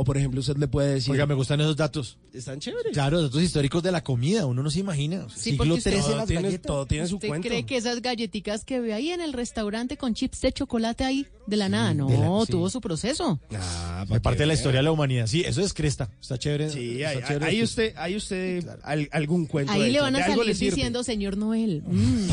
O 0.00 0.04
por 0.04 0.16
ejemplo, 0.16 0.38
usted 0.38 0.56
le 0.58 0.68
puede 0.68 0.94
decir... 0.94 1.10
Oiga, 1.10 1.26
me 1.26 1.34
gustan 1.34 1.60
esos 1.60 1.76
datos. 1.76 2.18
Están 2.32 2.60
chéveres. 2.60 2.92
Claro, 2.92 3.20
datos 3.20 3.42
históricos 3.42 3.82
de 3.82 3.90
la 3.90 4.04
comida, 4.04 4.46
uno 4.46 4.62
no 4.62 4.70
se 4.70 4.78
imagina. 4.78 5.26
Sí, 5.28 5.40
Siglo 5.50 5.56
porque 5.58 5.72
usted- 5.72 5.90
XIII 5.90 6.02
todo, 6.04 6.16
las 6.18 6.26
tiene, 6.28 6.42
galletas. 6.44 6.66
todo 6.68 6.86
tiene 6.86 7.06
su 7.08 7.14
¿Usted 7.16 7.26
cuento. 7.26 7.48
cree 7.48 7.66
que 7.66 7.76
esas 7.76 8.00
galletitas 8.00 8.64
que 8.64 8.78
ve 8.78 8.94
ahí 8.94 9.10
en 9.10 9.20
el 9.20 9.32
restaurante 9.32 9.96
con 9.96 10.14
chips 10.14 10.40
de 10.42 10.52
chocolate 10.52 11.02
ahí 11.02 11.26
de 11.48 11.56
la 11.56 11.68
nada? 11.68 11.94
No, 11.94 12.08
la- 12.40 12.46
sí. 12.46 12.52
tuvo 12.52 12.70
su 12.70 12.80
proceso. 12.80 13.40
Ah, 13.52 14.06
Es 14.08 14.20
parte 14.20 14.38
de 14.44 14.46
la 14.46 14.54
historia 14.54 14.78
de 14.78 14.84
la 14.84 14.92
humanidad. 14.92 15.26
Sí, 15.26 15.42
eso 15.44 15.60
es 15.62 15.74
cresta. 15.74 16.08
Está 16.20 16.38
chévere. 16.38 16.70
Sí, 16.70 17.02
está 17.02 17.08
hay, 17.08 17.16
chévere 17.26 17.46
hay 17.46 17.54
esto. 17.56 17.64
usted, 17.64 17.94
hay 17.96 18.14
usted 18.16 18.68
al- 18.84 19.08
algún 19.10 19.46
cuento. 19.46 19.72
Ahí 19.72 19.82
de 19.82 19.90
le 19.90 20.00
van 20.00 20.14
a 20.14 20.24
salir 20.24 20.56
diciendo, 20.56 21.02
señor 21.02 21.36
Noel. 21.36 21.82
mm, 21.88 22.28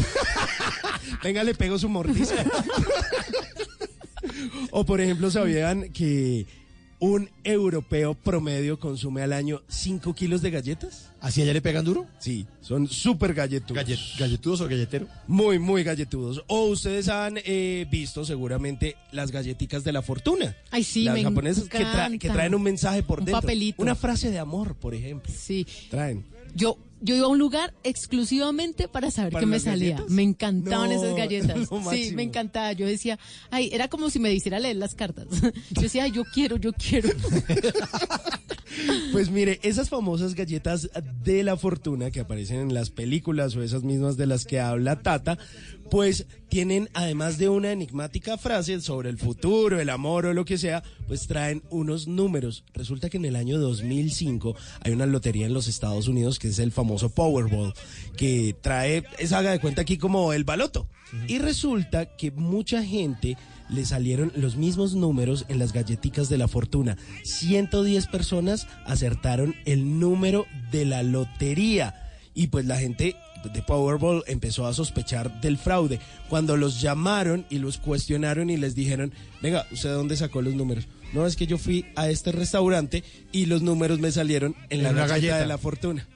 Venga, 1.23 1.43
le 1.43 1.55
pego 1.55 1.79
su 1.79 1.89
mordisco. 1.89 2.35
o 4.71 4.85
por 4.85 5.01
ejemplo, 5.01 5.31
¿sabían 5.31 5.89
que 5.91 6.45
un 6.99 7.29
europeo 7.43 8.13
promedio 8.13 8.79
consume 8.79 9.21
al 9.21 9.33
año 9.33 9.61
5 9.67 10.13
kilos 10.15 10.41
de 10.41 10.51
galletas? 10.51 11.11
¿Así 11.19 11.41
allá 11.41 11.53
le 11.53 11.61
pegan 11.61 11.83
duro? 11.85 12.05
Sí, 12.19 12.45
son 12.61 12.87
súper 12.87 13.33
galletudos. 13.33 13.83
Gallet- 13.83 14.17
¿Galletudos 14.19 14.61
o 14.61 14.65
galletero? 14.67 15.07
Muy, 15.27 15.59
muy 15.59 15.83
galletudos. 15.83 16.43
O 16.47 16.65
ustedes 16.67 17.09
han 17.09 17.37
eh, 17.43 17.85
visto 17.89 18.23
seguramente 18.25 18.95
las 19.11 19.31
galletitas 19.31 19.83
de 19.83 19.91
la 19.91 20.01
fortuna. 20.01 20.55
Ay, 20.71 20.83
sí, 20.83 21.03
las 21.03 21.15
me 21.15 21.23
japonesas 21.23 21.65
que, 21.67 21.79
tra- 21.79 22.17
que 22.19 22.29
traen 22.29 22.53
un 22.55 22.61
mensaje 22.63 23.01
por 23.03 23.19
Un 23.19 23.25
dentro. 23.25 23.41
papelito. 23.41 23.81
Una 23.81 23.95
frase 23.95 24.29
de 24.31 24.39
amor, 24.39 24.75
por 24.75 24.93
ejemplo. 24.93 25.31
Sí. 25.35 25.65
Traen. 25.89 26.25
Yo 26.55 26.79
yo 27.01 27.15
iba 27.15 27.25
a 27.25 27.29
un 27.29 27.37
lugar 27.37 27.73
exclusivamente 27.83 28.87
para 28.87 29.11
saber 29.11 29.33
¿Para 29.33 29.41
qué 29.41 29.45
me 29.45 29.59
salía. 29.59 29.89
galletas? 29.91 30.11
Me 30.11 30.23
encantaban 30.23 30.89
No, 30.89 30.95
esas 30.95 31.15
galletas. 31.15 31.69
Sí, 31.91 32.11
me 32.15 32.23
encantaba. 32.23 32.71
Yo 32.71 32.87
decía, 32.87 33.19
ay, 33.51 33.69
era 33.73 33.89
como 33.89 34.09
si 34.09 34.17
me 34.17 34.33
hiciera 34.33 34.59
leer 34.59 34.77
las 34.77 34.95
cartas. 34.95 35.27
Yo 35.71 35.81
decía, 35.81 36.05
ay, 36.05 36.11
yo 36.11 36.23
quiero, 36.33 36.57
yo 36.57 36.71
quiero. 36.73 37.09
Pues 39.11 39.29
mire, 39.29 39.59
esas 39.63 39.89
famosas 39.89 40.35
galletas 40.35 40.89
de 41.23 41.43
la 41.43 41.57
fortuna 41.57 42.11
que 42.11 42.19
aparecen 42.19 42.59
en 42.59 42.73
las 42.73 42.89
películas 42.89 43.55
o 43.55 43.63
esas 43.63 43.83
mismas 43.83 44.17
de 44.17 44.25
las 44.25 44.45
que 44.45 44.59
habla 44.59 45.01
Tata, 45.01 45.37
pues 45.89 46.25
tienen, 46.49 46.89
además 46.93 47.37
de 47.37 47.49
una 47.49 47.71
enigmática 47.71 48.37
frase 48.37 48.81
sobre 48.81 49.09
el 49.09 49.17
futuro, 49.17 49.79
el 49.79 49.89
amor 49.89 50.25
o 50.25 50.33
lo 50.33 50.45
que 50.45 50.57
sea, 50.57 50.83
pues 51.07 51.27
traen 51.27 51.63
unos 51.69 52.07
números. 52.07 52.65
Resulta 52.73 53.09
que 53.09 53.17
en 53.17 53.25
el 53.25 53.35
año 53.35 53.59
2005 53.59 54.55
hay 54.81 54.91
una 54.91 55.05
lotería 55.05 55.45
en 55.45 55.53
los 55.53 55.67
Estados 55.67 56.07
Unidos 56.07 56.39
que 56.39 56.49
es 56.49 56.59
el 56.59 56.71
famoso 56.71 57.09
Powerball, 57.09 57.73
que 58.17 58.55
trae, 58.61 59.03
es 59.19 59.31
haga 59.31 59.51
de 59.51 59.59
cuenta 59.59 59.81
aquí 59.81 59.97
como 59.97 60.33
el 60.33 60.43
baloto. 60.43 60.87
Y 61.27 61.37
resulta 61.37 62.17
que 62.17 62.31
mucha 62.31 62.83
gente 62.83 63.37
le 63.69 63.85
salieron 63.85 64.31
los 64.35 64.55
mismos 64.55 64.95
números 64.95 65.45
en 65.49 65.59
las 65.59 65.73
galletitas 65.73 66.29
de 66.29 66.37
la 66.37 66.47
fortuna. 66.47 66.97
110 67.23 68.07
personas 68.07 68.67
acertaron 68.85 69.55
el 69.65 69.99
número 69.99 70.45
de 70.71 70.85
la 70.85 71.03
lotería. 71.03 71.95
Y 72.33 72.47
pues 72.47 72.65
la 72.65 72.77
gente 72.77 73.15
de 73.53 73.61
Powerball 73.61 74.23
empezó 74.27 74.65
a 74.65 74.73
sospechar 74.73 75.39
del 75.41 75.57
fraude. 75.57 75.99
Cuando 76.29 76.57
los 76.57 76.81
llamaron 76.81 77.45
y 77.49 77.59
los 77.59 77.77
cuestionaron 77.77 78.49
y 78.49 78.57
les 78.57 78.75
dijeron, 78.75 79.13
venga, 79.41 79.65
¿usted 79.71 79.89
de 79.89 79.95
dónde 79.95 80.17
sacó 80.17 80.41
los 80.41 80.55
números? 80.55 80.87
No, 81.13 81.25
es 81.25 81.35
que 81.35 81.47
yo 81.47 81.57
fui 81.57 81.85
a 81.95 82.09
este 82.09 82.31
restaurante 82.31 83.03
y 83.31 83.45
los 83.45 83.61
números 83.61 83.99
me 83.99 84.11
salieron 84.11 84.55
en, 84.69 84.79
En 84.79 84.83
la 84.83 84.91
galleta, 84.91 85.07
galleta. 85.13 85.39
de 85.39 85.45
la 85.45 85.57
fortuna. 85.57 86.07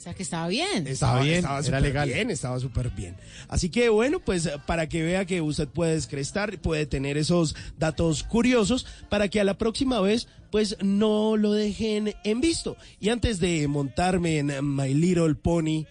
O 0.00 0.02
sea, 0.02 0.14
que 0.14 0.22
estaba 0.22 0.48
bien. 0.48 0.86
Estaba 0.86 1.20
bien, 1.20 1.44
era 1.44 1.62
súper 1.62 1.82
legal. 1.82 2.08
bien, 2.08 2.30
estaba 2.30 2.58
súper 2.58 2.88
bien. 2.88 3.18
Así 3.48 3.68
que 3.68 3.90
bueno, 3.90 4.18
pues 4.18 4.48
para 4.66 4.88
que 4.88 5.02
vea 5.02 5.26
que 5.26 5.42
usted 5.42 5.68
puede 5.68 5.92
descrestar, 5.92 6.58
puede 6.58 6.86
tener 6.86 7.18
esos 7.18 7.54
datos 7.78 8.22
curiosos 8.22 8.86
para 9.10 9.28
que 9.28 9.42
a 9.42 9.44
la 9.44 9.58
próxima 9.58 10.00
vez 10.00 10.26
pues 10.50 10.78
no 10.80 11.36
lo 11.36 11.52
dejen 11.52 12.14
en 12.24 12.40
visto. 12.40 12.78
Y 12.98 13.10
antes 13.10 13.40
de 13.40 13.68
montarme 13.68 14.38
en 14.38 14.74
My 14.74 14.94
Little 14.94 15.34
Pony, 15.34 15.84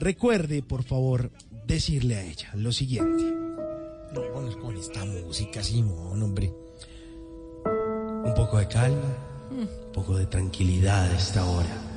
recuerde 0.00 0.64
por 0.64 0.82
favor 0.82 1.30
decirle 1.68 2.16
a 2.16 2.24
ella 2.24 2.50
lo 2.56 2.72
siguiente. 2.72 3.22
No, 4.12 4.22
bueno, 4.34 4.58
con 4.58 4.76
esta 4.76 5.04
música, 5.04 5.62
Simón, 5.62 6.20
hombre. 6.20 6.52
Un 8.24 8.34
poco 8.34 8.58
de 8.58 8.66
calma, 8.66 9.16
un 9.52 9.92
poco 9.92 10.16
de 10.16 10.26
tranquilidad 10.26 11.12
a 11.12 11.16
esta 11.16 11.44
hora. 11.44 11.95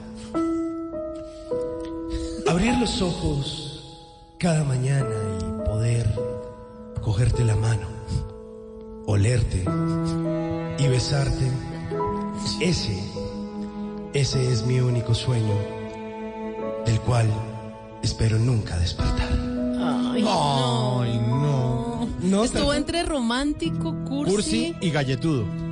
Abrir 2.50 2.76
los 2.80 3.00
ojos 3.04 4.26
cada 4.40 4.64
mañana 4.64 5.06
y 5.40 5.68
poder 5.68 6.12
cogerte 7.00 7.44
la 7.44 7.56
mano, 7.56 7.88
olerte 9.06 9.64
y 10.80 10.88
besarte. 10.88 11.52
Ese, 12.60 13.04
ese 14.14 14.52
es 14.52 14.66
mi 14.66 14.80
único 14.80 15.14
sueño, 15.14 15.54
del 16.88 17.00
cual 17.02 17.28
espero 18.02 18.40
nunca 18.40 18.80
despertar. 18.80 19.30
Ay, 19.32 20.24
no. 20.24 21.02
Ay, 21.02 21.20
no. 21.20 22.10
No, 22.20 22.44
Estuvo 22.44 22.74
entre 22.74 23.04
romántico, 23.04 23.96
cursi. 24.06 24.34
Cursi 24.34 24.76
y 24.82 24.90
galletudo. 24.90 25.69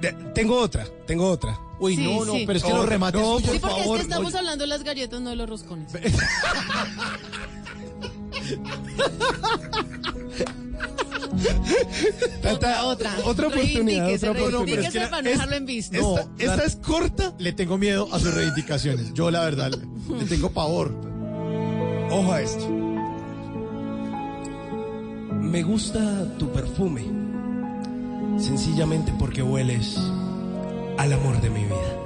De- 0.00 0.12
tengo 0.34 0.58
otra, 0.60 0.86
tengo 1.06 1.28
otra. 1.28 1.58
Uy, 1.80 1.96
Sí, 1.96 2.02
no, 2.04 2.24
no, 2.24 2.32
sí. 2.32 2.44
pero 2.46 2.56
es 2.58 2.64
que 2.64 2.70
No, 2.70 2.76
los 2.78 2.88
remates 2.88 3.20
no, 3.20 3.34
suyos, 3.38 3.52
Sí, 3.52 3.58
por 3.58 3.70
porque 3.70 3.82
favor. 3.82 3.96
es 3.98 4.02
que 4.04 4.10
estamos 4.10 4.32
no. 4.32 4.38
hablando 4.38 4.62
de 4.64 4.68
las 4.68 4.82
galletas, 4.84 5.20
no 5.20 5.30
de 5.30 5.36
los 5.36 5.48
roscones. 5.48 5.92
Otra. 12.50 12.84
otra 12.84 13.46
oportunidad, 13.48 14.12
otra 14.12 14.30
oportunidad. 14.32 14.78
es 14.84 14.92
que 14.92 15.00
para 15.00 15.22
no 15.22 15.30
dejarlo 15.30 15.56
en 15.56 15.66
visto. 15.66 16.00
No, 16.00 16.16
esta, 16.18 16.30
esta 16.38 16.56
la- 16.56 16.64
es 16.64 16.76
corta. 16.76 17.34
Le 17.38 17.52
tengo 17.52 17.78
miedo 17.78 18.08
a 18.12 18.18
sus 18.18 18.34
reivindicaciones. 18.34 19.12
Yo, 19.14 19.30
la 19.30 19.40
verdad, 19.42 19.70
le, 19.72 20.18
le 20.18 20.24
tengo 20.24 20.50
pavor. 20.50 20.92
Ojo 22.10 22.32
a 22.32 22.40
esto. 22.40 22.68
Me 25.40 25.62
gusta 25.62 26.26
tu 26.38 26.50
perfume. 26.52 27.17
Sencillamente 28.38 29.12
porque 29.18 29.42
hueles 29.42 29.96
al 30.96 31.12
amor 31.12 31.40
de 31.40 31.50
mi 31.50 31.64
vida. 31.64 31.96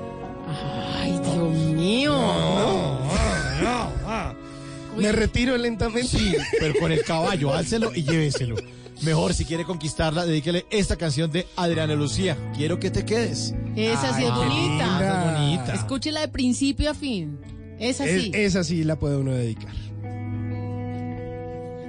Ay, 1.01 1.13
Dios 1.13 1.55
mío. 1.75 2.19
Me 4.97 5.11
retiro 5.13 5.57
lentamente. 5.57 6.09
Sí, 6.09 6.35
pero 6.61 6.75
con 6.79 6.93
el 6.93 7.03
caballo, 7.05 7.55
álcelo 7.55 7.93
y 7.95 8.03
lléveselo. 8.03 8.57
Mejor, 9.03 9.35
si 9.35 9.45
quiere 9.45 9.65
conquistarla, 9.65 10.27
dedíquele 10.27 10.67
esta 10.71 10.97
canción 10.97 11.31
de 11.33 11.47
Adriana 11.57 11.95
Lucía. 11.95 12.37
Quiero 12.55 12.79
que 12.79 12.91
te 12.91 13.05
quedes. 13.05 13.55
Esa 13.75 14.15
sí 14.17 14.23
es 14.25 14.31
Ay, 14.31 14.37
bonita. 14.49 15.33
bonita. 15.35 15.75
Escúchela 15.75 16.21
de 16.21 16.29
principio 16.29 16.91
a 16.91 16.95
fin. 16.95 17.39
Esa 17.79 18.05
Es- 18.07 18.23
sí. 18.23 18.31
esa 18.35 18.63
sí 18.65 18.85
la 18.85 18.97
puede 18.97 19.17
uno 19.17 19.33
dedicar. 19.33 19.73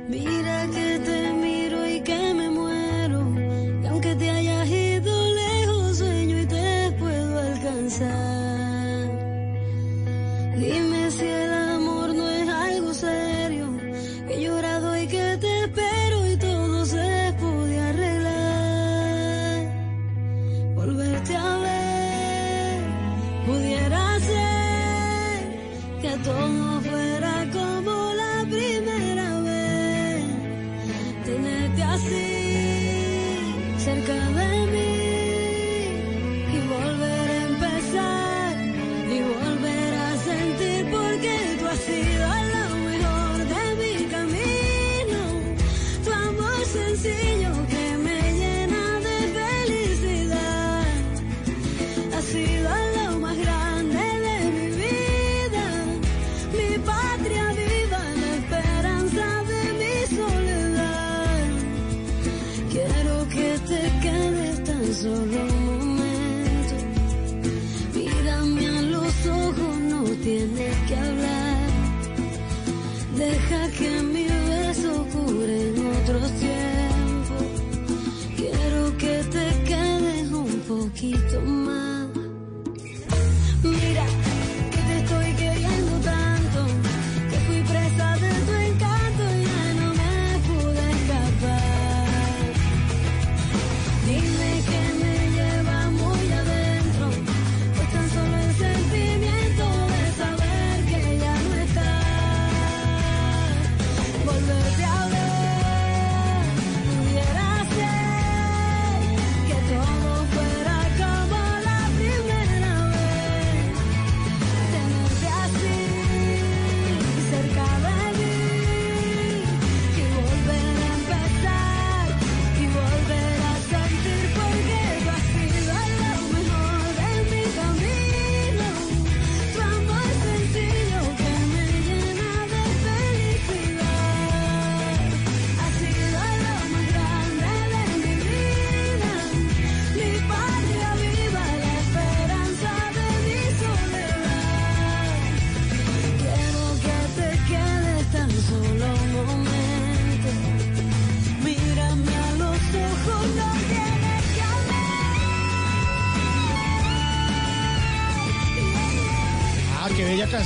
Mira 0.10 0.68
que 0.74 1.00
te 1.06 1.34
miro 1.34 1.88
y 1.90 2.02
que 2.02 2.34
me 2.34 2.50
muero. 2.50 2.63
Ser 26.24 26.73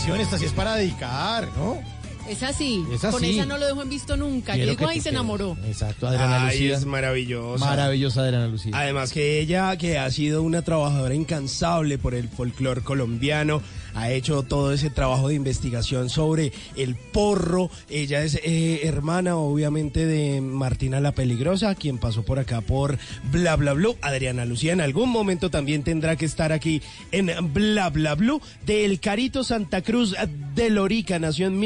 canción. 0.08 0.22
Esta 0.22 0.38
sí 0.38 0.46
es 0.46 0.54
para 0.54 0.76
dedicar, 0.76 1.48
¿no? 1.58 1.82
Es 2.30 2.44
así. 2.44 2.84
Es 2.92 3.02
Con 3.02 3.24
esa 3.24 3.46
no 3.46 3.58
lo 3.58 3.66
dejo 3.66 3.82
en 3.82 3.90
visto 3.90 4.18
nunca. 4.18 4.54
Quiero 4.54 4.72
Llegó 4.72 4.88
ahí 4.88 5.00
se 5.00 5.10
enamoró. 5.10 5.58
Exacto, 5.66 6.08
Adriana 6.08 6.46
Ay, 6.48 6.60
Lucía. 6.60 6.78
es 6.78 6.86
maravillosa. 6.86 7.66
Maravillosa 7.66 8.22
Adriana 8.22 8.48
Lucía. 8.48 8.72
Además 8.76 9.12
que 9.12 9.40
ella, 9.40 9.76
que 9.78 9.98
ha 9.98 10.10
sido 10.12 10.44
una 10.44 10.62
trabajadora 10.62 11.16
incansable 11.16 11.98
por 11.98 12.14
el 12.14 12.30
folclore 12.30 12.82
colombiano, 12.82 13.62
ha 13.96 14.12
hecho 14.12 14.44
todo 14.44 14.74
ese 14.74 14.90
trabajo 14.90 15.30
de 15.30 15.36
investigación 15.36 16.10
sobre 16.10 16.52
el 16.76 16.96
porro. 16.96 17.72
Ella 17.90 18.24
es 18.24 18.40
eh, 18.44 18.82
hermana, 18.84 19.38
obviamente, 19.38 20.06
de 20.06 20.42
Martina 20.42 21.00
la 21.00 21.14
Peligrosa, 21.14 21.74
quien 21.76 21.98
pasó 21.98 22.24
por 22.24 22.40
acá 22.40 22.62
por 22.62 22.98
Bla 23.32 23.56
Bla 23.56 23.74
Blue. 23.74 23.96
Adriana 24.02 24.46
Lucía 24.46 24.74
en 24.74 24.82
algún 24.82 25.10
momento 25.10 25.50
también 25.50 25.84
tendrá 25.84 26.16
que 26.16 26.26
estar 26.26 26.52
aquí 26.52 26.82
en 27.12 27.32
Bla 27.54 27.90
Bla 27.90 28.16
Blue. 28.16 28.42
Del 28.66 29.00
Carito 29.00 29.44
Santa 29.44 29.82
Cruz 29.82 30.16
de 30.54 30.70
Lorica, 30.70 31.18
nació 31.18 31.48
en 31.48 31.58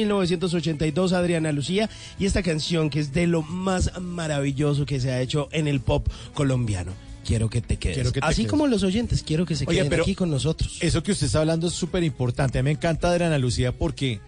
1982 0.51 1.13
Adriana 1.13 1.51
Lucía. 1.51 1.89
Y 2.19 2.25
esta 2.25 2.43
canción 2.43 2.89
que 2.89 2.99
es 2.99 3.13
de 3.13 3.27
lo 3.27 3.41
más 3.41 3.99
maravilloso 3.99 4.85
que 4.85 4.99
se 4.99 5.11
ha 5.11 5.21
hecho 5.21 5.49
en 5.51 5.67
el 5.67 5.79
pop 5.81 6.07
colombiano. 6.33 6.93
Quiero 7.25 7.49
que 7.49 7.61
te 7.61 7.77
quedes. 7.77 7.95
Quiero 7.97 8.11
que 8.11 8.19
te 8.19 8.25
Así 8.25 8.41
quedes. 8.41 8.51
como 8.51 8.67
los 8.67 8.83
oyentes, 8.83 9.23
quiero 9.23 9.45
que 9.45 9.55
se 9.55 9.65
Oye, 9.67 9.77
queden 9.77 9.89
pero 9.89 10.03
aquí 10.03 10.15
con 10.15 10.31
nosotros. 10.31 10.77
Eso 10.81 11.03
que 11.03 11.11
usted 11.11 11.27
está 11.27 11.39
hablando 11.39 11.67
es 11.67 11.73
súper 11.73 12.03
importante. 12.03 12.59
A 12.59 12.63
mí 12.63 12.65
me 12.65 12.71
encanta 12.71 13.09
Adriana 13.11 13.37
Lucía 13.37 13.71
porque 13.71 14.19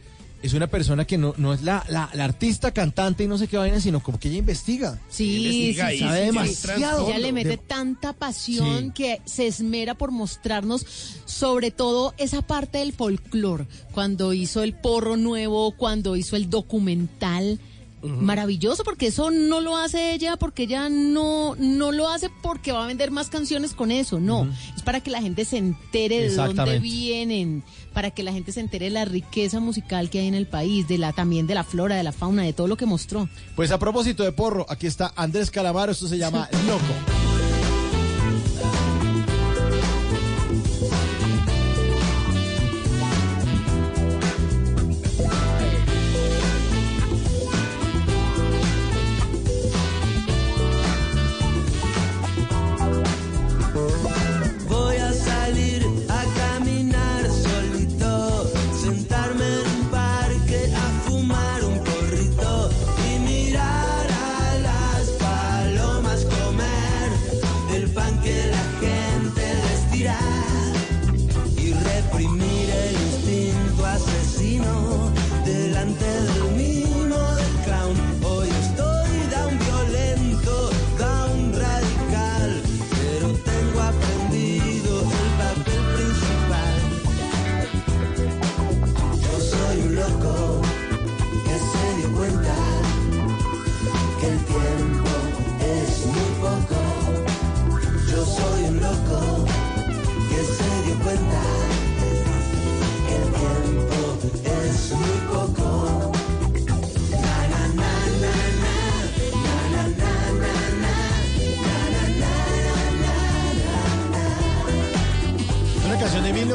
es 0.43 0.53
una 0.53 0.67
persona 0.67 1.05
que 1.05 1.17
no, 1.17 1.33
no 1.37 1.53
es 1.53 1.63
la, 1.63 1.83
la, 1.89 2.09
la 2.13 2.25
artista, 2.25 2.71
cantante 2.71 3.23
y 3.23 3.27
no 3.27 3.37
sé 3.37 3.47
qué 3.47 3.57
vaina, 3.57 3.79
sino 3.79 4.03
como 4.03 4.19
que 4.19 4.27
ella 4.29 4.37
investiga. 4.39 4.99
Sí, 5.09 5.37
Investiga 5.37 5.89
sí, 5.89 5.99
sabe 5.99 6.19
sí. 6.19 6.25
demasiado. 6.25 7.07
Ella 7.07 7.17
le 7.17 7.31
mete 7.31 7.49
De- 7.49 7.57
tanta 7.57 8.13
pasión 8.13 8.87
Sí. 8.87 8.91
que 8.93 9.21
se 9.25 9.47
esmera 9.47 9.95
por 9.95 10.11
mostrarnos 10.11 10.85
sobre 11.25 11.71
todo 11.71 12.13
esa 12.17 12.41
parte 12.41 12.77
del 12.79 12.93
folclore. 12.93 13.65
Cuando 13.93 14.33
hizo 14.33 14.61
el 14.63 14.73
porro 14.73 15.17
nuevo, 15.17 15.71
cuando 15.75 16.15
hizo 16.15 16.35
el 16.35 16.49
documental. 16.49 17.59
Maravilloso, 18.03 18.83
porque 18.83 19.07
eso 19.07 19.31
no 19.31 19.61
lo 19.61 19.77
hace 19.77 20.13
ella, 20.13 20.35
porque 20.37 20.63
ella 20.63 20.89
no, 20.89 21.55
no 21.57 21.91
lo 21.91 22.09
hace 22.09 22.29
porque 22.41 22.71
va 22.71 22.83
a 22.83 22.87
vender 22.87 23.11
más 23.11 23.29
canciones 23.29 23.73
con 23.73 23.91
eso, 23.91 24.19
no. 24.19 24.47
Es 24.75 24.83
para 24.83 24.99
que 25.01 25.09
la 25.09 25.21
gente 25.21 25.45
se 25.45 25.57
entere 25.57 26.29
de 26.29 26.35
dónde 26.35 26.79
vienen, 26.79 27.63
para 27.93 28.11
que 28.11 28.23
la 28.23 28.33
gente 28.33 28.51
se 28.51 28.59
entere 28.59 28.85
de 28.85 28.91
la 28.91 29.05
riqueza 29.05 29.59
musical 29.59 30.09
que 30.09 30.19
hay 30.19 30.27
en 30.27 30.35
el 30.35 30.47
país, 30.47 30.87
de 30.87 30.97
la 30.97 31.13
también 31.13 31.47
de 31.47 31.55
la 31.55 31.63
flora, 31.63 31.95
de 31.95 32.03
la 32.03 32.11
fauna, 32.11 32.43
de 32.43 32.53
todo 32.53 32.67
lo 32.67 32.77
que 32.77 32.85
mostró. 32.85 33.29
Pues 33.55 33.71
a 33.71 33.79
propósito 33.79 34.23
de 34.23 34.31
porro, 34.31 34.65
aquí 34.69 34.87
está 34.87 35.13
Andrés 35.15 35.49
Calamaro, 35.49 35.91
esto 35.91 36.07
se 36.07 36.17
llama 36.17 36.49
Loco. 36.67 37.32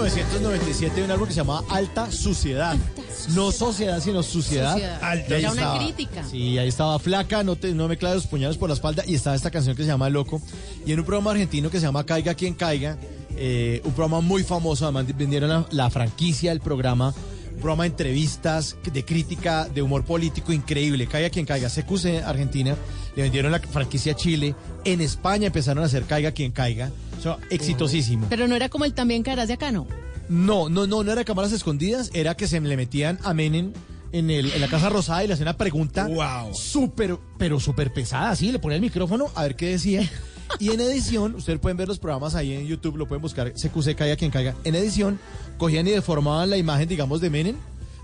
1997 0.03 0.95
de 0.97 1.03
un 1.05 1.11
álbum 1.11 1.27
que 1.27 1.35
se 1.35 1.41
llamaba 1.41 1.65
Alta 1.69 2.11
Suciedad. 2.11 2.77
No 3.35 3.51
sociedad, 3.53 4.01
sino 4.01 4.23
suciedad. 4.23 4.73
Suciedad. 4.75 5.01
Y 5.03 5.05
ahí 5.05 5.25
Era 5.41 5.53
una 5.53 5.61
estaba- 5.63 5.79
crítica. 5.79 6.25
Sí, 6.31 6.57
ahí 6.59 6.69
estaba 6.69 6.99
Flaca, 6.99 7.43
no, 7.43 7.57
te, 7.57 7.75
no 7.75 7.89
me 7.89 7.97
claves 7.97 8.17
los 8.23 8.27
puñados 8.27 8.57
por 8.57 8.69
la 8.69 8.75
espalda. 8.75 9.03
Y 9.07 9.15
estaba 9.15 9.35
esta 9.37 9.51
canción 9.51 9.75
que 9.77 9.83
se 9.83 9.89
llama 9.89 10.09
Loco. 10.09 10.41
Y 10.87 10.93
en 10.93 11.01
un 11.01 11.05
programa 11.05 11.33
argentino 11.33 11.71
que 11.71 11.81
se 11.81 11.87
llama 11.87 12.05
Caiga 12.07 12.35
quien 12.35 12.55
caiga, 12.55 12.97
eh, 13.37 13.81
un 13.85 13.93
programa 13.93 14.21
muy 14.21 14.45
famoso, 14.45 14.85
además 14.85 15.07
vendieron 15.17 15.51
la, 15.51 15.67
la 15.71 15.91
franquicia 15.91 16.51
del 16.51 16.61
programa. 16.61 17.13
Un 17.55 17.61
programa 17.63 17.83
de 17.83 17.89
entrevistas, 17.89 18.77
de 18.93 19.05
crítica, 19.05 19.69
de 19.69 19.83
humor 19.83 20.05
político 20.05 20.53
increíble. 20.53 21.09
Caiga 21.09 21.29
quien 21.29 21.45
caiga. 21.45 21.69
CQC 21.69 22.23
Argentina, 22.25 22.77
le 23.19 23.25
vendieron 23.25 23.51
la 23.51 23.59
franquicia 23.59 24.13
a 24.13 24.15
Chile. 24.15 24.55
En 24.85 25.01
España 25.01 25.49
empezaron 25.49 25.83
a 25.83 25.87
hacer 25.87 26.05
Caiga 26.05 26.31
quien 26.31 26.53
caiga. 26.53 26.93
O 27.19 27.21
sea, 27.21 27.37
exitosísimo. 27.51 28.29
Pero 28.31 28.47
no 28.47 28.55
era 28.55 28.69
como 28.69 28.85
el 28.85 28.95
también 28.95 29.25
caerás 29.25 29.49
de 29.49 29.55
acá, 29.55 29.73
¿no? 29.73 29.89
No, 30.29 30.69
no, 30.69 30.87
no, 30.87 31.03
no 31.03 31.11
era 31.11 31.25
cámaras 31.25 31.51
escondidas, 31.51 32.13
era 32.15 32.37
que 32.37 32.47
se 32.47 32.61
le 32.61 32.77
metían 32.77 33.19
a 33.25 33.35
Menem 33.35 33.73
en, 34.13 34.31
el, 34.31 34.53
en 34.53 34.61
la 34.61 34.69
Casa 34.69 34.89
Rosada 34.89 35.25
y 35.25 35.27
le 35.27 35.33
hacían 35.35 35.49
una 35.49 35.57
pregunta 35.57 36.07
súper, 36.53 37.19
pero 37.39 37.59
súper 37.59 37.93
pesada, 37.93 38.31
así, 38.31 38.53
le 38.53 38.61
ponía 38.61 38.77
el 38.77 38.83
micrófono 38.83 39.33
a 39.35 39.43
ver 39.43 39.57
qué 39.57 39.71
decía. 39.71 40.09
Y 40.61 40.71
en 40.71 40.81
edición, 40.81 41.35
ustedes 41.35 41.59
pueden 41.59 41.77
ver 41.77 41.89
los 41.89 41.99
programas 41.99 42.37
ahí 42.37 42.53
en 42.53 42.67
YouTube, 42.67 42.97
lo 42.97 43.09
pueden 43.09 43.21
buscar, 43.21 43.53
CQC 43.53 43.97
Caiga 43.97 44.17
quien 44.17 44.31
caiga. 44.31 44.55
En 44.63 44.77
edición, 44.77 45.19
cogían 45.57 45.89
y 45.89 45.91
deformaban 45.91 46.51
la 46.51 46.57
imagen, 46.57 46.89
digamos, 46.89 47.21
de 47.21 47.31
Menem, 47.31 47.57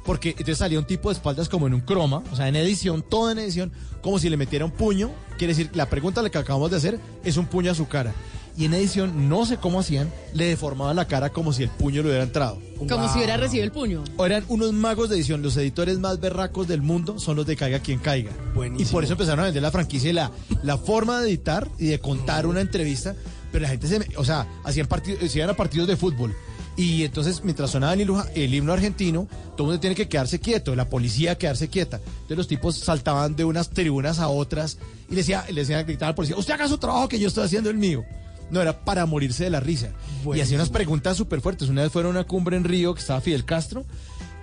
porque 0.05 0.31
entonces 0.31 0.59
salía 0.59 0.79
un 0.79 0.87
tipo 0.87 1.09
de 1.09 1.15
espaldas 1.15 1.49
como 1.49 1.67
en 1.67 1.75
un 1.75 1.81
croma, 1.81 2.23
o 2.31 2.37
sea, 2.37 2.49
en 2.49 2.57
edición, 2.57 3.03
todo 3.03 3.31
en 3.31 3.39
edición, 3.39 3.73
como 4.03 4.19
si 4.19 4.29
le 4.29 4.37
metiera 4.37 4.65
un 4.65 4.71
puño. 4.71 5.11
Quiere 5.39 5.55
decir, 5.55 5.71
la 5.75 5.89
pregunta 5.89 6.29
que 6.31 6.39
acabamos 6.39 6.71
de 6.71 6.77
hacer 6.77 7.01
es 7.25 7.37
un 7.37 7.47
puño 7.47 7.71
a 7.71 7.75
su 7.75 7.89
cara. 7.89 8.13
Y 8.57 8.67
en 8.67 8.75
edición, 8.75 9.29
no 9.29 9.47
sé 9.47 9.57
cómo 9.57 9.81
hacían, 9.81 10.13
le 10.33 10.47
deformaban 10.47 10.95
la 10.95 11.09
cara 11.09 11.31
como 11.31 11.53
si 11.53 11.65
el 11.65 11.71
puño 11.71 12.03
le 12.03 12.09
hubiera 12.09 12.23
entrado. 12.23 12.61
Como 12.79 13.09
si 13.09 13.19
hubiera 13.19 13.37
recibido 13.37 13.65
el 13.65 13.73
puño. 13.73 14.05
O 14.17 14.27
eran 14.27 14.45
unos 14.47 14.73
magos 14.73 15.09
de 15.09 15.17
edición, 15.17 15.43
los 15.43 15.57
editores 15.57 15.99
más 15.99 16.21
berracos 16.21 16.69
del 16.69 16.81
mundo 16.81 17.19
son 17.19 17.35
los 17.35 17.47
de 17.47 17.57
Caiga 17.57 17.81
quien 17.81 17.99
caiga. 17.99 18.31
Y 18.79 18.85
por 18.85 19.03
eso 19.03 19.15
empezaron 19.15 19.41
a 19.41 19.45
vender 19.45 19.63
la 19.63 19.73
franquicia 19.73 20.11
y 20.11 20.13
la, 20.13 20.31
la 20.63 20.79
forma 20.79 21.21
de 21.21 21.31
editar 21.31 21.69
y 21.79 21.87
de 21.87 21.99
contar 21.99 22.47
una 22.47 22.61
entrevista. 22.61 23.17
Pero 23.51 23.63
la 23.63 23.69
gente 23.69 23.89
se, 23.89 24.07
o 24.17 24.25
sea, 24.25 24.47
hacían 24.65 24.87
partidos, 24.87 25.31
se 25.31 25.39
iban 25.39 25.51
a 25.51 25.55
partidos 25.55 25.89
de 25.89 25.97
fútbol. 25.97 26.35
Y 26.77 27.05
entonces, 27.05 27.43
mientras 27.45 27.71
sonaba 27.71 27.95
el 27.95 28.11
el 28.35 28.55
himno 28.55 28.73
argentino, 28.73 29.29
todo 29.57 29.67
el 29.67 29.73
mundo 29.73 29.81
tiene 29.81 29.95
que 29.95 30.09
quedarse 30.09 30.41
quieto, 30.41 30.75
la 30.75 30.89
policía 30.89 31.39
quedarse 31.39 31.69
quieta. 31.69 31.99
Entonces 31.99 32.37
los 32.37 32.49
tipos 32.49 32.77
saltaban 32.77 33.37
de 33.37 33.45
unas 33.45 33.71
tribunas 33.71 34.19
a 34.19 34.29
otras 34.29 34.79
y 35.09 35.13
le 35.13 35.19
decía, 35.19 35.45
le 35.49 35.61
decían 35.61 35.87
gritar 35.87 36.09
al 36.09 36.15
policía, 36.15 36.37
usted 36.37 36.55
haga 36.55 36.69
su 36.69 36.79
trabajo 36.79 37.09
que 37.09 37.21
yo 37.21 37.29
estoy 37.29 37.45
haciendo 37.45 37.71
el 37.71 37.77
mío. 37.77 38.05
No, 38.51 38.61
era 38.61 38.85
para 38.85 39.07
morirse 39.07 39.45
de 39.45 39.51
la 39.51 39.61
risa. 39.61 39.91
Y 40.35 40.41
hacía 40.41 40.57
unas 40.57 40.69
preguntas 40.69 41.17
súper 41.17 41.41
fuertes. 41.41 41.69
Una 41.69 41.83
vez 41.83 41.93
fueron 41.93 42.17
a 42.17 42.21
una 42.21 42.27
cumbre 42.27 42.57
en 42.57 42.65
Río 42.65 42.95
que 42.95 43.01
estaba 43.01 43.21
Fidel 43.21 43.45
Castro 43.45 43.85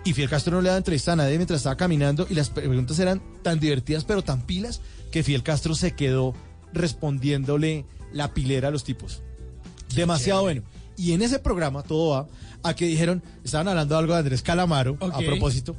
y 0.04 0.14
Fidel 0.14 0.30
Castro 0.30 0.56
no 0.56 0.62
le 0.62 0.70
daba 0.70 0.78
entrevista 0.78 1.14
a 1.14 1.16
nadie 1.16 1.38
mientras 1.38 1.58
estaba 1.58 1.78
caminando 1.78 2.26
y 2.30 2.34
las 2.34 2.50
preguntas 2.50 2.98
eran 2.98 3.22
tan 3.44 3.60
divertidas 3.60 4.04
pero 4.04 4.24
tan 4.24 4.42
pilas 4.42 4.82
que 5.12 5.22
Fidel 5.22 5.44
Castro 5.44 5.76
se 5.76 5.92
quedó 5.92 6.34
respondiéndole 6.74 7.86
la 8.12 8.34
pilera 8.34 8.70
a 8.70 8.72
los 8.72 8.84
tipos. 8.84 9.22
Demasiado 9.94 10.42
bueno. 10.42 10.64
Y 10.98 11.14
en 11.14 11.22
ese 11.22 11.40
programa 11.40 11.84
todo 11.84 12.10
va 12.12 12.28
a 12.64 12.76
que 12.76 12.86
dijeron, 12.86 13.24
estaban 13.44 13.68
hablando 13.68 13.98
algo 13.98 14.14
de 14.14 14.20
Andrés 14.20 14.42
Calamaro 14.42 14.98
a 15.02 15.18
propósito 15.20 15.76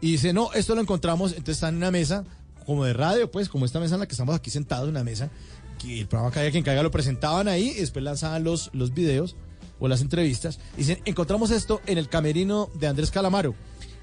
y 0.00 0.12
dice, 0.12 0.32
no, 0.32 0.52
esto 0.52 0.74
lo 0.74 0.80
encontramos, 0.82 1.30
entonces 1.32 1.56
están 1.56 1.74
en 1.74 1.78
una 1.78 1.90
mesa 1.90 2.24
como 2.66 2.84
de 2.84 2.92
radio, 2.92 3.30
pues 3.30 3.48
como 3.48 3.64
esta 3.64 3.80
mesa 3.80 3.94
en 3.94 4.00
la 4.00 4.06
que 4.06 4.12
estamos 4.12 4.34
aquí 4.34 4.50
sentados, 4.50 4.84
en 4.88 4.90
una 4.90 5.04
mesa, 5.04 5.30
que 5.78 6.00
el 6.00 6.06
programa 6.08 6.32
Caiga 6.32 6.50
quien 6.50 6.64
caiga 6.64 6.82
lo 6.82 6.90
presentaban 6.90 7.48
ahí 7.48 7.70
y 7.70 7.80
después 7.80 8.04
lanzaban 8.04 8.42
los, 8.44 8.70
los 8.74 8.92
videos 8.92 9.36
o 9.78 9.88
las 9.88 10.00
entrevistas. 10.00 10.58
Dicen, 10.76 10.98
encontramos 11.04 11.50
esto 11.50 11.80
en 11.86 11.96
el 11.98 12.08
camerino 12.08 12.68
de 12.74 12.86
Andrés 12.88 13.10
Calamaro. 13.10 13.54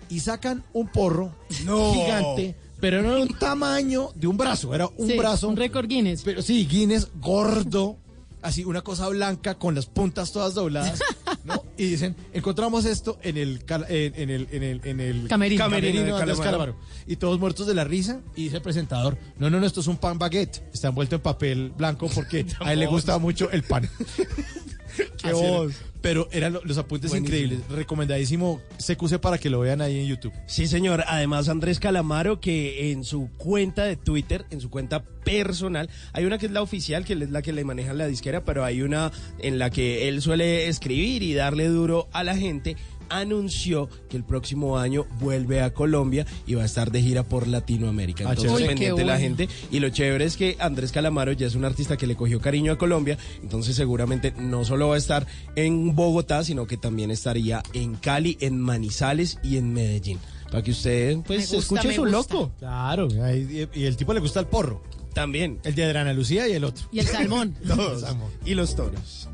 Y 0.10 0.20
sacan 0.20 0.64
un 0.74 0.88
porro 0.90 1.34
No. 1.66 1.94
gigante, 1.94 2.56
pero 2.80 3.02
no 3.02 3.14
era 3.14 3.22
un 3.24 3.38
tamaño 3.40 4.10
de 4.16 4.28
un 4.28 4.38
brazo, 4.38 4.74
era 4.76 4.88
un 4.98 5.08
Sí, 5.10 5.18
brazo. 5.18 5.48
un 5.50 5.56
récord 5.56 5.88
Guinness. 5.88 6.22
Pero 6.24 6.42
sí, 6.42 6.68
Guinness 6.68 7.08
gordo, 7.20 7.98
así 8.44 8.64
una 8.66 8.82
cosa 8.82 9.08
blanca 9.10 9.56
con 9.56 9.74
las 9.76 9.86
puntas 9.88 10.32
todas 10.32 10.54
dobladas. 10.54 11.00
¿no? 11.46 11.64
Y 11.78 11.86
dicen, 11.88 12.16
encontramos 12.34 12.86
esto 12.86 13.18
en 13.24 13.38
el, 13.38 13.66
cal- 13.66 13.86
en, 13.90 14.14
en 14.16 14.30
el, 14.30 14.48
en 14.52 14.64
el, 14.64 14.82
en 14.84 15.00
el 15.00 15.28
Camerino. 15.28 15.64
camerino 15.64 16.04
de 16.04 16.36
Calamaro. 16.38 16.76
Y 17.08 17.16
todos 17.16 17.40
muertos 17.40 17.66
de 17.68 17.74
la 17.74 17.84
risa. 17.84 18.22
Y 18.36 18.44
dice 18.46 18.58
el 18.58 18.62
presentador, 18.62 19.18
no, 19.38 19.50
no, 19.50 19.60
no, 19.60 19.66
esto 19.66 19.80
es 19.82 19.88
un 19.88 19.98
pan 19.98 20.20
baguette. 20.20 20.62
Está 20.74 20.90
envuelto 20.90 21.16
en 21.16 21.22
papel 21.22 21.72
blanco 21.76 22.08
porque 22.14 22.46
a 22.60 22.74
él 22.74 22.80
le 22.80 22.86
gustaba 22.88 23.18
mucho 23.18 23.50
el 23.52 23.64
pan. 23.64 23.90
Qué 25.22 25.32
voz. 25.34 25.74
Pero 26.02 26.28
eran 26.34 26.52
lo- 26.54 26.62
los 26.66 26.78
apuntes 26.78 27.12
Buenísimo. 27.12 27.38
increíbles. 27.38 27.70
Recomendadísimo 27.70 28.62
CQC 28.78 29.20
para 29.20 29.38
que 29.38 29.50
lo 29.50 29.62
vean 29.62 29.80
ahí 29.82 30.00
en 30.00 30.08
YouTube. 30.08 30.34
Sí, 30.48 30.68
señor. 30.68 31.04
Además, 31.08 31.48
Andrés 31.48 31.80
Calamaro, 31.80 32.42
que 32.42 32.92
en 32.92 33.06
su 33.06 33.30
cuenta 33.38 33.86
de 33.86 33.96
Twitter, 33.96 34.46
en 34.52 34.60
su 34.60 34.70
cuenta 34.70 35.04
personal, 35.24 35.90
hay 36.12 36.26
una 36.26 36.38
que 36.38 36.48
es 36.48 36.52
la 36.52 36.62
oficial, 36.62 37.06
que 37.06 37.14
es 37.14 37.30
la 37.32 37.42
que 37.42 37.54
le 37.54 37.64
maneja 37.64 37.94
la 37.94 38.08
disquera, 38.08 38.44
pero 38.44 38.66
hay 38.66 38.82
una 38.82 39.12
en 39.40 39.60
la 39.60 39.70
que 39.70 40.10
él 40.10 40.22
suele 40.22 40.68
escribir 40.68 41.24
y 41.24 41.34
darle 41.34 41.68
duro 41.70 42.10
a 42.12 42.26
la 42.26 42.36
gente. 42.36 42.76
Anunció 43.10 43.90
que 44.10 44.18
el 44.18 44.24
próximo 44.24 44.78
año 44.78 45.06
vuelve 45.20 45.62
a 45.62 45.74
Colombia 45.74 46.26
y 46.46 46.56
va 46.56 46.64
a 46.64 46.66
estar 46.66 46.92
de 46.92 47.02
gira 47.02 47.24
por 47.24 47.48
Latinoamérica. 47.48 48.26
Ah, 48.28 48.30
Entonces. 48.32 48.54
Uy, 48.54 48.68
pendiente 48.68 49.04
la 49.06 49.18
gente. 49.18 49.50
Y 49.72 49.80
lo 49.80 49.90
chévere 49.90 50.26
es 50.26 50.38
que 50.38 50.58
Andrés 50.60 50.92
Calamaro 50.92 51.32
ya 51.32 51.48
es 51.48 51.56
un 51.56 51.66
artista 51.66 51.98
que 51.98 52.08
le 52.08 52.16
cogió 52.16 52.40
cariño 52.40 52.72
a 52.74 52.78
Colombia. 52.78 53.18
Entonces, 53.42 53.76
seguramente 53.76 54.34
no 54.38 54.66
solo 54.66 54.90
va 54.90 54.96
a 54.96 54.98
estar 54.98 55.26
en 55.56 55.96
Bogotá, 55.96 56.44
sino 56.44 56.68
que 56.68 56.78
también 56.78 57.12
estaría 57.12 57.64
en 57.74 57.96
Cali, 57.96 58.38
en 58.42 58.60
Manizales 58.60 59.40
y 59.44 59.58
en 59.58 59.74
Medellín. 59.74 60.20
Para 60.52 60.62
que 60.62 60.72
usted, 60.72 61.18
pues, 61.26 61.52
gusta, 61.52 61.58
escuche 61.58 61.96
su 61.96 62.02
gusta. 62.02 62.18
loco. 62.18 62.52
Claro, 62.60 63.08
y 63.10 63.84
el 63.86 63.96
tipo 63.98 64.14
le 64.14 64.20
gusta 64.20 64.40
el 64.40 64.46
porro. 64.46 64.84
También. 65.14 65.60
El 65.64 65.76
de 65.76 65.86
Adriana 65.86 66.14
Lucía 66.14 66.48
y 66.48 66.54
el 66.54 66.64
otro. 66.64 66.86
Y 66.92 67.00
el 67.00 67.08
salmón. 67.08 67.56
Todos. 67.68 68.04
Y 68.46 68.56
los 68.56 68.76
toros. 68.76 69.30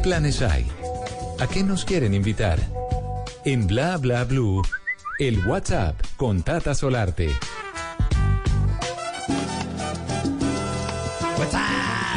Planes 0.00 0.42
hay? 0.42 0.66
¿A 1.38 1.46
qué 1.46 1.62
nos 1.62 1.84
quieren 1.84 2.14
invitar? 2.14 2.58
En 3.44 3.66
Bla 3.66 3.96
Bla 3.96 4.24
Blue, 4.24 4.62
el 5.18 5.46
WhatsApp 5.46 5.96
con 6.16 6.42
Tata 6.42 6.74
Solarte. 6.74 7.30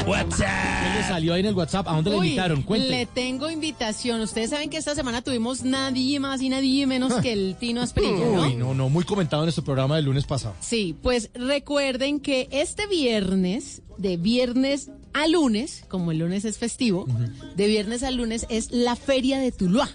¿Qué 0.06 1.00
le 1.00 1.04
salió 1.08 1.34
ahí 1.34 1.40
en 1.40 1.46
el 1.48 1.56
WhatsApp? 1.56 1.88
¿A 1.88 1.94
dónde 1.94 2.12
le 2.12 2.18
Uy, 2.18 2.28
invitaron? 2.28 2.62
Cuente. 2.64 2.90
Le 2.90 3.06
tengo 3.06 3.50
invitación. 3.50 4.20
Ustedes 4.22 4.50
saben 4.50 4.70
que 4.70 4.78
esta 4.78 4.96
semana 4.96 5.22
tuvimos 5.22 5.64
nadie 5.64 6.20
más 6.20 6.42
y 6.42 6.50
nadie 6.50 6.86
menos 6.88 7.14
que 7.16 7.32
el 7.32 7.56
Tino 7.58 7.82
Asprilla, 7.82 8.26
¿no? 8.26 8.44
Uy, 8.44 8.56
no, 8.56 8.74
no, 8.74 8.90
muy 8.90 9.06
comentado 9.06 9.44
en 9.44 9.46
nuestro 9.46 9.64
programa 9.64 9.96
del 9.96 10.06
lunes 10.06 10.26
pasado. 10.26 10.56
Sí, 10.60 10.96
pues 11.02 11.30
recuerden 11.34 12.20
que 12.20 12.50
este 12.52 12.86
viernes, 12.88 13.82
de 13.98 14.18
viernes 14.18 14.90
a 15.14 15.28
lunes, 15.28 15.84
como 15.88 16.11
el 16.11 16.20
lunes 16.20 16.45
es 16.45 16.57
festivo, 16.57 17.05
de 17.55 17.68
viernes 17.68 18.03
a 18.03 18.11
lunes 18.11 18.45
es 18.49 18.72
la 18.72 18.95
Feria 18.95 19.39
de 19.39 19.51
Tuluá, 19.51 19.89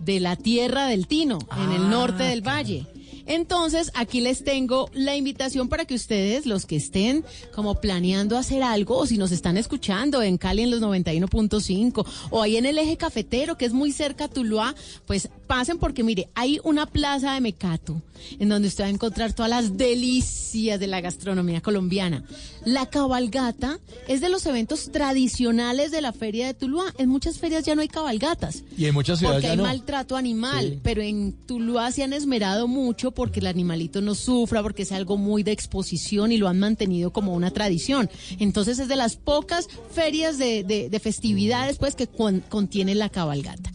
de 0.00 0.20
la 0.20 0.36
tierra 0.36 0.86
del 0.86 1.06
Tino, 1.06 1.38
en 1.56 1.72
el 1.72 1.88
norte 1.88 2.24
del 2.24 2.46
valle. 2.46 2.86
Entonces, 3.26 3.90
aquí 3.94 4.20
les 4.20 4.44
tengo 4.44 4.90
la 4.94 5.16
invitación 5.16 5.68
para 5.68 5.84
que 5.84 5.94
ustedes, 5.94 6.46
los 6.46 6.66
que 6.66 6.76
estén 6.76 7.24
como 7.54 7.80
planeando 7.80 8.36
hacer 8.36 8.62
algo, 8.62 8.98
o 8.98 9.06
si 9.06 9.16
nos 9.16 9.32
están 9.32 9.56
escuchando 9.56 10.22
en 10.22 10.38
Cali 10.38 10.62
en 10.62 10.70
los 10.70 10.80
91.5, 10.80 12.06
o 12.30 12.42
ahí 12.42 12.56
en 12.56 12.66
el 12.66 12.78
eje 12.78 12.96
cafetero, 12.96 13.56
que 13.56 13.64
es 13.64 13.72
muy 13.72 13.92
cerca 13.92 14.24
a 14.24 14.28
Tuluá, 14.28 14.74
pues 15.06 15.28
pasen 15.52 15.76
porque 15.76 16.02
mire, 16.02 16.30
hay 16.34 16.58
una 16.64 16.86
plaza 16.86 17.34
de 17.34 17.42
Mecato, 17.42 18.00
en 18.38 18.48
donde 18.48 18.68
usted 18.68 18.84
va 18.84 18.88
a 18.88 18.90
encontrar 18.90 19.34
todas 19.34 19.50
las 19.50 19.76
delicias 19.76 20.80
de 20.80 20.86
la 20.86 21.02
gastronomía 21.02 21.60
colombiana. 21.60 22.24
La 22.64 22.86
cabalgata 22.86 23.78
es 24.08 24.22
de 24.22 24.30
los 24.30 24.46
eventos 24.46 24.90
tradicionales 24.92 25.90
de 25.90 26.00
la 26.00 26.14
feria 26.14 26.46
de 26.46 26.54
Tuluá. 26.54 26.84
En 26.96 27.10
muchas 27.10 27.36
ferias 27.38 27.64
ya 27.64 27.74
no 27.74 27.82
hay 27.82 27.88
cabalgatas. 27.88 28.62
Y 28.78 28.86
en 28.86 28.94
muchas 28.94 29.18
ciudades 29.18 29.36
Porque 29.42 29.46
ya 29.48 29.50
hay 29.52 29.56
no. 29.58 29.64
maltrato 29.64 30.16
animal, 30.16 30.70
Sí. 30.70 30.80
pero 30.82 31.02
en 31.02 31.32
Tuluá 31.46 31.92
se 31.92 32.02
han 32.02 32.14
esmerado 32.14 32.66
mucho 32.66 33.10
porque 33.10 33.40
el 33.40 33.46
animalito 33.46 34.00
no 34.00 34.14
sufra, 34.14 34.62
porque 34.62 34.84
es 34.84 34.92
algo 34.92 35.18
muy 35.18 35.42
de 35.42 35.52
exposición 35.52 36.32
y 36.32 36.38
lo 36.38 36.48
han 36.48 36.58
mantenido 36.60 37.12
como 37.12 37.34
una 37.34 37.50
tradición. 37.50 38.08
Entonces 38.38 38.78
es 38.78 38.88
de 38.88 38.96
las 38.96 39.16
pocas 39.16 39.68
ferias 39.92 40.38
de, 40.38 40.64
de- 40.64 40.88
de 40.88 41.00
festividades 41.00 41.76
pues 41.76 41.94
que 41.94 42.06
con- 42.06 42.40
contiene 42.48 42.94
la 42.94 43.10
cabalgata. 43.10 43.70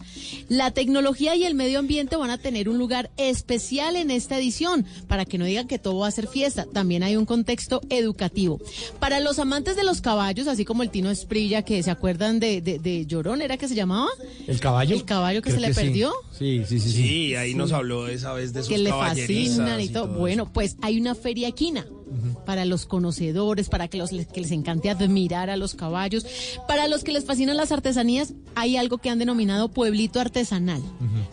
La 0.48 0.70
tecnología 0.72 1.36
y 1.36 1.44
el 1.44 1.54
medio 1.54 1.67
ambiente 1.76 2.16
van 2.16 2.30
a 2.30 2.38
tener 2.38 2.68
un 2.68 2.78
lugar 2.78 3.10
especial 3.16 3.96
en 3.96 4.10
esta 4.10 4.38
edición, 4.38 4.86
para 5.06 5.24
que 5.24 5.38
no 5.38 5.44
digan 5.44 5.68
que 5.68 5.78
todo 5.78 5.98
va 5.98 6.08
a 6.08 6.10
ser 6.10 6.28
fiesta, 6.28 6.66
también 6.72 7.02
hay 7.02 7.16
un 7.16 7.26
contexto 7.26 7.80
educativo. 7.90 8.60
Para 9.00 9.20
los 9.20 9.38
amantes 9.38 9.76
de 9.76 9.84
los 9.84 10.00
caballos, 10.00 10.46
así 10.48 10.64
como 10.64 10.82
el 10.82 10.90
Tino 10.90 11.10
Esprilla, 11.10 11.62
que 11.62 11.82
se 11.82 11.90
acuerdan 11.90 12.40
de, 12.40 12.60
de, 12.60 12.78
de 12.78 13.06
Llorón, 13.06 13.42
¿era 13.42 13.56
que 13.56 13.68
se 13.68 13.74
llamaba? 13.74 14.08
¿El 14.46 14.60
caballo? 14.60 14.94
El 14.94 15.04
caballo 15.04 15.42
que 15.42 15.50
Creo 15.50 15.60
se 15.60 15.66
le 15.68 15.74
sí. 15.74 15.80
perdió. 15.80 16.12
Sí, 16.32 16.62
sí, 16.66 16.80
sí. 16.80 16.90
sí. 16.90 17.02
Sí, 17.08 17.34
ahí 17.34 17.54
nos 17.54 17.72
habló 17.72 18.08
esa 18.08 18.32
vez 18.32 18.52
de 18.52 18.60
sus 18.60 18.68
que 18.68 18.78
le 18.78 18.90
fascinan 18.90 19.80
y 19.80 19.88
todo 19.88 20.08
Bueno, 20.08 20.50
pues 20.52 20.76
hay 20.82 21.00
una 21.00 21.14
feria 21.14 21.48
equina 21.48 21.86
para 22.46 22.64
los 22.64 22.86
conocedores, 22.86 23.68
para 23.68 23.88
que, 23.88 23.98
los, 23.98 24.10
que 24.10 24.40
les 24.40 24.50
encante 24.50 24.90
admirar 24.90 25.50
a 25.50 25.56
los 25.56 25.74
caballos. 25.74 26.26
Para 26.66 26.88
los 26.88 27.04
que 27.04 27.12
les 27.12 27.24
fascinan 27.24 27.56
las 27.56 27.72
artesanías, 27.72 28.34
hay 28.54 28.76
algo 28.76 28.98
que 28.98 29.10
han 29.10 29.18
denominado 29.18 29.68
pueblito 29.68 30.20
artesanal. 30.20 30.82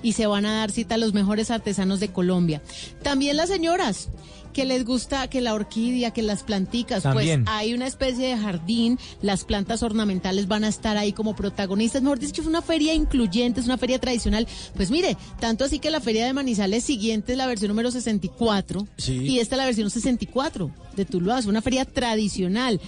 Y 0.01 0.13
se 0.13 0.27
van 0.27 0.45
a 0.45 0.59
dar 0.59 0.71
cita 0.71 0.95
a 0.95 0.97
los 0.97 1.13
mejores 1.13 1.51
artesanos 1.51 1.99
de 1.99 2.09
Colombia. 2.09 2.61
También 3.01 3.37
las 3.37 3.49
señoras 3.49 4.09
que 4.55 4.63
les 4.63 4.85
gusta 4.85 5.27
que 5.27 5.41
la 5.41 5.53
orquídea, 5.53 6.11
que 6.11 6.21
las 6.23 6.43
planticas, 6.43 7.03
También. 7.03 7.43
pues 7.43 7.53
hay 7.55 7.73
una 7.73 7.87
especie 7.87 8.29
de 8.29 8.37
jardín, 8.37 8.97
las 9.21 9.43
plantas 9.43 9.83
ornamentales 9.83 10.47
van 10.47 10.63
a 10.63 10.69
estar 10.69 10.95
ahí 10.95 11.11
como 11.11 11.35
protagonistas. 11.35 12.01
Mejor 12.01 12.19
dicho, 12.19 12.41
es 12.41 12.47
una 12.47 12.61
feria 12.61 12.93
incluyente, 12.93 13.59
es 13.59 13.65
una 13.65 13.77
feria 13.77 13.99
tradicional. 13.99 14.47
Pues 14.77 14.91
mire, 14.91 15.17
tanto 15.41 15.65
así 15.65 15.79
que 15.79 15.91
la 15.91 15.99
feria 15.99 16.25
de 16.25 16.31
Manizales 16.31 16.85
siguiente 16.85 17.33
es 17.33 17.37
la 17.37 17.47
versión 17.47 17.67
número 17.67 17.91
64 17.91 18.87
Sí. 18.97 19.17
y 19.27 19.39
esta 19.39 19.55
es 19.55 19.57
la 19.57 19.65
versión 19.65 19.89
64 19.89 20.71
de 20.95 21.03
Tuluá, 21.03 21.37
es 21.39 21.47
una 21.47 21.61
feria 21.61 21.83
tradicional. 21.83 22.79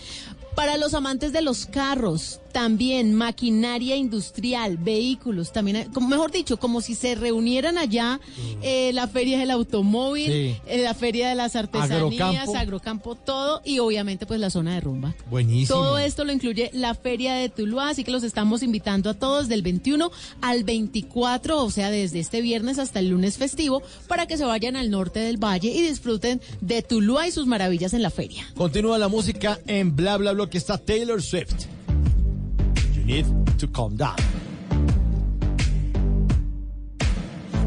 Para 0.55 0.77
los 0.77 0.93
amantes 0.93 1.33
de 1.33 1.41
los 1.41 1.65
carros, 1.67 2.39
también 2.57 3.13
maquinaria 3.13 3.95
industrial, 3.95 4.77
vehículos, 4.77 5.51
también, 5.53 5.91
como, 5.93 6.07
mejor 6.07 6.31
dicho, 6.31 6.57
como 6.57 6.81
si 6.81 6.95
se 6.95 7.13
reunieran 7.13 7.77
allá 7.77 8.19
eh, 8.63 8.89
la 8.93 9.07
feria 9.07 9.37
del 9.37 9.51
automóvil, 9.51 10.25
Sí. 10.25 10.55
eh, 10.65 10.81
la 10.81 10.95
feria 10.95 11.29
de 11.29 11.35
las 11.35 11.55
artesanías, 11.55 12.23
Agrocampo. 12.23 12.57
agrocampo, 12.57 13.15
todo, 13.15 13.61
y 13.63 13.77
obviamente 13.77 14.25
pues 14.25 14.39
la 14.39 14.49
zona 14.49 14.73
de 14.73 14.79
rumba. 14.81 15.13
Buenísimo. 15.29 15.77
Todo 15.77 15.99
esto 15.99 16.25
lo 16.25 16.31
incluye 16.33 16.71
la 16.73 16.95
Feria 16.95 17.35
de 17.35 17.49
Tuluá, 17.49 17.89
así 17.89 18.03
que 18.03 18.09
los 18.09 18.23
estamos 18.23 18.63
invitando 18.63 19.11
a 19.11 19.13
todos 19.13 19.47
del 19.49 19.61
21 19.61 20.09
al 20.41 20.63
24, 20.63 21.63
o 21.63 21.69
sea, 21.69 21.91
desde 21.91 22.19
este 22.19 22.41
viernes 22.41 22.79
hasta 22.79 22.97
el 22.97 23.09
lunes 23.09 23.37
festivo, 23.37 23.83
para 24.07 24.25
que 24.25 24.35
se 24.35 24.45
vayan 24.45 24.75
al 24.75 24.89
norte 24.89 25.19
del 25.19 25.37
valle 25.37 25.69
y 25.69 25.83
disfruten 25.83 26.41
de 26.61 26.81
Tuluá 26.81 27.27
y 27.27 27.31
sus 27.31 27.45
maravillas 27.45 27.93
en 27.93 28.01
la 28.01 28.09
feria. 28.09 28.47
Continúa 28.55 28.97
la 28.97 29.09
música 29.09 29.59
en 29.67 29.95
Bla 29.95 30.17
Bla 30.17 30.31
Bla 30.31 30.49
que 30.49 30.57
está 30.57 30.79
Taylor 30.79 31.21
Swift. 31.21 31.76
Need 33.07 33.25
to 33.59 33.67
calm 33.67 33.95
down. 33.95 34.17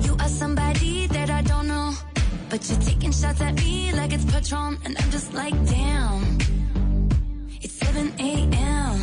You 0.02 0.14
are 0.20 0.28
somebody 0.28 1.06
that 1.06 1.30
I 1.30 1.40
don't 1.40 1.66
know. 1.66 1.94
But 2.50 2.68
you're 2.68 2.78
taking 2.80 3.10
shots 3.10 3.40
at 3.40 3.54
me 3.54 3.90
like 3.94 4.12
it's 4.12 4.26
Patron. 4.26 4.76
And 4.84 4.98
I'm 4.98 5.10
just 5.10 5.32
like, 5.32 5.54
damn. 5.64 6.36
It's 7.62 7.72
7 7.72 8.12
a.m. 8.18 8.98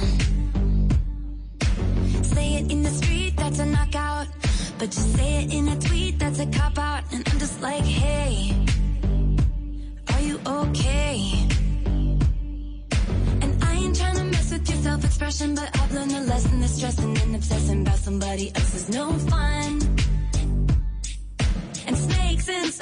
Say 2.24 2.54
it 2.58 2.72
in 2.72 2.84
the 2.84 2.92
street, 2.92 3.34
that's 3.36 3.58
a 3.58 3.66
knockout. 3.66 4.28
But 4.78 4.96
you 4.96 5.02
say 5.18 5.44
it 5.44 5.52
in 5.52 5.70
a 5.70 5.80
tweet, 5.80 6.20
that's 6.20 6.38
a 6.38 6.46
cop 6.46 6.78
out. 6.78 7.04
And 7.14 7.28
I'm 7.30 7.40
just 7.40 7.60
like, 7.62 7.84
hey, 7.84 8.54
are 10.14 10.22
you 10.22 10.40
okay? 10.46 11.48
Ain't 13.78 13.96
trying 13.96 14.16
to 14.16 14.24
mess 14.24 14.52
with 14.52 14.70
your 14.70 14.78
self 14.80 15.06
expression, 15.06 15.56
but 15.56 15.70
I've 15.80 15.94
learned 15.94 16.12
a 16.12 16.22
lesson 16.22 16.60
that 16.62 16.70
stressing 16.70 17.18
and 17.18 17.36
obsessing 17.36 17.82
about 17.82 18.00
somebody 18.00 18.52
else 18.56 18.74
is 18.76 18.90
no 18.90 19.12
fun. 19.32 19.72
And 21.88 21.98
snakes 21.98 22.50
and 22.50 22.74